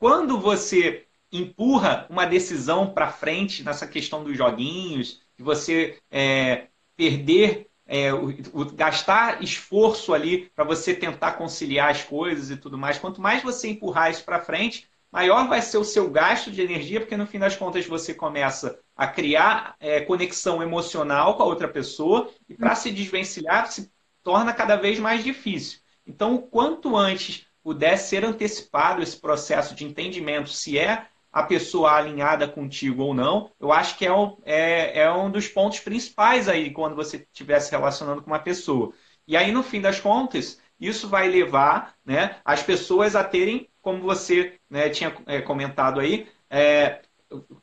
Quando 0.03 0.37
você 0.41 1.07
empurra 1.31 2.09
uma 2.11 2.27
decisão 2.27 2.93
para 2.93 3.13
frente 3.13 3.63
nessa 3.63 3.87
questão 3.87 4.25
dos 4.25 4.37
joguinhos, 4.37 5.21
que 5.37 5.45
você 5.45 5.97
é, 6.11 6.67
perder, 6.97 7.71
é, 7.87 8.13
o, 8.13 8.31
o, 8.53 8.65
gastar 8.65 9.41
esforço 9.45 10.13
ali 10.13 10.51
para 10.57 10.65
você 10.65 10.93
tentar 10.93 11.35
conciliar 11.35 11.89
as 11.89 12.03
coisas 12.03 12.51
e 12.51 12.57
tudo 12.57 12.77
mais. 12.77 12.99
Quanto 12.99 13.21
mais 13.21 13.45
você 13.45 13.69
empurrar 13.69 14.11
isso 14.11 14.25
para 14.25 14.41
frente, 14.41 14.89
maior 15.13 15.47
vai 15.47 15.63
ser 15.63 15.79
o 15.79 15.85
seu 15.85 16.11
gasto 16.11 16.51
de 16.51 16.61
energia, 16.61 16.99
porque 16.99 17.17
no 17.17 17.25
fim 17.25 17.39
das 17.39 17.55
contas 17.55 17.87
você 17.87 18.13
começa 18.13 18.81
a 18.97 19.07
criar 19.07 19.77
é, 19.79 20.01
conexão 20.01 20.61
emocional 20.61 21.37
com 21.37 21.45
a 21.45 21.47
outra 21.47 21.69
pessoa 21.69 22.29
e 22.49 22.55
para 22.55 22.75
se 22.75 22.91
desvencilhar 22.91 23.71
se 23.71 23.89
torna 24.21 24.53
cada 24.53 24.75
vez 24.75 24.99
mais 24.99 25.23
difícil. 25.23 25.79
Então, 26.05 26.35
o 26.35 26.43
quanto 26.43 26.97
antes 26.97 27.47
puder 27.63 27.97
ser 27.97 28.25
antecipado 28.25 29.03
esse 29.03 29.17
processo 29.17 29.75
de 29.75 29.85
entendimento, 29.85 30.51
se 30.51 30.79
é 30.79 31.07
a 31.33 31.43
pessoa 31.43 31.93
alinhada 31.93 32.47
contigo 32.47 33.03
ou 33.03 33.15
não, 33.15 33.51
eu 33.59 33.73
acho 33.73 33.97
que 33.97 34.05
é 34.05 34.13
um, 34.13 34.37
é, 34.45 35.01
é 35.01 35.13
um 35.13 35.31
dos 35.31 35.49
pontos 35.49 35.81
principais 35.81 36.49
aí 36.49 36.71
quando 36.71 36.95
você 36.95 37.17
estiver 37.17 37.59
se 37.61 37.71
relacionando 37.71 38.21
com 38.21 38.31
uma 38.31 38.39
pessoa. 38.39 38.93
E 39.27 39.37
aí, 39.37 39.51
no 39.51 39.63
fim 39.63 39.81
das 39.81 39.99
contas, 39.99 40.61
isso 40.79 41.09
vai 41.09 41.29
levar 41.29 41.95
né, 42.05 42.37
as 42.45 42.63
pessoas 42.63 43.17
a 43.17 43.25
terem, 43.25 43.69
como 43.81 44.03
você 44.03 44.59
né, 44.69 44.91
tinha 44.91 45.15
é, 45.27 45.41
comentado 45.41 46.01
aí, 46.01 46.29
é, 46.51 47.01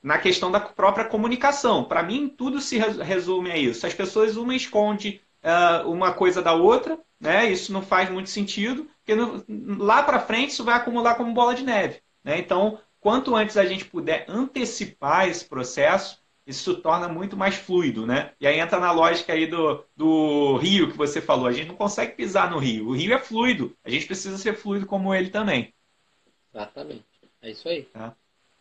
na 0.02 0.18
questão 0.18 0.50
da 0.50 0.60
própria 0.60 1.06
comunicação. 1.06 1.84
Para 1.84 2.02
mim, 2.02 2.28
tudo 2.28 2.60
se 2.60 2.78
resume 2.78 3.52
a 3.52 3.58
isso. 3.58 3.86
As 3.86 3.93
pessoas, 3.93 4.36
uma 4.36 4.56
esconde 4.56 5.22
uh, 5.43 5.89
uma 5.89 6.14
coisa 6.14 6.41
da 6.41 6.54
outra, 6.54 7.00
né? 7.20 7.51
isso 7.51 7.74
não 7.74 7.82
faz 7.82 8.09
muito 8.09 8.30
sentido, 8.30 8.88
porque 8.97 9.15
no, 9.15 9.43
lá 9.84 10.03
para 10.03 10.20
frente 10.20 10.51
isso 10.51 10.63
vai 10.63 10.76
acumular 10.76 11.15
como 11.15 11.34
bola 11.34 11.53
de 11.53 11.63
neve. 11.63 12.01
Né? 12.24 12.39
Então, 12.39 12.80
quanto 12.99 13.36
antes 13.36 13.57
a 13.57 13.65
gente 13.65 13.86
puder 13.86 14.26
antecipar 14.28 15.28
esse 15.28 15.45
processo, 15.45 16.20
isso 16.45 16.76
se 16.76 16.82
torna 16.82 17.07
muito 17.07 17.38
mais 17.38 17.55
fluido, 17.55 18.07
né? 18.07 18.34
E 18.41 18.47
aí 18.47 18.59
entra 18.59 18.80
na 18.80 18.91
lógica 18.91 19.34
aí 19.34 19.45
do, 19.45 19.86
do 19.95 20.57
rio 20.57 20.89
que 20.89 20.97
você 20.97 21.22
falou. 21.22 21.45
A 21.45 21.51
gente 21.51 21.67
não 21.67 21.76
consegue 21.76 22.13
pisar 22.13 22.49
no 22.49 22.57
rio. 22.57 22.88
O 22.88 22.95
rio 22.95 23.13
é 23.13 23.20
fluido. 23.20 23.78
A 23.84 23.89
gente 23.89 24.07
precisa 24.07 24.36
ser 24.36 24.55
fluido 24.55 24.88
como 24.88 25.13
ele 25.13 25.30
também. 25.30 25.72
Exatamente. 26.51 27.05
É 27.39 27.51
isso 27.51 27.70
aí. 27.70 27.84
Tá? 27.84 28.15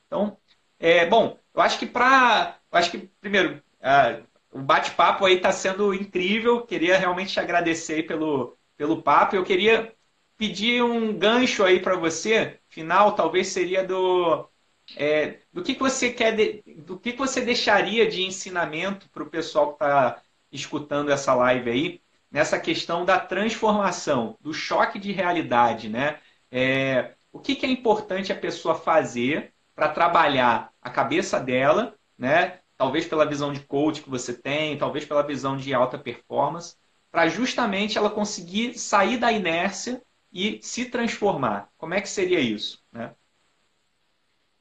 Então, 0.07 0.37
é, 0.79 1.07
bom, 1.07 1.39
eu 1.55 1.63
acho 1.63 1.79
que 1.79 1.87
para. 1.87 2.59
Acho 2.71 2.91
que, 2.91 2.99
primeiro, 3.21 3.63
uh, 3.81 4.23
o 4.51 4.61
bate-papo 4.61 5.25
aí 5.25 5.37
está 5.37 5.53
sendo 5.53 5.95
incrível. 5.95 6.63
Queria 6.67 6.99
realmente 6.99 7.33
te 7.33 7.41
agradecer 7.41 8.07
pelo, 8.07 8.57
pelo 8.77 9.03
papo. 9.03 9.37
Eu 9.37 9.45
queria 9.45 9.95
pedir 10.37 10.83
um 10.83 11.17
gancho 11.17 11.65
aí 11.65 11.81
para 11.81 11.97
você, 11.97 12.61
final, 12.69 13.15
talvez 13.15 13.49
seria 13.49 13.85
do 13.85 14.49
é, 14.97 15.41
do 15.53 15.63
que, 15.63 15.75
que 15.75 15.81
você 15.81 16.13
quer, 16.13 16.35
de, 16.35 16.63
do 16.83 16.99
que, 16.99 17.13
que 17.13 17.19
você 17.19 17.41
deixaria 17.41 18.09
de 18.09 18.23
ensinamento 18.23 19.09
para 19.11 19.23
o 19.23 19.31
pessoal 19.31 19.69
que 19.69 19.85
está 19.85 20.23
escutando 20.51 21.11
essa 21.11 21.35
live 21.35 21.71
aí, 21.71 22.03
nessa 22.31 22.59
questão 22.59 23.05
da 23.05 23.19
transformação, 23.19 24.37
do 24.41 24.53
choque 24.53 24.99
de 24.99 25.13
realidade, 25.13 25.89
né? 25.89 26.21
É, 26.51 27.15
o 27.33 27.39
que, 27.39 27.55
que 27.55 27.67
é 27.67 27.69
importante 27.69 28.33
a 28.33 28.37
pessoa 28.37 28.75
fazer 28.75 29.53
para 29.75 29.89
trabalhar 29.89 30.73
a 30.81 30.91
cabeça 30.91 31.39
dela, 31.39 31.95
né? 32.17 32.61
Talvez 32.79 33.07
pela 33.07 33.27
visão 33.27 33.53
de 33.53 33.61
coach 33.61 34.01
que 34.01 34.09
você 34.09 34.33
tem, 34.33 34.79
talvez 34.79 35.05
pela 35.05 35.27
visão 35.27 35.57
de 35.57 35.75
alta 35.75 35.99
performance, 35.99 36.77
para 37.11 37.29
justamente 37.29 37.99
ela 37.99 38.09
conseguir 38.09 38.79
sair 38.79 39.19
da 39.19 39.33
inércia 39.33 40.01
e 40.33 40.61
se 40.63 40.87
transformar. 40.87 41.69
Como 41.77 41.93
é 41.93 42.01
que 42.01 42.09
seria 42.09 42.39
isso? 42.39 42.81
Né? 42.93 43.13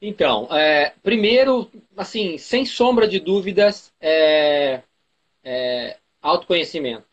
Então, 0.00 0.48
é, 0.50 0.94
primeiro, 1.02 1.70
assim, 1.96 2.38
sem 2.38 2.64
sombra 2.66 3.06
de 3.06 3.18
dúvidas, 3.18 3.92
é, 4.00 4.82
é, 5.42 5.96
autoconhecimento. 6.20 7.06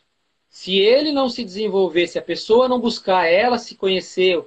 Se 0.49 0.77
ele 0.77 1.11
não 1.11 1.27
se 1.29 1.43
desenvolver, 1.43 2.07
se 2.07 2.17
a 2.17 2.21
pessoa 2.21 2.67
não 2.67 2.79
buscar 2.79 3.27
ela 3.27 3.57
se 3.57 3.75
conhecer, 3.75 4.43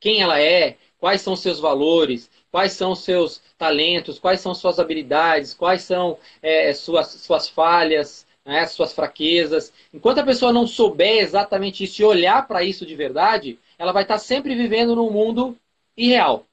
quem 0.00 0.20
ela 0.20 0.40
é, 0.40 0.76
quais 0.98 1.20
são 1.20 1.36
seus 1.36 1.60
valores, 1.60 2.30
quais 2.52 2.72
são 2.72 2.94
seus 2.94 3.42
talentos, 3.58 4.18
quais 4.18 4.40
são 4.40 4.54
suas 4.54 4.78
habilidades, 4.78 5.54
quais 5.54 5.82
são 5.82 6.18
é, 6.40 6.72
suas, 6.72 7.08
suas 7.08 7.48
falhas, 7.48 8.26
né, 8.44 8.66
suas 8.66 8.92
fraquezas. 8.92 9.72
Enquanto 9.92 10.18
a 10.18 10.24
pessoa 10.24 10.52
não 10.52 10.66
souber 10.66 11.22
exatamente 11.22 11.82
isso 11.82 12.02
e 12.02 12.04
olhar 12.04 12.46
para 12.46 12.62
isso 12.62 12.86
de 12.86 12.94
verdade, 12.94 13.58
ela 13.78 13.90
vai 13.90 14.02
estar 14.02 14.18
sempre 14.18 14.54
vivendo 14.54 14.94
num 14.94 15.10
mundo 15.10 15.56
irreal 15.96 16.46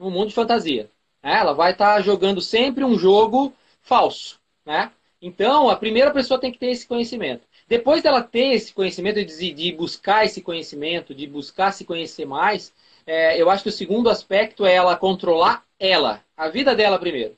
um 0.00 0.10
mundo 0.10 0.28
de 0.28 0.34
fantasia. 0.34 0.90
Né? 1.22 1.38
Ela 1.38 1.52
vai 1.52 1.72
estar 1.72 1.94
tá 1.94 2.00
jogando 2.00 2.40
sempre 2.40 2.84
um 2.84 2.98
jogo 2.98 3.52
falso. 3.80 4.40
Né? 4.66 4.90
Então, 5.20 5.68
a 5.68 5.76
primeira 5.76 6.10
pessoa 6.10 6.40
tem 6.40 6.50
que 6.50 6.58
ter 6.58 6.70
esse 6.70 6.86
conhecimento. 6.86 7.46
Depois 7.68 8.02
dela 8.02 8.22
ter 8.22 8.54
esse 8.54 8.74
conhecimento, 8.74 9.24
de, 9.24 9.52
de 9.52 9.72
buscar 9.72 10.24
esse 10.24 10.42
conhecimento, 10.42 11.14
de 11.14 11.26
buscar 11.26 11.72
se 11.72 11.84
conhecer 11.84 12.26
mais, 12.26 12.72
é, 13.06 13.40
eu 13.40 13.50
acho 13.50 13.62
que 13.62 13.68
o 13.68 13.72
segundo 13.72 14.10
aspecto 14.10 14.64
é 14.64 14.74
ela 14.74 14.96
controlar 14.96 15.64
ela, 15.78 16.22
a 16.36 16.48
vida 16.48 16.74
dela 16.74 16.98
primeiro. 16.98 17.36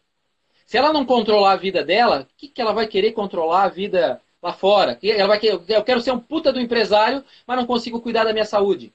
Se 0.67 0.77
ela 0.77 0.93
não 0.93 1.05
controlar 1.05 1.53
a 1.53 1.57
vida 1.57 1.85
dela, 1.85 2.23
o 2.23 2.37
que, 2.37 2.49
que 2.49 2.61
ela 2.61 2.73
vai 2.73 2.87
querer 2.87 3.13
controlar 3.13 3.65
a 3.65 3.69
vida 3.69 4.21
lá 4.43 4.53
fora? 4.53 4.99
Ela 5.03 5.29
vai 5.29 5.39
querer, 5.39 5.61
eu 5.69 5.85
quero 5.85 6.01
ser 6.01 6.13
um 6.13 6.19
puta 6.19 6.53
do 6.53 6.61
empresário, 6.61 7.25
mas 7.47 7.57
não 7.57 7.67
consigo 7.67 8.01
cuidar 8.01 8.25
da 8.25 8.33
minha 8.33 8.45
saúde 8.45 8.93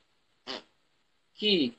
que, 1.40 1.74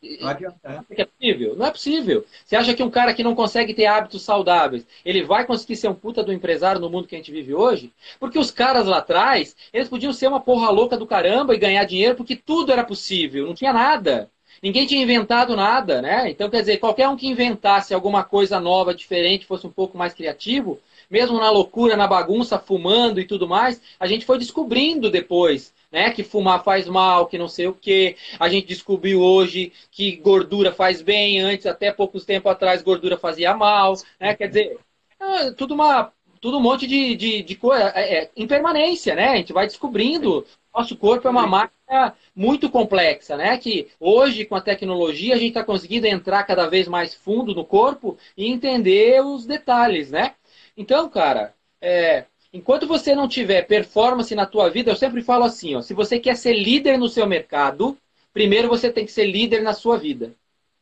que 0.94 1.02
é 1.02 1.04
possível? 1.04 1.54
Não 1.54 1.66
é 1.66 1.70
possível. 1.70 2.24
Você 2.46 2.56
acha 2.56 2.72
que 2.72 2.82
um 2.82 2.88
cara 2.88 3.12
que 3.12 3.22
não 3.22 3.34
consegue 3.34 3.74
ter 3.74 3.84
hábitos 3.84 4.22
saudáveis, 4.22 4.86
ele 5.04 5.22
vai 5.22 5.44
conseguir 5.44 5.76
ser 5.76 5.88
um 5.88 5.94
puta 5.94 6.22
do 6.22 6.32
empresário 6.32 6.80
no 6.80 6.88
mundo 6.88 7.06
que 7.06 7.14
a 7.14 7.18
gente 7.18 7.30
vive 7.30 7.54
hoje? 7.54 7.92
Porque 8.18 8.38
os 8.38 8.50
caras 8.50 8.86
lá 8.86 8.98
atrás, 8.98 9.54
eles 9.70 9.86
podiam 9.86 10.14
ser 10.14 10.28
uma 10.28 10.40
porra 10.40 10.70
louca 10.70 10.96
do 10.96 11.06
caramba 11.06 11.54
e 11.54 11.58
ganhar 11.58 11.84
dinheiro 11.84 12.16
porque 12.16 12.34
tudo 12.34 12.72
era 12.72 12.82
possível, 12.82 13.46
não 13.46 13.54
tinha 13.54 13.72
nada. 13.72 14.30
Ninguém 14.62 14.86
tinha 14.86 15.02
inventado 15.02 15.56
nada, 15.56 16.02
né? 16.02 16.30
Então, 16.30 16.50
quer 16.50 16.60
dizer, 16.60 16.78
qualquer 16.78 17.08
um 17.08 17.16
que 17.16 17.26
inventasse 17.26 17.94
alguma 17.94 18.22
coisa 18.24 18.60
nova, 18.60 18.94
diferente, 18.94 19.46
fosse 19.46 19.66
um 19.66 19.70
pouco 19.70 19.96
mais 19.96 20.12
criativo, 20.12 20.78
mesmo 21.10 21.38
na 21.38 21.50
loucura, 21.50 21.96
na 21.96 22.06
bagunça, 22.06 22.58
fumando 22.58 23.20
e 23.20 23.26
tudo 23.26 23.48
mais, 23.48 23.80
a 23.98 24.06
gente 24.06 24.26
foi 24.26 24.38
descobrindo 24.38 25.10
depois 25.10 25.72
né? 25.90 26.10
Que 26.10 26.22
fumar 26.22 26.62
faz 26.62 26.86
mal, 26.86 27.26
que 27.26 27.38
não 27.38 27.48
sei 27.48 27.66
o 27.66 27.74
que. 27.74 28.16
A 28.38 28.48
gente 28.48 28.66
descobriu 28.66 29.20
hoje 29.20 29.72
que 29.90 30.16
gordura 30.16 30.72
faz 30.72 31.02
bem, 31.02 31.40
antes, 31.40 31.66
até 31.66 31.92
poucos 31.92 32.24
tempos 32.24 32.52
atrás, 32.52 32.82
gordura 32.82 33.18
fazia 33.18 33.54
mal, 33.56 33.94
né? 34.18 34.34
Quer 34.34 34.48
dizer, 34.48 34.78
é 35.18 35.50
tudo 35.52 35.74
uma. 35.74 36.12
Tudo 36.40 36.58
um 36.58 36.60
monte 36.60 36.86
de, 36.86 37.14
de, 37.16 37.42
de 37.42 37.54
coisa. 37.56 37.92
É, 37.94 38.24
é, 38.24 38.30
impermanência, 38.36 39.14
né? 39.14 39.28
A 39.28 39.36
gente 39.36 39.52
vai 39.52 39.66
descobrindo. 39.66 40.46
Nosso 40.74 40.96
corpo 40.96 41.26
é 41.26 41.30
uma 41.30 41.46
máquina 41.46 42.14
muito 42.34 42.70
complexa, 42.70 43.36
né? 43.36 43.58
Que 43.58 43.88
hoje, 43.98 44.44
com 44.44 44.54
a 44.54 44.60
tecnologia, 44.60 45.34
a 45.34 45.38
gente 45.38 45.48
está 45.48 45.64
conseguindo 45.64 46.06
entrar 46.06 46.44
cada 46.44 46.68
vez 46.68 46.86
mais 46.88 47.14
fundo 47.14 47.54
no 47.54 47.64
corpo 47.64 48.16
e 48.36 48.46
entender 48.50 49.22
os 49.24 49.46
detalhes, 49.46 50.10
né? 50.10 50.34
Então, 50.76 51.08
cara, 51.08 51.54
é, 51.80 52.24
Enquanto 52.52 52.86
você 52.86 53.14
não 53.14 53.28
tiver 53.28 53.62
performance 53.62 54.34
na 54.34 54.44
tua 54.44 54.68
vida, 54.68 54.90
eu 54.90 54.96
sempre 54.96 55.22
falo 55.22 55.44
assim, 55.44 55.76
ó, 55.76 55.82
se 55.82 55.94
você 55.94 56.18
quer 56.18 56.36
ser 56.36 56.52
líder 56.52 56.98
no 56.98 57.08
seu 57.08 57.24
mercado, 57.26 57.96
primeiro 58.32 58.68
você 58.68 58.90
tem 58.90 59.06
que 59.06 59.12
ser 59.12 59.26
líder 59.26 59.62
na 59.62 59.72
sua 59.72 59.96
vida. 59.96 60.34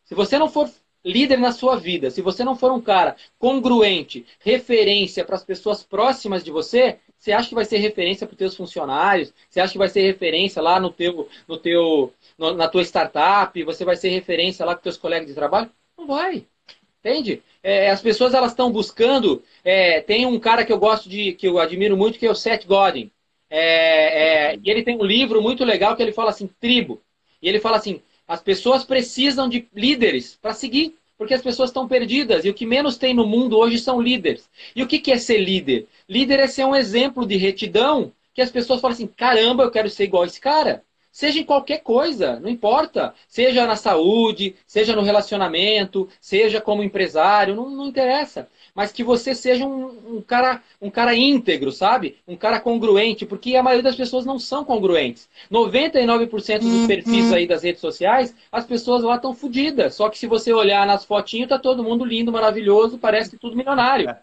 Se 0.04 0.14
você 0.14 0.38
não 0.38 0.48
for 0.48 0.70
líder 1.04 1.38
na 1.38 1.52
sua 1.52 1.76
vida, 1.76 2.10
se 2.10 2.20
você 2.20 2.44
não 2.44 2.56
for 2.56 2.72
um 2.72 2.80
cara 2.80 3.16
congruente, 3.38 4.26
referência 4.40 5.24
para 5.24 5.36
as 5.36 5.44
pessoas 5.44 5.82
próximas 5.82 6.44
de 6.44 6.50
você, 6.50 6.98
você 7.18 7.32
acha 7.32 7.48
que 7.48 7.54
vai 7.54 7.64
ser 7.64 7.78
referência 7.78 8.26
para 8.26 8.34
os 8.34 8.38
teus 8.38 8.56
funcionários? 8.56 9.32
Você 9.50 9.60
acha 9.60 9.72
que 9.72 9.78
vai 9.78 9.88
ser 9.88 10.02
referência 10.02 10.62
lá 10.62 10.78
no 10.78 10.90
teu, 10.90 11.28
no 11.48 11.58
teu, 11.58 12.12
no, 12.38 12.54
na 12.54 12.68
tua 12.68 12.82
startup? 12.82 13.60
Você 13.64 13.84
vai 13.84 13.96
ser 13.96 14.10
referência 14.10 14.64
lá 14.64 14.74
com 14.74 14.82
teus 14.82 14.96
colegas 14.96 15.26
de 15.26 15.34
trabalho? 15.34 15.70
Não 15.96 16.06
vai. 16.06 16.46
Entende? 17.00 17.42
É, 17.62 17.90
as 17.90 18.00
pessoas 18.00 18.34
elas 18.34 18.52
estão 18.52 18.70
buscando. 18.70 19.42
É, 19.64 20.00
tem 20.00 20.26
um 20.26 20.38
cara 20.38 20.64
que 20.64 20.72
eu 20.72 20.78
gosto 20.78 21.08
de, 21.08 21.32
que 21.32 21.48
eu 21.48 21.58
admiro 21.58 21.96
muito, 21.96 22.18
que 22.18 22.26
é 22.26 22.30
o 22.30 22.34
Seth 22.34 22.66
Godin. 22.66 23.10
É, 23.50 24.52
é, 24.52 24.56
e 24.62 24.70
ele 24.70 24.82
tem 24.82 24.96
um 24.96 25.04
livro 25.04 25.42
muito 25.42 25.64
legal 25.64 25.96
que 25.96 26.02
ele 26.02 26.12
fala 26.12 26.30
assim, 26.30 26.48
tribo. 26.60 27.02
E 27.42 27.48
ele 27.48 27.60
fala 27.60 27.76
assim, 27.76 28.00
as 28.28 28.42
pessoas 28.42 28.84
precisam 28.84 29.48
de 29.48 29.66
líderes 29.74 30.38
para 30.40 30.52
seguir, 30.52 30.94
porque 31.16 31.32
as 31.32 31.42
pessoas 31.42 31.70
estão 31.70 31.88
perdidas. 31.88 32.44
E 32.44 32.50
o 32.50 32.54
que 32.54 32.66
menos 32.66 32.98
tem 32.98 33.14
no 33.14 33.26
mundo 33.26 33.56
hoje 33.56 33.78
são 33.78 34.00
líderes. 34.00 34.48
E 34.76 34.82
o 34.82 34.86
que, 34.86 35.10
é 35.10 35.16
ser 35.16 35.38
líder? 35.38 35.88
Líder 36.08 36.38
é 36.40 36.46
ser 36.46 36.64
um 36.64 36.76
exemplo 36.76 37.26
de 37.26 37.36
retidão 37.36 38.12
que 38.34 38.42
as 38.42 38.50
pessoas 38.50 38.80
falam 38.80 38.94
assim, 38.94 39.06
caramba, 39.06 39.64
eu 39.64 39.70
quero 39.70 39.88
ser 39.90 40.04
igual 40.04 40.22
a 40.22 40.26
esse 40.26 40.40
cara. 40.40 40.84
Seja 41.10 41.40
em 41.40 41.44
qualquer 41.44 41.78
coisa, 41.78 42.38
não 42.38 42.48
importa. 42.48 43.14
Seja 43.26 43.66
na 43.66 43.74
saúde, 43.74 44.54
seja 44.66 44.94
no 44.94 45.02
relacionamento, 45.02 46.08
seja 46.20 46.60
como 46.60 46.82
empresário, 46.82 47.56
não, 47.56 47.68
não 47.70 47.88
interessa. 47.88 48.48
Mas 48.78 48.92
que 48.92 49.02
você 49.02 49.34
seja 49.34 49.66
um, 49.66 50.18
um, 50.18 50.22
cara, 50.22 50.62
um 50.80 50.88
cara 50.88 51.12
íntegro, 51.12 51.72
sabe? 51.72 52.16
Um 52.28 52.36
cara 52.36 52.60
congruente, 52.60 53.26
porque 53.26 53.56
a 53.56 53.62
maioria 53.62 53.82
das 53.82 53.96
pessoas 53.96 54.24
não 54.24 54.38
são 54.38 54.64
congruentes. 54.64 55.28
99% 55.50 56.60
dos 56.60 56.86
perfis 56.86 57.26
uhum. 57.26 57.34
aí 57.34 57.44
das 57.44 57.64
redes 57.64 57.80
sociais, 57.80 58.32
as 58.52 58.64
pessoas 58.64 59.02
lá 59.02 59.16
estão 59.16 59.34
fodidas. 59.34 59.96
Só 59.96 60.08
que 60.08 60.16
se 60.16 60.28
você 60.28 60.52
olhar 60.52 60.86
nas 60.86 61.04
fotinhos, 61.04 61.48
tá 61.48 61.58
todo 61.58 61.82
mundo 61.82 62.04
lindo, 62.04 62.30
maravilhoso, 62.30 62.98
parece 62.98 63.30
que 63.30 63.36
tudo 63.36 63.56
milionário. 63.56 64.10
É. 64.10 64.20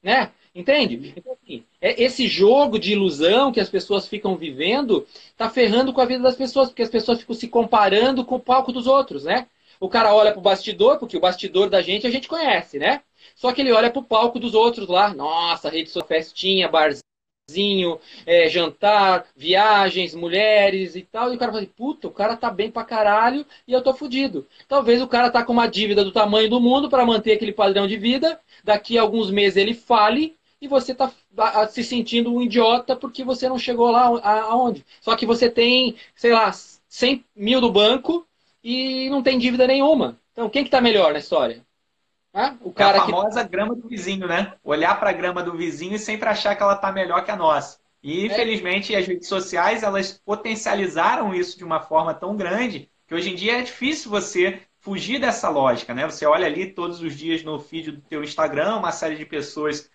Né? 0.00 0.30
Entende? 0.54 1.12
Então, 1.16 1.32
assim, 1.32 1.64
é, 1.80 2.00
esse 2.00 2.28
jogo 2.28 2.78
de 2.78 2.92
ilusão 2.92 3.50
que 3.50 3.58
as 3.58 3.68
pessoas 3.68 4.06
ficam 4.06 4.36
vivendo 4.36 5.04
está 5.32 5.50
ferrando 5.50 5.92
com 5.92 6.00
a 6.00 6.06
vida 6.06 6.22
das 6.22 6.36
pessoas, 6.36 6.68
porque 6.68 6.82
as 6.82 6.90
pessoas 6.90 7.18
ficam 7.18 7.34
se 7.34 7.48
comparando 7.48 8.24
com 8.24 8.36
o 8.36 8.40
palco 8.40 8.70
dos 8.70 8.86
outros, 8.86 9.24
né? 9.24 9.48
O 9.80 9.88
cara 9.88 10.14
olha 10.14 10.30
pro 10.30 10.40
bastidor, 10.40 11.00
porque 11.00 11.16
o 11.16 11.20
bastidor 11.20 11.68
da 11.68 11.82
gente 11.82 12.06
a 12.06 12.10
gente 12.10 12.28
conhece, 12.28 12.78
né? 12.78 13.02
Só 13.34 13.52
que 13.52 13.60
ele 13.60 13.72
olha 13.72 13.90
pro 13.90 14.02
palco 14.02 14.38
dos 14.38 14.54
outros 14.54 14.88
lá. 14.88 15.12
Nossa, 15.14 15.68
rede 15.70 15.90
social, 15.90 16.08
festinha, 16.08 16.68
barzinho, 16.68 17.98
é, 18.26 18.48
jantar, 18.48 19.26
viagens, 19.36 20.14
mulheres 20.14 20.94
e 20.96 21.02
tal. 21.02 21.32
E 21.32 21.36
o 21.36 21.38
cara 21.38 21.52
fala 21.52 21.62
assim, 21.62 21.72
puta, 21.76 22.08
o 22.08 22.12
cara 22.12 22.36
tá 22.36 22.50
bem 22.50 22.70
pra 22.70 22.84
caralho 22.84 23.44
e 23.66 23.72
eu 23.72 23.82
tô 23.82 23.94
fudido. 23.94 24.46
Talvez 24.68 25.02
o 25.02 25.08
cara 25.08 25.30
tá 25.30 25.42
com 25.44 25.52
uma 25.52 25.66
dívida 25.66 26.04
do 26.04 26.12
tamanho 26.12 26.48
do 26.50 26.60
mundo 26.60 26.88
para 26.88 27.04
manter 27.06 27.32
aquele 27.32 27.52
padrão 27.52 27.86
de 27.86 27.96
vida. 27.96 28.40
Daqui 28.64 28.98
a 28.98 29.02
alguns 29.02 29.30
meses 29.30 29.56
ele 29.56 29.74
fale 29.74 30.38
e 30.60 30.68
você 30.68 30.92
está 30.92 31.10
se 31.68 31.82
sentindo 31.82 32.32
um 32.32 32.42
idiota 32.42 32.94
porque 32.96 33.24
você 33.24 33.48
não 33.48 33.58
chegou 33.58 33.90
lá 33.90 34.06
aonde. 34.50 34.84
Só 35.00 35.16
que 35.16 35.26
você 35.26 35.50
tem, 35.50 35.96
sei 36.14 36.32
lá, 36.32 36.52
100 36.88 37.24
mil 37.34 37.60
do 37.60 37.72
banco 37.72 38.26
e 38.62 39.08
não 39.10 39.22
tem 39.22 39.38
dívida 39.38 39.66
nenhuma. 39.66 40.20
Então, 40.32 40.48
quem 40.50 40.62
que 40.62 40.68
está 40.68 40.80
melhor 40.80 41.12
na 41.12 41.18
história? 41.18 41.64
Ah, 42.32 42.56
o 42.60 42.72
cara 42.72 42.98
é 42.98 43.00
a 43.00 43.04
famosa 43.04 43.44
que... 43.44 43.50
grama 43.50 43.74
do 43.74 43.88
vizinho, 43.88 44.26
né? 44.26 44.54
Olhar 44.62 44.98
para 44.98 45.10
a 45.10 45.14
grama 45.14 45.42
do 45.42 45.56
vizinho 45.56 45.94
e 45.94 45.98
sempre 45.98 46.28
achar 46.28 46.54
que 46.54 46.62
ela 46.62 46.74
está 46.74 46.92
melhor 46.92 47.24
que 47.24 47.30
a 47.30 47.36
nossa. 47.36 47.78
E, 48.02 48.22
é. 48.22 48.26
infelizmente, 48.26 48.94
as 48.94 49.06
redes 49.06 49.28
sociais, 49.28 49.82
elas 49.82 50.20
potencializaram 50.24 51.34
isso 51.34 51.58
de 51.58 51.64
uma 51.64 51.80
forma 51.80 52.14
tão 52.14 52.36
grande 52.36 52.90
que 53.06 53.14
hoje 53.14 53.30
em 53.30 53.34
dia 53.34 53.58
é 53.58 53.62
difícil 53.62 54.10
você 54.10 54.60
fugir 54.78 55.20
dessa 55.20 55.48
lógica, 55.48 55.92
né? 55.92 56.06
Você 56.06 56.24
olha 56.24 56.46
ali 56.46 56.72
todos 56.72 57.02
os 57.02 57.14
dias 57.14 57.42
no 57.42 57.58
feed 57.58 57.92
do 57.92 58.00
teu 58.02 58.22
Instagram, 58.22 58.76
uma 58.76 58.92
série 58.92 59.16
de 59.16 59.26
pessoas 59.26 59.90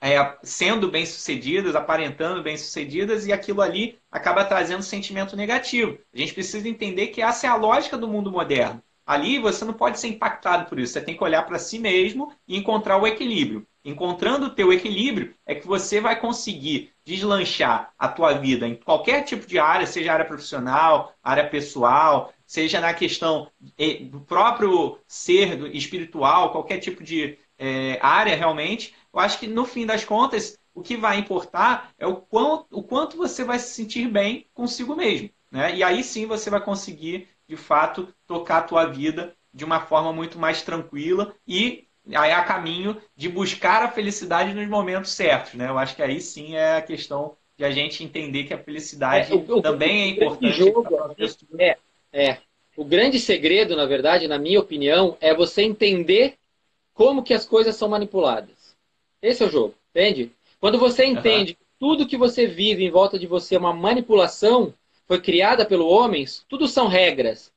é, 0.00 0.36
sendo 0.42 0.90
bem-sucedidas, 0.90 1.76
aparentando 1.76 2.42
bem-sucedidas, 2.42 3.26
e 3.26 3.32
aquilo 3.32 3.60
ali 3.60 3.98
acaba 4.10 4.44
trazendo 4.44 4.82
sentimento 4.82 5.36
negativo. 5.36 5.98
A 6.12 6.18
gente 6.18 6.34
precisa 6.34 6.68
entender 6.68 7.08
que 7.08 7.22
essa 7.22 7.46
é 7.46 7.50
a 7.50 7.56
lógica 7.56 7.96
do 7.96 8.08
mundo 8.08 8.30
moderno. 8.30 8.82
Ali 9.08 9.38
você 9.38 9.64
não 9.64 9.72
pode 9.72 9.98
ser 9.98 10.08
impactado 10.08 10.68
por 10.68 10.78
isso, 10.78 10.92
você 10.92 11.00
tem 11.00 11.16
que 11.16 11.24
olhar 11.24 11.42
para 11.46 11.58
si 11.58 11.78
mesmo 11.78 12.30
e 12.46 12.58
encontrar 12.58 12.98
o 12.98 13.06
equilíbrio. 13.06 13.66
Encontrando 13.82 14.46
o 14.46 14.50
teu 14.50 14.70
equilíbrio 14.70 15.34
é 15.46 15.54
que 15.54 15.66
você 15.66 15.98
vai 15.98 16.20
conseguir 16.20 16.92
deslanchar 17.06 17.90
a 17.98 18.06
tua 18.06 18.34
vida 18.34 18.68
em 18.68 18.74
qualquer 18.74 19.22
tipo 19.22 19.46
de 19.46 19.58
área, 19.58 19.86
seja 19.86 20.12
área 20.12 20.26
profissional, 20.26 21.14
área 21.22 21.48
pessoal, 21.48 22.34
seja 22.46 22.80
na 22.80 22.92
questão 22.92 23.50
do 24.10 24.20
próprio 24.20 24.98
ser 25.06 25.74
espiritual, 25.74 26.52
qualquer 26.52 26.76
tipo 26.76 27.02
de 27.02 27.38
é, 27.56 27.98
área 28.02 28.36
realmente, 28.36 28.94
eu 29.10 29.20
acho 29.20 29.38
que 29.38 29.46
no 29.46 29.64
fim 29.64 29.86
das 29.86 30.04
contas, 30.04 30.58
o 30.74 30.82
que 30.82 30.98
vai 30.98 31.18
importar 31.18 31.94
é 31.96 32.06
o 32.06 32.16
quanto, 32.16 32.66
o 32.70 32.82
quanto 32.82 33.16
você 33.16 33.42
vai 33.42 33.58
se 33.58 33.72
sentir 33.72 34.06
bem 34.06 34.46
consigo 34.52 34.94
mesmo. 34.94 35.30
Né? 35.50 35.76
E 35.76 35.82
aí 35.82 36.04
sim 36.04 36.26
você 36.26 36.50
vai 36.50 36.60
conseguir, 36.62 37.26
de 37.48 37.56
fato, 37.56 38.12
tocar 38.26 38.58
a 38.58 38.62
tua 38.62 38.84
vida 38.86 39.34
de 39.52 39.64
uma 39.64 39.80
forma 39.80 40.12
muito 40.12 40.38
mais 40.38 40.62
tranquila 40.62 41.34
e 41.46 41.86
aí 42.14 42.32
a 42.32 42.44
caminho 42.44 43.00
de 43.16 43.28
buscar 43.28 43.82
a 43.82 43.90
felicidade 43.90 44.54
nos 44.54 44.68
momentos 44.68 45.12
certos. 45.12 45.54
Né? 45.54 45.68
Eu 45.68 45.78
acho 45.78 45.96
que 45.96 46.02
aí 46.02 46.20
sim 46.20 46.54
é 46.54 46.76
a 46.76 46.82
questão 46.82 47.36
de 47.56 47.64
a 47.64 47.70
gente 47.70 48.04
entender 48.04 48.44
que 48.44 48.54
a 48.54 48.62
felicidade 48.62 49.32
é, 49.32 49.34
o, 49.34 49.60
também 49.60 49.96
o, 49.96 50.04
é 50.04 50.08
importante. 50.08 50.52
Jogo, 50.52 50.86
é, 51.58 51.76
é. 52.12 52.38
O 52.76 52.84
grande 52.84 53.18
segredo, 53.18 53.74
na 53.74 53.86
verdade, 53.86 54.28
na 54.28 54.38
minha 54.38 54.60
opinião, 54.60 55.16
é 55.20 55.34
você 55.34 55.62
entender 55.62 56.34
como 56.94 57.22
que 57.22 57.34
as 57.34 57.44
coisas 57.44 57.74
são 57.74 57.88
manipuladas. 57.88 58.76
Esse 59.20 59.42
é 59.42 59.46
o 59.46 59.50
jogo, 59.50 59.74
entende? 59.90 60.30
Quando 60.60 60.78
você 60.78 61.04
entende 61.04 61.54
que 61.54 61.64
tudo 61.78 62.06
que 62.06 62.16
você 62.16 62.46
vive 62.46 62.84
em 62.84 62.90
volta 62.90 63.18
de 63.18 63.26
você 63.26 63.56
é 63.56 63.58
uma 63.58 63.72
manipulação, 63.72 64.72
foi 65.08 65.20
criada 65.20 65.64
pelo 65.64 65.88
homens, 65.88 66.44
tudo 66.48 66.68
são 66.68 66.86
regras. 66.86 67.50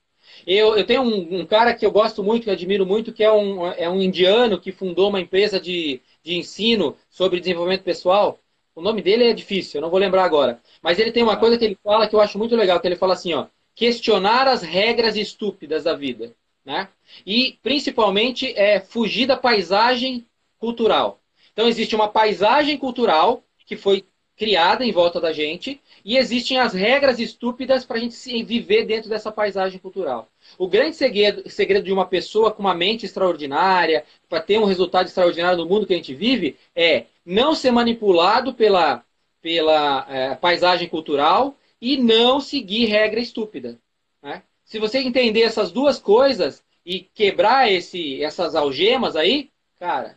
Eu, 0.47 0.76
eu 0.76 0.86
tenho 0.86 1.02
um, 1.02 1.41
um, 1.41 1.45
cara 1.45 1.76
que 1.76 1.86
eu 1.86 1.91
gosto 1.91 2.24
muito, 2.24 2.43
que 2.43 2.49
eu 2.49 2.54
admiro 2.54 2.86
muito, 2.86 3.12
que 3.12 3.24
é 3.24 3.32
um, 3.32 3.68
é 3.68 3.89
um 3.89 4.02
indiano 4.02 4.60
que 4.60 4.72
fundou 4.72 5.10
uma 5.10 5.20
empresa 5.20 5.60
de, 5.60 6.02
de 6.24 6.36
ensino 6.36 6.97
sobre 7.10 7.39
desenvolvimento 7.39 7.84
pessoal. 7.84 8.39
O 8.74 8.82
nome 8.82 9.02
dele 9.02 9.26
é 9.26 9.34
difícil, 9.34 9.78
eu 9.78 9.82
não 9.82 9.89
vou 9.89 9.99
lembrar 9.99 10.24
agora. 10.24 10.62
Mas 10.82 10.97
ele 10.97 11.12
tem 11.12 11.22
uma 11.22 11.38
coisa 11.38 11.58
que 11.58 11.66
ele 11.66 11.78
fala 11.84 12.08
que 12.08 12.16
eu 12.16 12.22
acho 12.22 12.39
muito 12.39 12.56
legal, 12.56 12.80
que 12.80 12.88
ele 12.88 12.95
fala 12.95 13.14
assim, 13.14 13.34
ó, 13.34 13.47
questionar 13.76 14.47
as 14.47 14.64
regras 14.64 15.16
estúpidas 15.18 15.84
da 15.84 15.93
vida. 15.93 16.34
Né? 16.66 16.88
E, 17.26 17.60
principalmente, 17.62 18.54
é 18.58 18.80
fugir 18.80 19.28
da 19.28 19.36
paisagem 19.36 20.26
cultural. 20.58 21.20
Então 21.52 21.68
existe 21.68 21.95
uma 21.95 22.08
paisagem 22.08 22.78
cultural 22.78 23.43
que 23.66 23.76
foi 23.76 24.06
criada 24.38 24.84
em 24.84 24.92
volta 24.92 25.20
da 25.20 25.32
gente 25.32 25.80
e 26.04 26.18
existem 26.18 26.58
as 26.58 26.74
regras 26.74 27.20
estúpidas 27.20 27.86
para 27.86 27.98
a 27.98 28.00
gente 28.00 28.44
viver 28.44 28.86
dentro 28.86 29.10
dessa 29.10 29.32
paisagem 29.32 29.80
cultural. 29.80 30.30
O 30.58 30.68
grande 30.68 30.96
segredo, 30.96 31.48
segredo 31.50 31.86
de 31.86 31.94
uma 31.94 32.06
pessoa 32.06 32.52
com 32.52 32.62
uma 32.62 32.74
mente 32.74 33.06
extraordinária, 33.06 34.04
para 34.28 34.42
ter 34.42 34.58
um 34.58 34.66
resultado 34.66 35.08
extraordinário 35.08 35.58
no 35.60 35.68
mundo 35.68 35.86
que 35.86 35.94
a 35.94 35.98
gente 35.98 36.14
vive, 36.14 36.58
é 36.76 37.06
não 37.26 37.54
ser 37.54 37.72
manipulado 37.72 38.54
pela, 38.54 39.04
pela 39.42 40.06
é, 40.10 40.36
paisagem 40.36 40.90
cultural 40.90 41.56
e 41.80 41.98
não 41.98 42.40
seguir 42.40 42.86
regra 42.86 43.20
estúpida. 43.20 43.78
Né? 44.22 44.44
Se 44.66 44.80
você 44.80 45.00
entender 45.00 45.42
essas 45.42 45.72
duas 45.72 46.00
coisas 46.00 46.64
e 46.86 47.02
quebrar 47.02 47.72
esse, 47.72 48.24
essas 48.24 48.56
algemas 48.56 49.16
aí, 49.16 49.50
cara, 49.80 50.16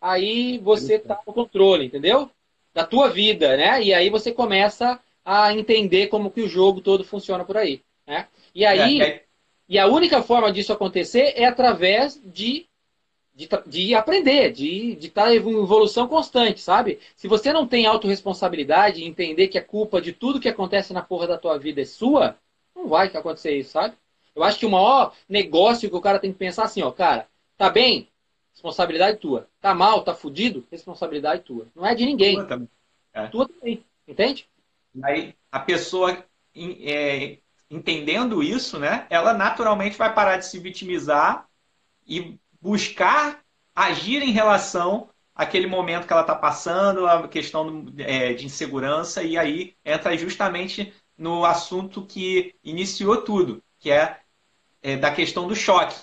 aí 0.00 0.58
você 0.58 0.94
está 0.96 1.20
no 1.26 1.32
controle, 1.32 1.86
entendeu? 1.86 2.30
Da 2.74 2.84
tua 2.84 3.08
vida, 3.08 3.56
né? 3.56 3.82
E 3.82 3.94
aí 3.94 4.10
você 4.10 4.32
começa 4.32 5.00
a 5.24 5.54
entender 5.54 6.08
como 6.08 6.30
que 6.30 6.42
o 6.42 6.48
jogo 6.48 6.80
todo 6.80 7.04
funciona 7.04 7.44
por 7.44 7.56
aí, 7.56 7.80
né? 8.06 8.26
E 8.54 8.66
aí, 8.66 9.00
é, 9.00 9.06
é... 9.06 9.24
e 9.68 9.78
a 9.78 9.86
única 9.86 10.22
forma 10.22 10.52
disso 10.52 10.72
acontecer 10.72 11.32
é 11.36 11.46
através 11.46 12.20
de 12.24 12.66
de, 13.34 13.48
de, 13.66 13.94
aprender, 13.94 14.52
de 14.52 14.96
estar 15.00 15.24
tá 15.24 15.32
em 15.32 15.36
evolução 15.36 16.06
constante, 16.06 16.60
sabe? 16.60 17.00
Se 17.16 17.26
você 17.26 17.52
não 17.52 17.66
tem 17.66 17.84
autorresponsabilidade 17.84 19.00
e 19.00 19.04
entender 19.04 19.48
que 19.48 19.58
a 19.58 19.64
culpa 19.64 20.00
de 20.00 20.12
tudo 20.12 20.40
que 20.40 20.48
acontece 20.48 20.92
na 20.92 21.02
porra 21.02 21.26
da 21.26 21.38
tua 21.38 21.58
vida 21.58 21.82
é 21.82 21.84
sua, 21.84 22.38
não 22.74 22.86
vai 22.88 23.08
acontecer 23.08 23.56
isso, 23.56 23.72
sabe? 23.72 23.96
Eu 24.34 24.42
acho 24.42 24.58
que 24.58 24.66
o 24.66 24.70
maior 24.70 25.12
negócio 25.28 25.90
que 25.90 25.96
o 25.96 26.00
cara 26.00 26.18
tem 26.18 26.32
que 26.32 26.38
pensar 26.38 26.64
assim, 26.64 26.82
ó, 26.82 26.90
cara, 26.92 27.28
tá 27.56 27.68
bem? 27.70 28.08
Responsabilidade 28.64 29.18
tua. 29.18 29.46
Tá 29.60 29.74
mal, 29.74 30.02
tá 30.02 30.14
fudido? 30.14 30.66
Responsabilidade 30.70 31.42
tua. 31.42 31.66
Não 31.76 31.84
é 31.84 31.94
de 31.94 32.06
ninguém. 32.06 32.36
Tua 32.36 32.46
também. 32.46 32.68
É. 33.12 33.26
Tua 33.26 33.46
também. 33.46 33.84
Entende? 34.08 34.48
Aí 35.02 35.34
a 35.52 35.60
pessoa 35.60 36.24
é, 36.56 37.36
entendendo 37.70 38.42
isso, 38.42 38.78
né? 38.78 39.06
Ela 39.10 39.34
naturalmente 39.34 39.98
vai 39.98 40.14
parar 40.14 40.38
de 40.38 40.46
se 40.46 40.58
vitimizar 40.58 41.46
e 42.06 42.38
buscar 42.58 43.44
agir 43.76 44.22
em 44.22 44.30
relação 44.30 45.10
àquele 45.34 45.66
momento 45.66 46.06
que 46.06 46.12
ela 46.14 46.22
está 46.22 46.34
passando, 46.34 47.06
a 47.06 47.28
questão 47.28 47.84
é, 47.98 48.32
de 48.32 48.46
insegurança, 48.46 49.22
e 49.22 49.36
aí 49.36 49.76
entra 49.84 50.16
justamente 50.16 50.90
no 51.18 51.44
assunto 51.44 52.06
que 52.06 52.54
iniciou 52.64 53.18
tudo, 53.18 53.62
que 53.78 53.90
é, 53.90 54.20
é 54.80 54.96
da 54.96 55.10
questão 55.10 55.46
do 55.46 55.54
choque. 55.54 55.96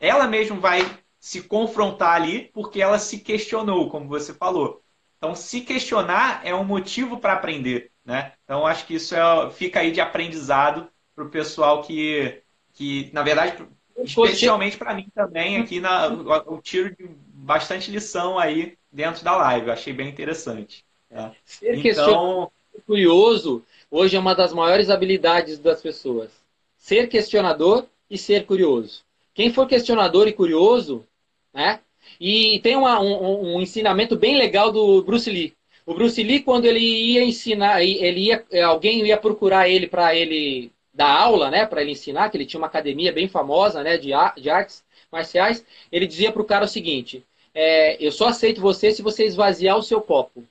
Ela 0.00 0.26
mesma 0.26 0.56
vai 0.56 0.80
se 1.18 1.42
confrontar 1.42 2.14
ali 2.14 2.50
porque 2.52 2.80
ela 2.80 2.98
se 2.98 3.18
questionou, 3.18 3.90
como 3.90 4.08
você 4.08 4.32
falou. 4.32 4.82
Então, 5.18 5.34
se 5.34 5.62
questionar 5.62 6.40
é 6.44 6.54
um 6.54 6.64
motivo 6.64 7.18
para 7.18 7.32
aprender. 7.32 7.90
Né? 8.04 8.32
Então, 8.44 8.66
acho 8.66 8.86
que 8.86 8.94
isso 8.94 9.14
é, 9.14 9.50
fica 9.50 9.80
aí 9.80 9.90
de 9.90 10.00
aprendizado 10.00 10.88
para 11.14 11.24
o 11.24 11.28
pessoal 11.28 11.82
que, 11.82 12.40
que, 12.72 13.10
na 13.12 13.22
verdade, 13.22 13.66
especialmente 13.98 14.76
para 14.76 14.94
mim 14.94 15.08
também, 15.12 15.58
aqui 15.58 15.80
na, 15.80 16.06
eu 16.06 16.60
tiro 16.62 16.94
bastante 17.34 17.90
lição 17.90 18.38
aí 18.38 18.78
dentro 18.92 19.24
da 19.24 19.36
live. 19.36 19.66
Eu 19.66 19.72
achei 19.72 19.92
bem 19.92 20.08
interessante. 20.08 20.84
Né? 21.10 21.32
Ser 21.44 21.84
então, 21.84 22.50
curioso 22.86 23.64
hoje 23.90 24.16
é 24.16 24.20
uma 24.20 24.34
das 24.34 24.52
maiores 24.52 24.88
habilidades 24.88 25.58
das 25.58 25.82
pessoas. 25.82 26.30
Ser 26.76 27.08
questionador 27.08 27.86
e 28.08 28.16
ser 28.16 28.46
curioso. 28.46 29.02
Quem 29.38 29.52
for 29.52 29.68
questionador 29.68 30.26
e 30.26 30.32
curioso, 30.32 31.06
né? 31.54 31.78
E 32.20 32.58
tem 32.58 32.74
uma, 32.74 33.00
um, 33.00 33.54
um, 33.54 33.62
ensinamento 33.62 34.16
bem 34.16 34.36
legal 34.36 34.72
do 34.72 35.00
Bruce 35.04 35.30
Lee. 35.30 35.54
O 35.86 35.94
Bruce 35.94 36.20
Lee, 36.20 36.42
quando 36.42 36.64
ele 36.64 36.80
ia 36.80 37.22
ensinar, 37.22 37.80
ele 37.80 38.18
ia, 38.18 38.44
alguém 38.66 39.06
ia 39.06 39.16
procurar 39.16 39.68
ele 39.68 39.86
para 39.86 40.12
ele 40.12 40.72
dar 40.92 41.16
aula, 41.16 41.52
né? 41.52 41.64
Para 41.64 41.82
ele 41.82 41.92
ensinar, 41.92 42.28
que 42.30 42.36
ele 42.36 42.46
tinha 42.46 42.58
uma 42.58 42.66
academia 42.66 43.12
bem 43.12 43.28
famosa, 43.28 43.80
né? 43.80 43.96
De, 43.96 44.08
de 44.08 44.50
artes 44.50 44.84
marciais. 45.08 45.64
Ele 45.92 46.08
dizia 46.08 46.32
para 46.32 46.42
o 46.42 46.44
cara 46.44 46.64
o 46.64 46.68
seguinte: 46.68 47.24
é, 47.54 47.96
eu 48.04 48.10
só 48.10 48.26
aceito 48.26 48.60
você 48.60 48.90
se 48.90 49.02
você 49.02 49.24
esvaziar 49.24 49.78
o 49.78 49.84
seu 49.84 50.00
copo. 50.00 50.42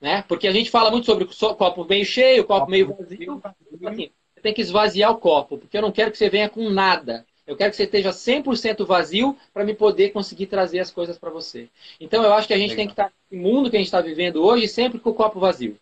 Né? 0.00 0.24
Porque 0.26 0.48
a 0.48 0.52
gente 0.52 0.72
fala 0.72 0.90
muito 0.90 1.06
sobre 1.06 1.22
o 1.22 1.54
copo 1.54 1.84
meio 1.84 2.04
cheio, 2.04 2.42
o 2.42 2.46
copo 2.46 2.68
meio 2.68 2.96
vazio. 2.96 3.40
Assim, 3.86 4.10
você 4.34 4.40
tem 4.42 4.52
que 4.52 4.60
esvaziar 4.60 5.12
o 5.12 5.18
copo, 5.18 5.56
porque 5.56 5.78
eu 5.78 5.82
não 5.82 5.92
quero 5.92 6.10
que 6.10 6.18
você 6.18 6.28
venha 6.28 6.48
com 6.48 6.68
nada. 6.68 7.24
Eu 7.46 7.56
quero 7.56 7.70
que 7.70 7.76
você 7.76 7.84
esteja 7.84 8.10
100% 8.10 8.86
vazio 8.86 9.36
para 9.52 9.64
me 9.64 9.74
poder 9.74 10.10
conseguir 10.10 10.46
trazer 10.46 10.78
as 10.78 10.90
coisas 10.90 11.18
para 11.18 11.30
você. 11.30 11.68
Então 12.00 12.22
eu 12.22 12.32
acho 12.32 12.48
que 12.48 12.54
a 12.54 12.58
gente 12.58 12.70
Legal. 12.70 12.76
tem 12.76 12.86
que 12.86 12.92
estar 12.92 13.08
tá, 13.08 13.12
no 13.30 13.38
mundo 13.38 13.70
que 13.70 13.76
a 13.76 13.78
gente 13.78 13.88
está 13.88 14.00
vivendo 14.00 14.42
hoje 14.42 14.66
sempre 14.66 14.98
com 14.98 15.10
o 15.10 15.14
copo 15.14 15.38
vazio, 15.38 15.78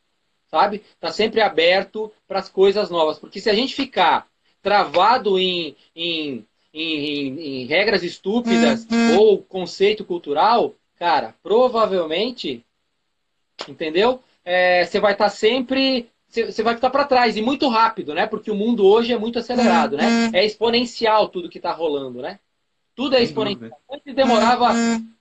sabe? 0.50 0.82
Tá 0.98 1.12
sempre 1.12 1.40
aberto 1.40 2.12
para 2.26 2.40
as 2.40 2.48
coisas 2.48 2.90
novas, 2.90 3.18
porque 3.18 3.40
se 3.40 3.48
a 3.48 3.54
gente 3.54 3.74
ficar 3.74 4.26
travado 4.60 5.38
em, 5.38 5.76
em, 5.94 6.44
em, 6.74 7.62
em 7.62 7.66
regras 7.66 8.02
estúpidas 8.02 8.86
uhum. 8.90 9.18
ou 9.18 9.38
conceito 9.38 10.04
cultural, 10.04 10.74
cara, 10.98 11.34
provavelmente, 11.42 12.64
entendeu? 13.68 14.22
É, 14.44 14.84
você 14.84 14.98
vai 14.98 15.12
estar 15.12 15.26
tá 15.26 15.30
sempre 15.30 16.08
você 16.33 16.62
vai 16.62 16.74
ficar 16.74 16.89
para 16.91 17.05
trás 17.05 17.37
e 17.37 17.43
muito 17.43 17.68
rápido, 17.68 18.14
né? 18.14 18.26
Porque 18.26 18.51
o 18.51 18.55
mundo 18.55 18.87
hoje 18.87 19.12
é 19.12 19.18
muito 19.18 19.39
acelerado, 19.39 19.97
né? 19.97 20.07
Uhum. 20.07 20.30
É 20.33 20.45
exponencial 20.45 21.28
tudo 21.28 21.49
que 21.49 21.59
está 21.59 21.72
rolando, 21.72 22.22
né? 22.22 22.39
Tudo 22.95 23.16
é 23.16 23.22
exponencial. 23.22 23.78
Antes 23.91 24.14
demorava 24.14 24.70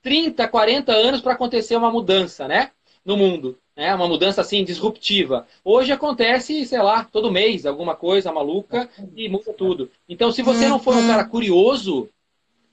30, 0.01 0.43
uhum. 0.43 0.49
40 0.49 0.91
anos 0.93 1.21
para 1.21 1.33
acontecer 1.33 1.75
uma 1.75 1.91
mudança, 1.91 2.47
né? 2.47 2.71
No 3.03 3.17
mundo, 3.17 3.57
né? 3.75 3.93
Uma 3.93 4.07
mudança 4.07 4.39
assim 4.39 4.63
disruptiva. 4.63 5.45
Hoje 5.65 5.91
acontece, 5.91 6.65
sei 6.65 6.81
lá, 6.81 7.03
todo 7.03 7.31
mês 7.31 7.65
alguma 7.65 7.95
coisa 7.95 8.31
maluca 8.31 8.89
e 9.15 9.27
muda 9.27 9.51
tudo. 9.53 9.91
Então, 10.07 10.31
se 10.31 10.41
você 10.41 10.67
não 10.67 10.79
for 10.79 10.95
um 10.95 11.07
cara 11.07 11.25
curioso, 11.25 12.07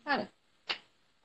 cara, 0.05 0.29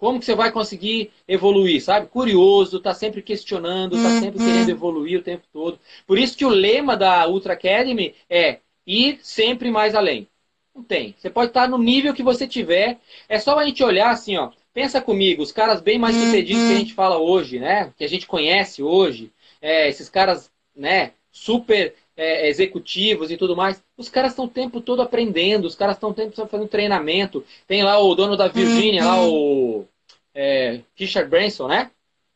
como 0.03 0.19
que 0.19 0.25
você 0.25 0.35
vai 0.35 0.51
conseguir 0.51 1.11
evoluir, 1.25 1.81
sabe? 1.81 2.07
Curioso, 2.07 2.81
tá 2.81 2.93
sempre 2.93 3.21
questionando, 3.21 3.95
tá 3.95 4.09
sempre 4.19 4.37
uhum. 4.37 4.45
querendo 4.45 4.69
evoluir 4.69 5.17
o 5.17 5.23
tempo 5.23 5.45
todo. 5.53 5.79
Por 6.05 6.19
isso 6.19 6.35
que 6.35 6.43
o 6.43 6.49
lema 6.49 6.97
da 6.97 7.25
Ultra 7.25 7.53
Academy 7.53 8.13
é 8.29 8.59
ir 8.85 9.19
sempre 9.23 9.71
mais 9.71 9.95
além. 9.95 10.27
Não 10.75 10.83
tem. 10.83 11.15
Você 11.17 11.29
pode 11.29 11.51
estar 11.51 11.69
no 11.69 11.77
nível 11.77 12.13
que 12.13 12.21
você 12.21 12.45
tiver. 12.45 12.99
É 13.29 13.39
só 13.39 13.57
a 13.57 13.63
gente 13.63 13.81
olhar 13.81 14.09
assim, 14.09 14.35
ó. 14.35 14.51
Pensa 14.73 14.99
comigo, 14.99 15.41
os 15.41 15.53
caras 15.53 15.79
bem 15.79 15.97
mais 15.97 16.17
sucedidos 16.17 16.63
que 16.63 16.67
a 16.67 16.73
uhum. 16.73 16.79
gente 16.79 16.93
fala 16.93 17.17
hoje, 17.17 17.57
né? 17.57 17.93
Que 17.97 18.03
a 18.03 18.09
gente 18.09 18.27
conhece 18.27 18.83
hoje, 18.83 19.31
é, 19.61 19.87
esses 19.87 20.09
caras, 20.09 20.51
né? 20.75 21.13
Super 21.31 21.95
é, 22.17 22.49
executivos 22.49 23.31
e 23.31 23.37
tudo 23.37 23.55
mais, 23.55 23.81
os 23.95 24.09
caras 24.09 24.31
estão 24.31 24.45
o 24.45 24.49
tempo 24.49 24.81
todo 24.81 25.01
aprendendo, 25.01 25.65
os 25.65 25.75
caras 25.75 25.95
estão 25.95 26.09
o 26.09 26.13
tempo 26.13 26.35
todo 26.35 26.49
fazendo 26.49 26.67
treinamento. 26.67 27.41
Tem 27.65 27.83
lá 27.83 27.97
o 27.99 28.13
dono 28.13 28.35
da 28.35 28.49
Virgínia, 28.49 29.05
lá 29.05 29.25
o 29.25 29.77
uhum 29.77 29.92
é, 30.33 30.81
Richard 30.95 31.29
Branson, 31.29 31.67
né? 31.67 31.91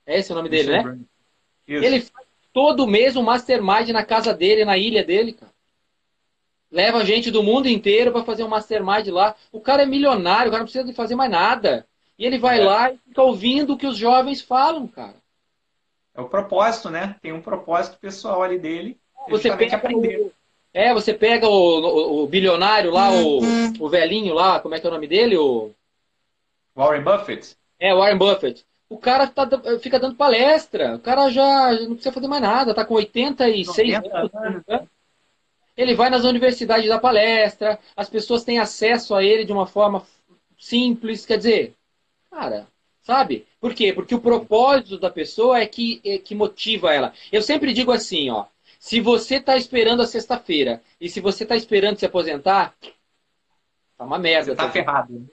É 0.05 0.19
esse 0.19 0.31
o 0.31 0.35
nome 0.35 0.49
dele, 0.49 0.71
né? 0.71 0.99
Ele 1.67 2.01
faz 2.01 2.25
todo 2.53 2.87
mês 2.87 3.15
um 3.15 3.23
mastermind 3.23 3.89
na 3.89 4.05
casa 4.05 4.33
dele, 4.33 4.65
na 4.65 4.77
ilha 4.77 5.03
dele, 5.03 5.33
cara. 5.33 5.51
Leva 6.71 7.05
gente 7.05 7.31
do 7.31 7.43
mundo 7.43 7.67
inteiro 7.67 8.11
para 8.11 8.23
fazer 8.23 8.43
um 8.43 8.49
mastermind 8.49 9.07
lá. 9.07 9.35
O 9.51 9.59
cara 9.59 9.83
é 9.83 9.85
milionário, 9.85 10.47
o 10.47 10.51
cara 10.51 10.59
não 10.59 10.65
precisa 10.65 10.83
de 10.83 10.93
fazer 10.93 11.15
mais 11.15 11.31
nada. 11.31 11.85
E 12.19 12.25
ele 12.25 12.37
vai 12.37 12.59
é. 12.59 12.63
lá 12.63 12.91
e 12.91 12.97
fica 12.97 13.21
ouvindo 13.21 13.73
o 13.73 13.77
que 13.77 13.87
os 13.87 13.97
jovens 13.97 14.41
falam, 14.41 14.87
cara. 14.87 15.15
É 16.13 16.21
o 16.21 16.27
propósito, 16.27 16.89
né? 16.89 17.15
Tem 17.21 17.31
um 17.31 17.41
propósito 17.41 17.97
pessoal 17.99 18.41
ali 18.41 18.57
dele. 18.57 18.97
Você 19.29 19.55
pega 19.55 19.77
aprender. 19.77 20.19
O, 20.19 20.31
é, 20.73 20.93
você 20.93 21.13
pega 21.13 21.47
o, 21.47 21.51
o, 21.51 22.23
o 22.23 22.27
bilionário 22.27 22.91
lá, 22.91 23.11
o, 23.11 23.39
o 23.79 23.89
velhinho 23.89 24.33
lá, 24.33 24.59
como 24.59 24.75
é 24.75 24.79
que 24.79 24.85
é 24.85 24.89
o 24.89 24.93
nome 24.93 25.07
dele? 25.07 25.37
O 25.37 25.71
Warren 26.75 27.03
Buffett. 27.03 27.55
É, 27.79 27.93
Warren 27.93 28.17
Buffett. 28.17 28.65
O 28.89 28.97
cara 28.97 29.27
tá, 29.27 29.47
fica 29.81 29.99
dando 29.99 30.15
palestra. 30.15 30.95
O 30.95 30.99
cara 30.99 31.29
já 31.29 31.73
não 31.81 31.93
precisa 31.93 32.11
fazer 32.11 32.27
mais 32.27 32.41
nada. 32.41 32.73
Tá 32.73 32.85
com 32.85 32.95
86 32.95 33.95
anos. 33.95 34.31
Né? 34.67 34.87
Ele 35.75 35.93
vai 35.93 36.09
nas 36.09 36.23
universidades 36.23 36.87
dar 36.87 36.99
palestra. 36.99 37.79
As 37.95 38.09
pessoas 38.09 38.43
têm 38.43 38.59
acesso 38.59 39.13
a 39.13 39.23
ele 39.23 39.43
de 39.43 39.51
uma 39.51 39.67
forma 39.67 40.05
simples. 40.57 41.25
Quer 41.25 41.37
dizer, 41.37 41.75
cara, 42.31 42.65
sabe? 43.03 43.45
Por 43.59 43.73
quê? 43.73 43.91
Porque 43.91 44.15
o 44.15 44.21
propósito 44.21 44.97
da 44.97 45.09
pessoa 45.09 45.59
é 45.59 45.65
que, 45.65 46.01
é 46.05 46.17
que 46.17 46.33
motiva 46.33 46.93
ela. 46.93 47.13
Eu 47.31 47.41
sempre 47.41 47.73
digo 47.73 47.91
assim, 47.91 48.29
ó. 48.29 48.45
Se 48.79 49.01
você 49.01 49.35
está 49.35 49.57
esperando 49.57 50.01
a 50.01 50.07
sexta-feira 50.07 50.81
e 51.01 51.09
se 51.09 51.19
você 51.19 51.43
está 51.43 51.55
esperando 51.55 51.97
se 51.97 52.05
aposentar, 52.05 52.73
tá 53.97 54.05
uma 54.05 54.19
merda. 54.19 54.51
Você 54.51 54.55
tá 54.55 54.71
ferrado. 54.71 55.27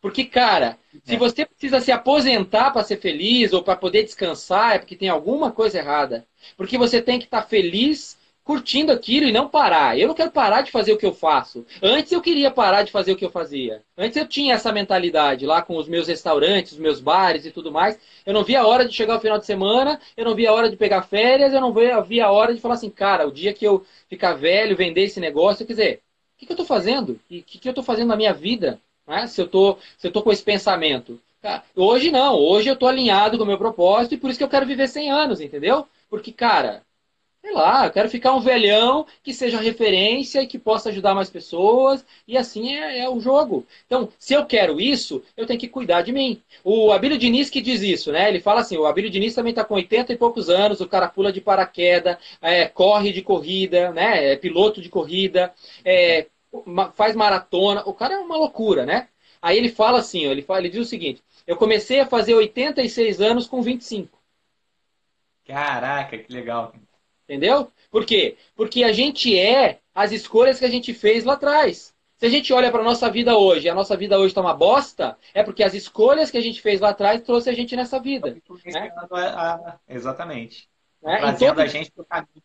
Porque, 0.00 0.24
cara, 0.24 0.78
se 1.04 1.14
é. 1.14 1.18
você 1.18 1.44
precisa 1.44 1.80
se 1.80 1.92
aposentar 1.92 2.70
para 2.70 2.82
ser 2.82 2.98
feliz 2.98 3.52
ou 3.52 3.62
para 3.62 3.76
poder 3.76 4.02
descansar, 4.02 4.76
é 4.76 4.78
porque 4.78 4.96
tem 4.96 5.08
alguma 5.08 5.50
coisa 5.52 5.78
errada. 5.78 6.26
Porque 6.56 6.78
você 6.78 7.02
tem 7.02 7.18
que 7.18 7.26
estar 7.26 7.42
tá 7.42 7.46
feliz 7.46 8.18
curtindo 8.42 8.90
aquilo 8.90 9.26
e 9.26 9.32
não 9.32 9.48
parar. 9.48 9.96
Eu 9.98 10.08
não 10.08 10.14
quero 10.14 10.32
parar 10.32 10.62
de 10.62 10.72
fazer 10.72 10.92
o 10.92 10.96
que 10.96 11.06
eu 11.06 11.12
faço. 11.12 11.64
Antes 11.82 12.10
eu 12.10 12.20
queria 12.20 12.50
parar 12.50 12.82
de 12.82 12.90
fazer 12.90 13.12
o 13.12 13.16
que 13.16 13.24
eu 13.24 13.30
fazia. 13.30 13.82
Antes 13.96 14.16
eu 14.16 14.26
tinha 14.26 14.54
essa 14.54 14.72
mentalidade 14.72 15.46
lá 15.46 15.62
com 15.62 15.76
os 15.76 15.86
meus 15.86 16.08
restaurantes, 16.08 16.72
os 16.72 16.78
meus 16.78 17.00
bares 17.00 17.46
e 17.46 17.52
tudo 17.52 17.70
mais. 17.70 17.98
Eu 18.26 18.34
não 18.34 18.42
via 18.42 18.62
a 18.62 18.66
hora 18.66 18.84
de 18.84 18.94
chegar 18.94 19.18
o 19.18 19.20
final 19.20 19.38
de 19.38 19.46
semana, 19.46 20.00
eu 20.16 20.24
não 20.24 20.34
via 20.34 20.50
a 20.50 20.52
hora 20.52 20.68
de 20.68 20.76
pegar 20.76 21.02
férias, 21.02 21.52
eu 21.52 21.60
não 21.60 21.72
via 22.02 22.26
a 22.26 22.32
hora 22.32 22.54
de 22.54 22.60
falar 22.60 22.74
assim, 22.74 22.90
cara, 22.90 23.28
o 23.28 23.32
dia 23.32 23.52
que 23.52 23.64
eu 23.64 23.84
ficar 24.08 24.32
velho, 24.32 24.76
vender 24.76 25.02
esse 25.02 25.20
negócio, 25.20 25.64
quer 25.64 25.74
dizer, 25.74 26.02
o 26.34 26.38
que, 26.40 26.46
que 26.46 26.52
eu 26.52 26.54
estou 26.54 26.66
fazendo? 26.66 27.12
O 27.12 27.18
que, 27.28 27.42
que 27.42 27.68
eu 27.68 27.70
estou 27.70 27.84
fazendo 27.84 28.08
na 28.08 28.16
minha 28.16 28.32
vida? 28.32 28.80
Né? 29.10 29.26
Se 29.26 29.40
eu 29.42 29.48
tô, 29.48 29.76
se 29.98 30.06
eu 30.06 30.12
tô 30.12 30.22
com 30.22 30.32
esse 30.32 30.42
pensamento. 30.42 31.20
Cara, 31.42 31.64
hoje 31.74 32.10
não, 32.10 32.36
hoje 32.36 32.68
eu 32.68 32.76
tô 32.76 32.86
alinhado 32.86 33.36
com 33.36 33.44
o 33.44 33.46
meu 33.46 33.58
propósito 33.58 34.14
e 34.14 34.18
por 34.18 34.30
isso 34.30 34.38
que 34.38 34.44
eu 34.44 34.48
quero 34.48 34.66
viver 34.66 34.88
100 34.88 35.10
anos, 35.10 35.40
entendeu? 35.40 35.86
Porque, 36.08 36.30
cara, 36.32 36.82
sei 37.42 37.52
lá, 37.54 37.86
eu 37.86 37.90
quero 37.90 38.10
ficar 38.10 38.34
um 38.34 38.40
velhão 38.40 39.06
que 39.22 39.32
seja 39.32 39.60
referência 39.60 40.42
e 40.42 40.46
que 40.46 40.58
possa 40.58 40.90
ajudar 40.90 41.14
mais 41.14 41.30
pessoas, 41.30 42.04
e 42.28 42.36
assim 42.36 42.74
é, 42.76 43.00
é, 43.00 43.08
o 43.08 43.20
jogo. 43.20 43.66
Então, 43.86 44.08
se 44.18 44.34
eu 44.34 44.44
quero 44.46 44.80
isso, 44.80 45.22
eu 45.36 45.46
tenho 45.46 45.58
que 45.58 45.68
cuidar 45.68 46.02
de 46.02 46.12
mim. 46.12 46.42
O 46.62 46.92
Abílio 46.92 47.18
Diniz 47.18 47.50
que 47.50 47.60
diz 47.62 47.82
isso, 47.82 48.12
né? 48.12 48.28
Ele 48.28 48.40
fala 48.40 48.60
assim, 48.60 48.76
o 48.76 48.86
Abílio 48.86 49.10
Diniz 49.10 49.34
também 49.34 49.50
está 49.50 49.64
com 49.64 49.74
80 49.74 50.12
e 50.12 50.16
poucos 50.16 50.50
anos, 50.50 50.80
o 50.80 50.88
cara 50.88 51.08
pula 51.08 51.32
de 51.32 51.40
paraquedas, 51.40 52.16
é, 52.42 52.66
corre 52.66 53.12
de 53.12 53.22
corrida, 53.22 53.90
né? 53.92 54.32
É 54.32 54.36
piloto 54.36 54.80
de 54.82 54.88
corrida, 54.90 55.52
é, 55.84 56.26
faz 56.94 57.14
maratona. 57.14 57.82
O 57.86 57.94
cara 57.94 58.14
é 58.14 58.18
uma 58.18 58.36
loucura, 58.36 58.84
né? 58.84 59.08
Aí 59.40 59.56
ele 59.56 59.70
fala 59.70 59.98
assim, 59.98 60.24
ele, 60.24 60.42
fala, 60.42 60.60
ele 60.60 60.68
diz 60.68 60.86
o 60.86 60.88
seguinte: 60.88 61.22
eu 61.46 61.56
comecei 61.56 62.00
a 62.00 62.06
fazer 62.06 62.34
86 62.34 63.20
anos 63.20 63.46
com 63.46 63.62
25. 63.62 64.18
Caraca, 65.46 66.18
que 66.18 66.32
legal. 66.32 66.72
Entendeu? 67.24 67.70
Por 67.90 68.04
quê? 68.04 68.36
Porque 68.54 68.84
a 68.84 68.92
gente 68.92 69.38
é 69.38 69.78
as 69.94 70.12
escolhas 70.12 70.58
que 70.58 70.64
a 70.64 70.70
gente 70.70 70.92
fez 70.92 71.24
lá 71.24 71.34
atrás. 71.34 71.94
Se 72.16 72.26
a 72.26 72.28
gente 72.28 72.52
olha 72.52 72.70
para 72.70 72.80
a 72.80 72.84
nossa 72.84 73.10
vida 73.10 73.36
hoje, 73.36 73.68
a 73.68 73.74
nossa 73.74 73.96
vida 73.96 74.18
hoje 74.18 74.28
está 74.28 74.42
uma 74.42 74.52
bosta, 74.52 75.16
é 75.32 75.42
porque 75.42 75.62
as 75.62 75.72
escolhas 75.72 76.30
que 76.30 76.36
a 76.36 76.40
gente 76.40 76.60
fez 76.60 76.78
lá 76.78 76.90
atrás 76.90 77.22
trouxe 77.22 77.48
a 77.48 77.54
gente 77.54 77.74
nessa 77.74 77.98
vida. 77.98 78.30
Né? 78.30 78.42
exatamente. 79.88 80.68
Né? 81.02 81.16
Trazendo 81.16 81.54
todo... 81.54 81.60
a 81.60 81.66
gente 81.66 81.90
para 81.90 82.02
o 82.02 82.04
caminho 82.04 82.42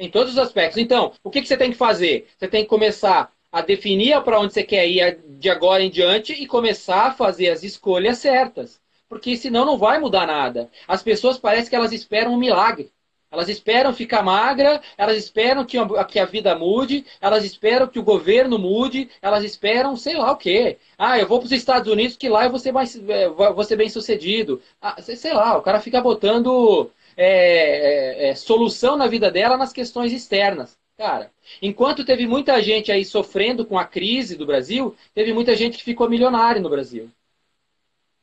em 0.00 0.10
todos 0.10 0.32
os 0.32 0.38
aspectos. 0.38 0.78
Então, 0.78 1.12
o 1.22 1.30
que, 1.30 1.42
que 1.42 1.46
você 1.46 1.58
tem 1.58 1.70
que 1.70 1.76
fazer? 1.76 2.26
Você 2.38 2.48
tem 2.48 2.64
que 2.64 2.70
começar 2.70 3.30
a 3.52 3.60
definir 3.60 4.20
para 4.22 4.40
onde 4.40 4.54
você 4.54 4.62
quer 4.62 4.88
ir 4.88 5.20
de 5.38 5.50
agora 5.50 5.82
em 5.82 5.90
diante 5.90 6.32
e 6.32 6.46
começar 6.46 7.08
a 7.08 7.12
fazer 7.12 7.50
as 7.50 7.62
escolhas 7.62 8.18
certas. 8.18 8.80
Porque 9.08 9.36
senão 9.36 9.66
não 9.66 9.76
vai 9.76 9.98
mudar 9.98 10.26
nada. 10.26 10.70
As 10.88 11.02
pessoas 11.02 11.38
parecem 11.38 11.68
que 11.68 11.76
elas 11.76 11.92
esperam 11.92 12.32
um 12.32 12.38
milagre. 12.38 12.90
Elas 13.30 13.48
esperam 13.48 13.92
ficar 13.92 14.24
magra, 14.24 14.80
elas 14.98 15.16
esperam 15.16 15.64
que 15.64 15.78
a, 15.78 16.04
que 16.04 16.18
a 16.18 16.24
vida 16.24 16.52
mude, 16.56 17.06
elas 17.20 17.44
esperam 17.44 17.86
que 17.86 17.98
o 17.98 18.02
governo 18.02 18.58
mude, 18.58 19.08
elas 19.22 19.44
esperam 19.44 19.96
sei 19.96 20.16
lá 20.16 20.32
o 20.32 20.36
quê. 20.36 20.78
Ah, 20.98 21.16
eu 21.18 21.28
vou 21.28 21.38
para 21.38 21.46
os 21.46 21.52
Estados 21.52 21.92
Unidos 21.92 22.16
que 22.16 22.28
lá 22.28 22.44
eu 22.44 22.50
vou 22.50 22.58
ser, 22.58 22.72
mais, 22.72 22.96
eh, 22.96 23.28
vou 23.28 23.62
ser 23.62 23.76
bem 23.76 23.88
sucedido. 23.88 24.60
Ah, 24.80 25.00
sei 25.00 25.32
lá, 25.32 25.56
o 25.56 25.62
cara 25.62 25.80
fica 25.80 26.00
botando 26.00 26.90
é, 27.22 28.28
é, 28.28 28.28
é, 28.30 28.34
solução 28.34 28.96
na 28.96 29.06
vida 29.06 29.30
dela 29.30 29.58
nas 29.58 29.74
questões 29.74 30.10
externas. 30.10 30.78
Cara, 30.96 31.30
enquanto 31.60 32.02
teve 32.02 32.26
muita 32.26 32.62
gente 32.62 32.90
aí 32.90 33.04
sofrendo 33.04 33.66
com 33.66 33.78
a 33.78 33.84
crise 33.84 34.36
do 34.36 34.46
Brasil, 34.46 34.96
teve 35.12 35.34
muita 35.34 35.54
gente 35.54 35.76
que 35.76 35.84
ficou 35.84 36.08
milionário 36.08 36.62
no 36.62 36.70
Brasil. 36.70 37.10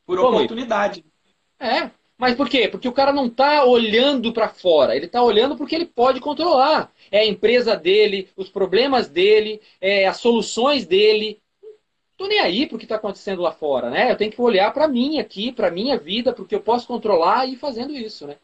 Por 0.03 0.17
Como 0.17 0.37
oportunidade. 0.37 1.05
É, 1.59 1.91
mas 2.17 2.33
por 2.33 2.49
quê? 2.49 2.67
Porque 2.67 2.87
o 2.87 2.91
cara 2.91 3.13
não 3.13 3.27
está 3.27 3.63
olhando 3.65 4.33
para 4.33 4.49
fora, 4.49 4.95
ele 4.95 5.05
está 5.05 5.21
olhando 5.21 5.55
porque 5.55 5.75
ele 5.75 5.85
pode 5.85 6.19
controlar. 6.19 6.91
É 7.11 7.19
a 7.19 7.25
empresa 7.25 7.75
dele, 7.75 8.27
os 8.35 8.49
problemas 8.49 9.07
dele, 9.07 9.61
é, 9.79 10.07
as 10.07 10.17
soluções 10.17 10.87
dele. 10.87 11.39
Tô 12.17 12.25
nem 12.25 12.39
aí 12.39 12.65
pro 12.65 12.79
que 12.79 12.85
está 12.85 12.95
acontecendo 12.95 13.43
lá 13.43 13.51
fora, 13.51 13.91
né? 13.91 14.11
Eu 14.11 14.17
tenho 14.17 14.31
que 14.31 14.41
olhar 14.41 14.73
para 14.73 14.87
mim 14.87 15.19
aqui, 15.19 15.51
para 15.51 15.69
minha 15.69 15.99
vida, 15.99 16.33
porque 16.33 16.55
eu 16.55 16.61
posso 16.61 16.87
controlar 16.87 17.45
e 17.45 17.53
ir 17.53 17.57
fazendo 17.57 17.93
isso, 17.93 18.25
né? 18.25 18.37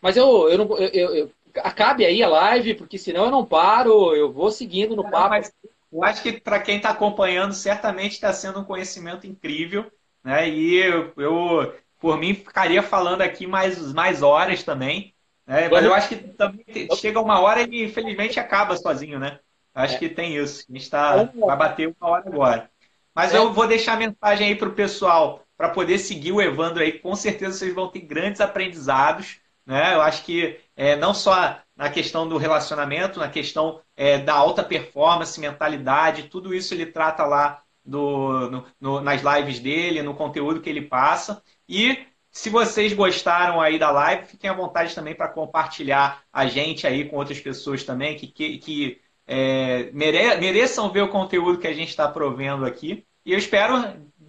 Mas 0.00 0.16
eu, 0.16 0.48
eu 0.48 0.58
não. 0.58 0.78
Eu, 0.78 1.14
eu, 1.14 1.30
acabe 1.56 2.04
aí 2.04 2.22
a 2.22 2.28
live, 2.28 2.74
porque 2.74 2.96
senão 2.96 3.24
eu 3.24 3.30
não 3.30 3.44
paro, 3.44 4.14
eu 4.14 4.32
vou 4.32 4.50
seguindo 4.50 4.94
no 4.94 5.10
papo. 5.10 5.30
Mas 5.30 5.52
eu 5.92 6.04
acho 6.04 6.22
que 6.22 6.40
para 6.40 6.60
quem 6.60 6.76
está 6.76 6.90
acompanhando, 6.90 7.52
certamente 7.52 8.12
está 8.12 8.32
sendo 8.32 8.60
um 8.60 8.64
conhecimento 8.64 9.26
incrível. 9.26 9.90
Né? 10.22 10.48
E 10.48 10.76
eu, 10.76 11.12
eu, 11.16 11.74
por 11.98 12.18
mim, 12.18 12.34
ficaria 12.34 12.82
falando 12.82 13.22
aqui 13.22 13.46
mais, 13.46 13.92
mais 13.92 14.22
horas 14.22 14.62
também. 14.62 15.14
Né? 15.46 15.68
Mas 15.68 15.84
eu 15.84 15.92
acho 15.92 16.08
que 16.08 16.16
também 16.16 16.64
chega 16.96 17.20
uma 17.20 17.40
hora 17.40 17.62
e 17.62 17.84
infelizmente 17.84 18.38
acaba 18.38 18.76
sozinho, 18.76 19.18
né? 19.18 19.40
Acho 19.74 19.96
é. 19.96 19.98
que 19.98 20.08
tem 20.08 20.36
isso. 20.36 20.64
A 20.68 20.72
gente 20.72 20.90
tá, 20.90 21.24
vai 21.34 21.56
bater 21.56 21.94
uma 22.00 22.10
hora 22.10 22.28
agora. 22.28 22.70
Mas 23.14 23.34
é. 23.34 23.38
eu 23.38 23.52
vou 23.52 23.66
deixar 23.66 23.94
a 23.94 23.96
mensagem 23.96 24.48
aí 24.48 24.54
para 24.54 24.68
o 24.68 24.74
pessoal 24.74 25.44
para 25.56 25.70
poder 25.70 25.98
seguir 25.98 26.32
o 26.32 26.40
Evandro 26.40 26.82
aí. 26.82 26.92
Com 26.92 27.14
certeza 27.16 27.58
vocês 27.58 27.74
vão 27.74 27.88
ter 27.88 28.00
grandes 28.00 28.40
aprendizados. 28.40 29.39
Né? 29.70 29.94
Eu 29.94 30.02
acho 30.02 30.24
que 30.24 30.58
é, 30.74 30.96
não 30.96 31.14
só 31.14 31.56
na 31.76 31.88
questão 31.88 32.28
do 32.28 32.36
relacionamento, 32.36 33.20
na 33.20 33.28
questão 33.28 33.80
é, 33.96 34.18
da 34.18 34.34
alta 34.34 34.64
performance, 34.64 35.38
mentalidade, 35.38 36.24
tudo 36.24 36.52
isso 36.52 36.74
ele 36.74 36.86
trata 36.86 37.24
lá 37.24 37.62
do, 37.84 38.50
no, 38.50 38.66
no, 38.80 39.00
nas 39.00 39.22
lives 39.22 39.60
dele, 39.60 40.02
no 40.02 40.12
conteúdo 40.12 40.60
que 40.60 40.68
ele 40.68 40.82
passa. 40.82 41.40
E 41.68 42.04
se 42.32 42.50
vocês 42.50 42.92
gostaram 42.92 43.60
aí 43.60 43.78
da 43.78 43.92
live, 43.92 44.26
fiquem 44.26 44.50
à 44.50 44.52
vontade 44.52 44.92
também 44.92 45.14
para 45.14 45.28
compartilhar 45.28 46.20
a 46.32 46.46
gente 46.48 46.84
aí 46.84 47.08
com 47.08 47.16
outras 47.16 47.38
pessoas 47.38 47.84
também 47.84 48.16
que, 48.16 48.26
que, 48.26 48.58
que 48.58 49.00
é, 49.24 49.88
mere, 49.92 50.36
mereçam 50.38 50.90
ver 50.90 51.02
o 51.02 51.10
conteúdo 51.10 51.60
que 51.60 51.68
a 51.68 51.72
gente 51.72 51.90
está 51.90 52.08
provendo 52.08 52.64
aqui. 52.64 53.06
E 53.24 53.32
eu 53.32 53.38
espero, 53.38 53.84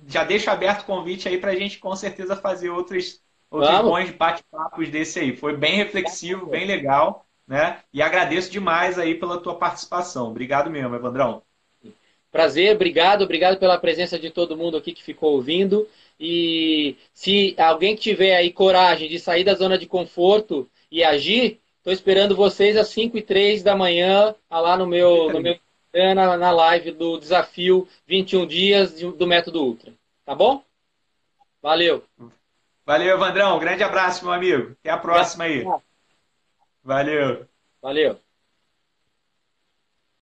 já 0.05 0.23
deixo 0.23 0.51
aberto 0.51 0.83
o 0.83 0.85
convite 0.85 1.27
aí 1.27 1.39
para 1.39 1.49
a 1.49 1.55
gente 1.55 1.79
com 1.79 1.95
certeza 1.95 2.35
fazer 2.35 2.69
outros, 3.51 3.69
outros 3.69 3.91
bons 3.91 4.11
bate-papos 4.11 4.89
desse 4.89 5.19
aí. 5.19 5.35
Foi 5.35 5.55
bem 5.55 5.75
reflexivo, 5.75 6.45
bem 6.47 6.65
legal, 6.65 7.25
né? 7.47 7.79
E 7.93 8.01
agradeço 8.01 8.49
demais 8.49 8.97
aí 8.97 9.15
pela 9.15 9.39
tua 9.39 9.55
participação. 9.55 10.29
Obrigado 10.29 10.71
mesmo, 10.71 10.95
Evandrão. 10.95 11.43
Prazer, 12.31 12.73
obrigado, 12.73 13.23
obrigado 13.23 13.59
pela 13.59 13.77
presença 13.77 14.17
de 14.17 14.29
todo 14.29 14.55
mundo 14.55 14.77
aqui 14.77 14.93
que 14.93 15.03
ficou 15.03 15.33
ouvindo. 15.33 15.85
E 16.17 16.95
se 17.13 17.53
alguém 17.57 17.93
tiver 17.95 18.35
aí 18.35 18.53
coragem 18.53 19.09
de 19.09 19.19
sair 19.19 19.43
da 19.43 19.53
zona 19.53 19.77
de 19.77 19.85
conforto 19.85 20.69
e 20.89 21.03
agir, 21.03 21.59
estou 21.77 21.91
esperando 21.91 22.35
vocês 22.35 22.77
às 22.77 22.87
5 22.87 23.17
e 23.17 23.21
3 23.21 23.63
da 23.63 23.75
manhã, 23.75 24.33
lá 24.49 24.77
no 24.77 24.87
meu, 24.87 25.31
no 25.33 25.41
meu 25.41 25.59
na, 26.15 26.37
na 26.37 26.51
live 26.51 26.91
do 26.91 27.17
desafio 27.17 27.85
21 28.07 28.47
dias 28.47 29.01
do 29.01 29.27
método 29.27 29.61
Ultra. 29.61 29.93
Tá 30.23 30.33
bom? 30.33 30.63
Valeu. 31.61 32.03
Valeu, 32.85 33.15
Evandrão. 33.15 33.59
grande 33.59 33.83
abraço, 33.83 34.23
meu 34.25 34.33
amigo. 34.33 34.71
Até 34.79 34.89
a 34.89 34.97
próxima 34.97 35.45
aí. 35.45 35.63
Valeu. 36.83 37.47
Valeu. 37.81 38.30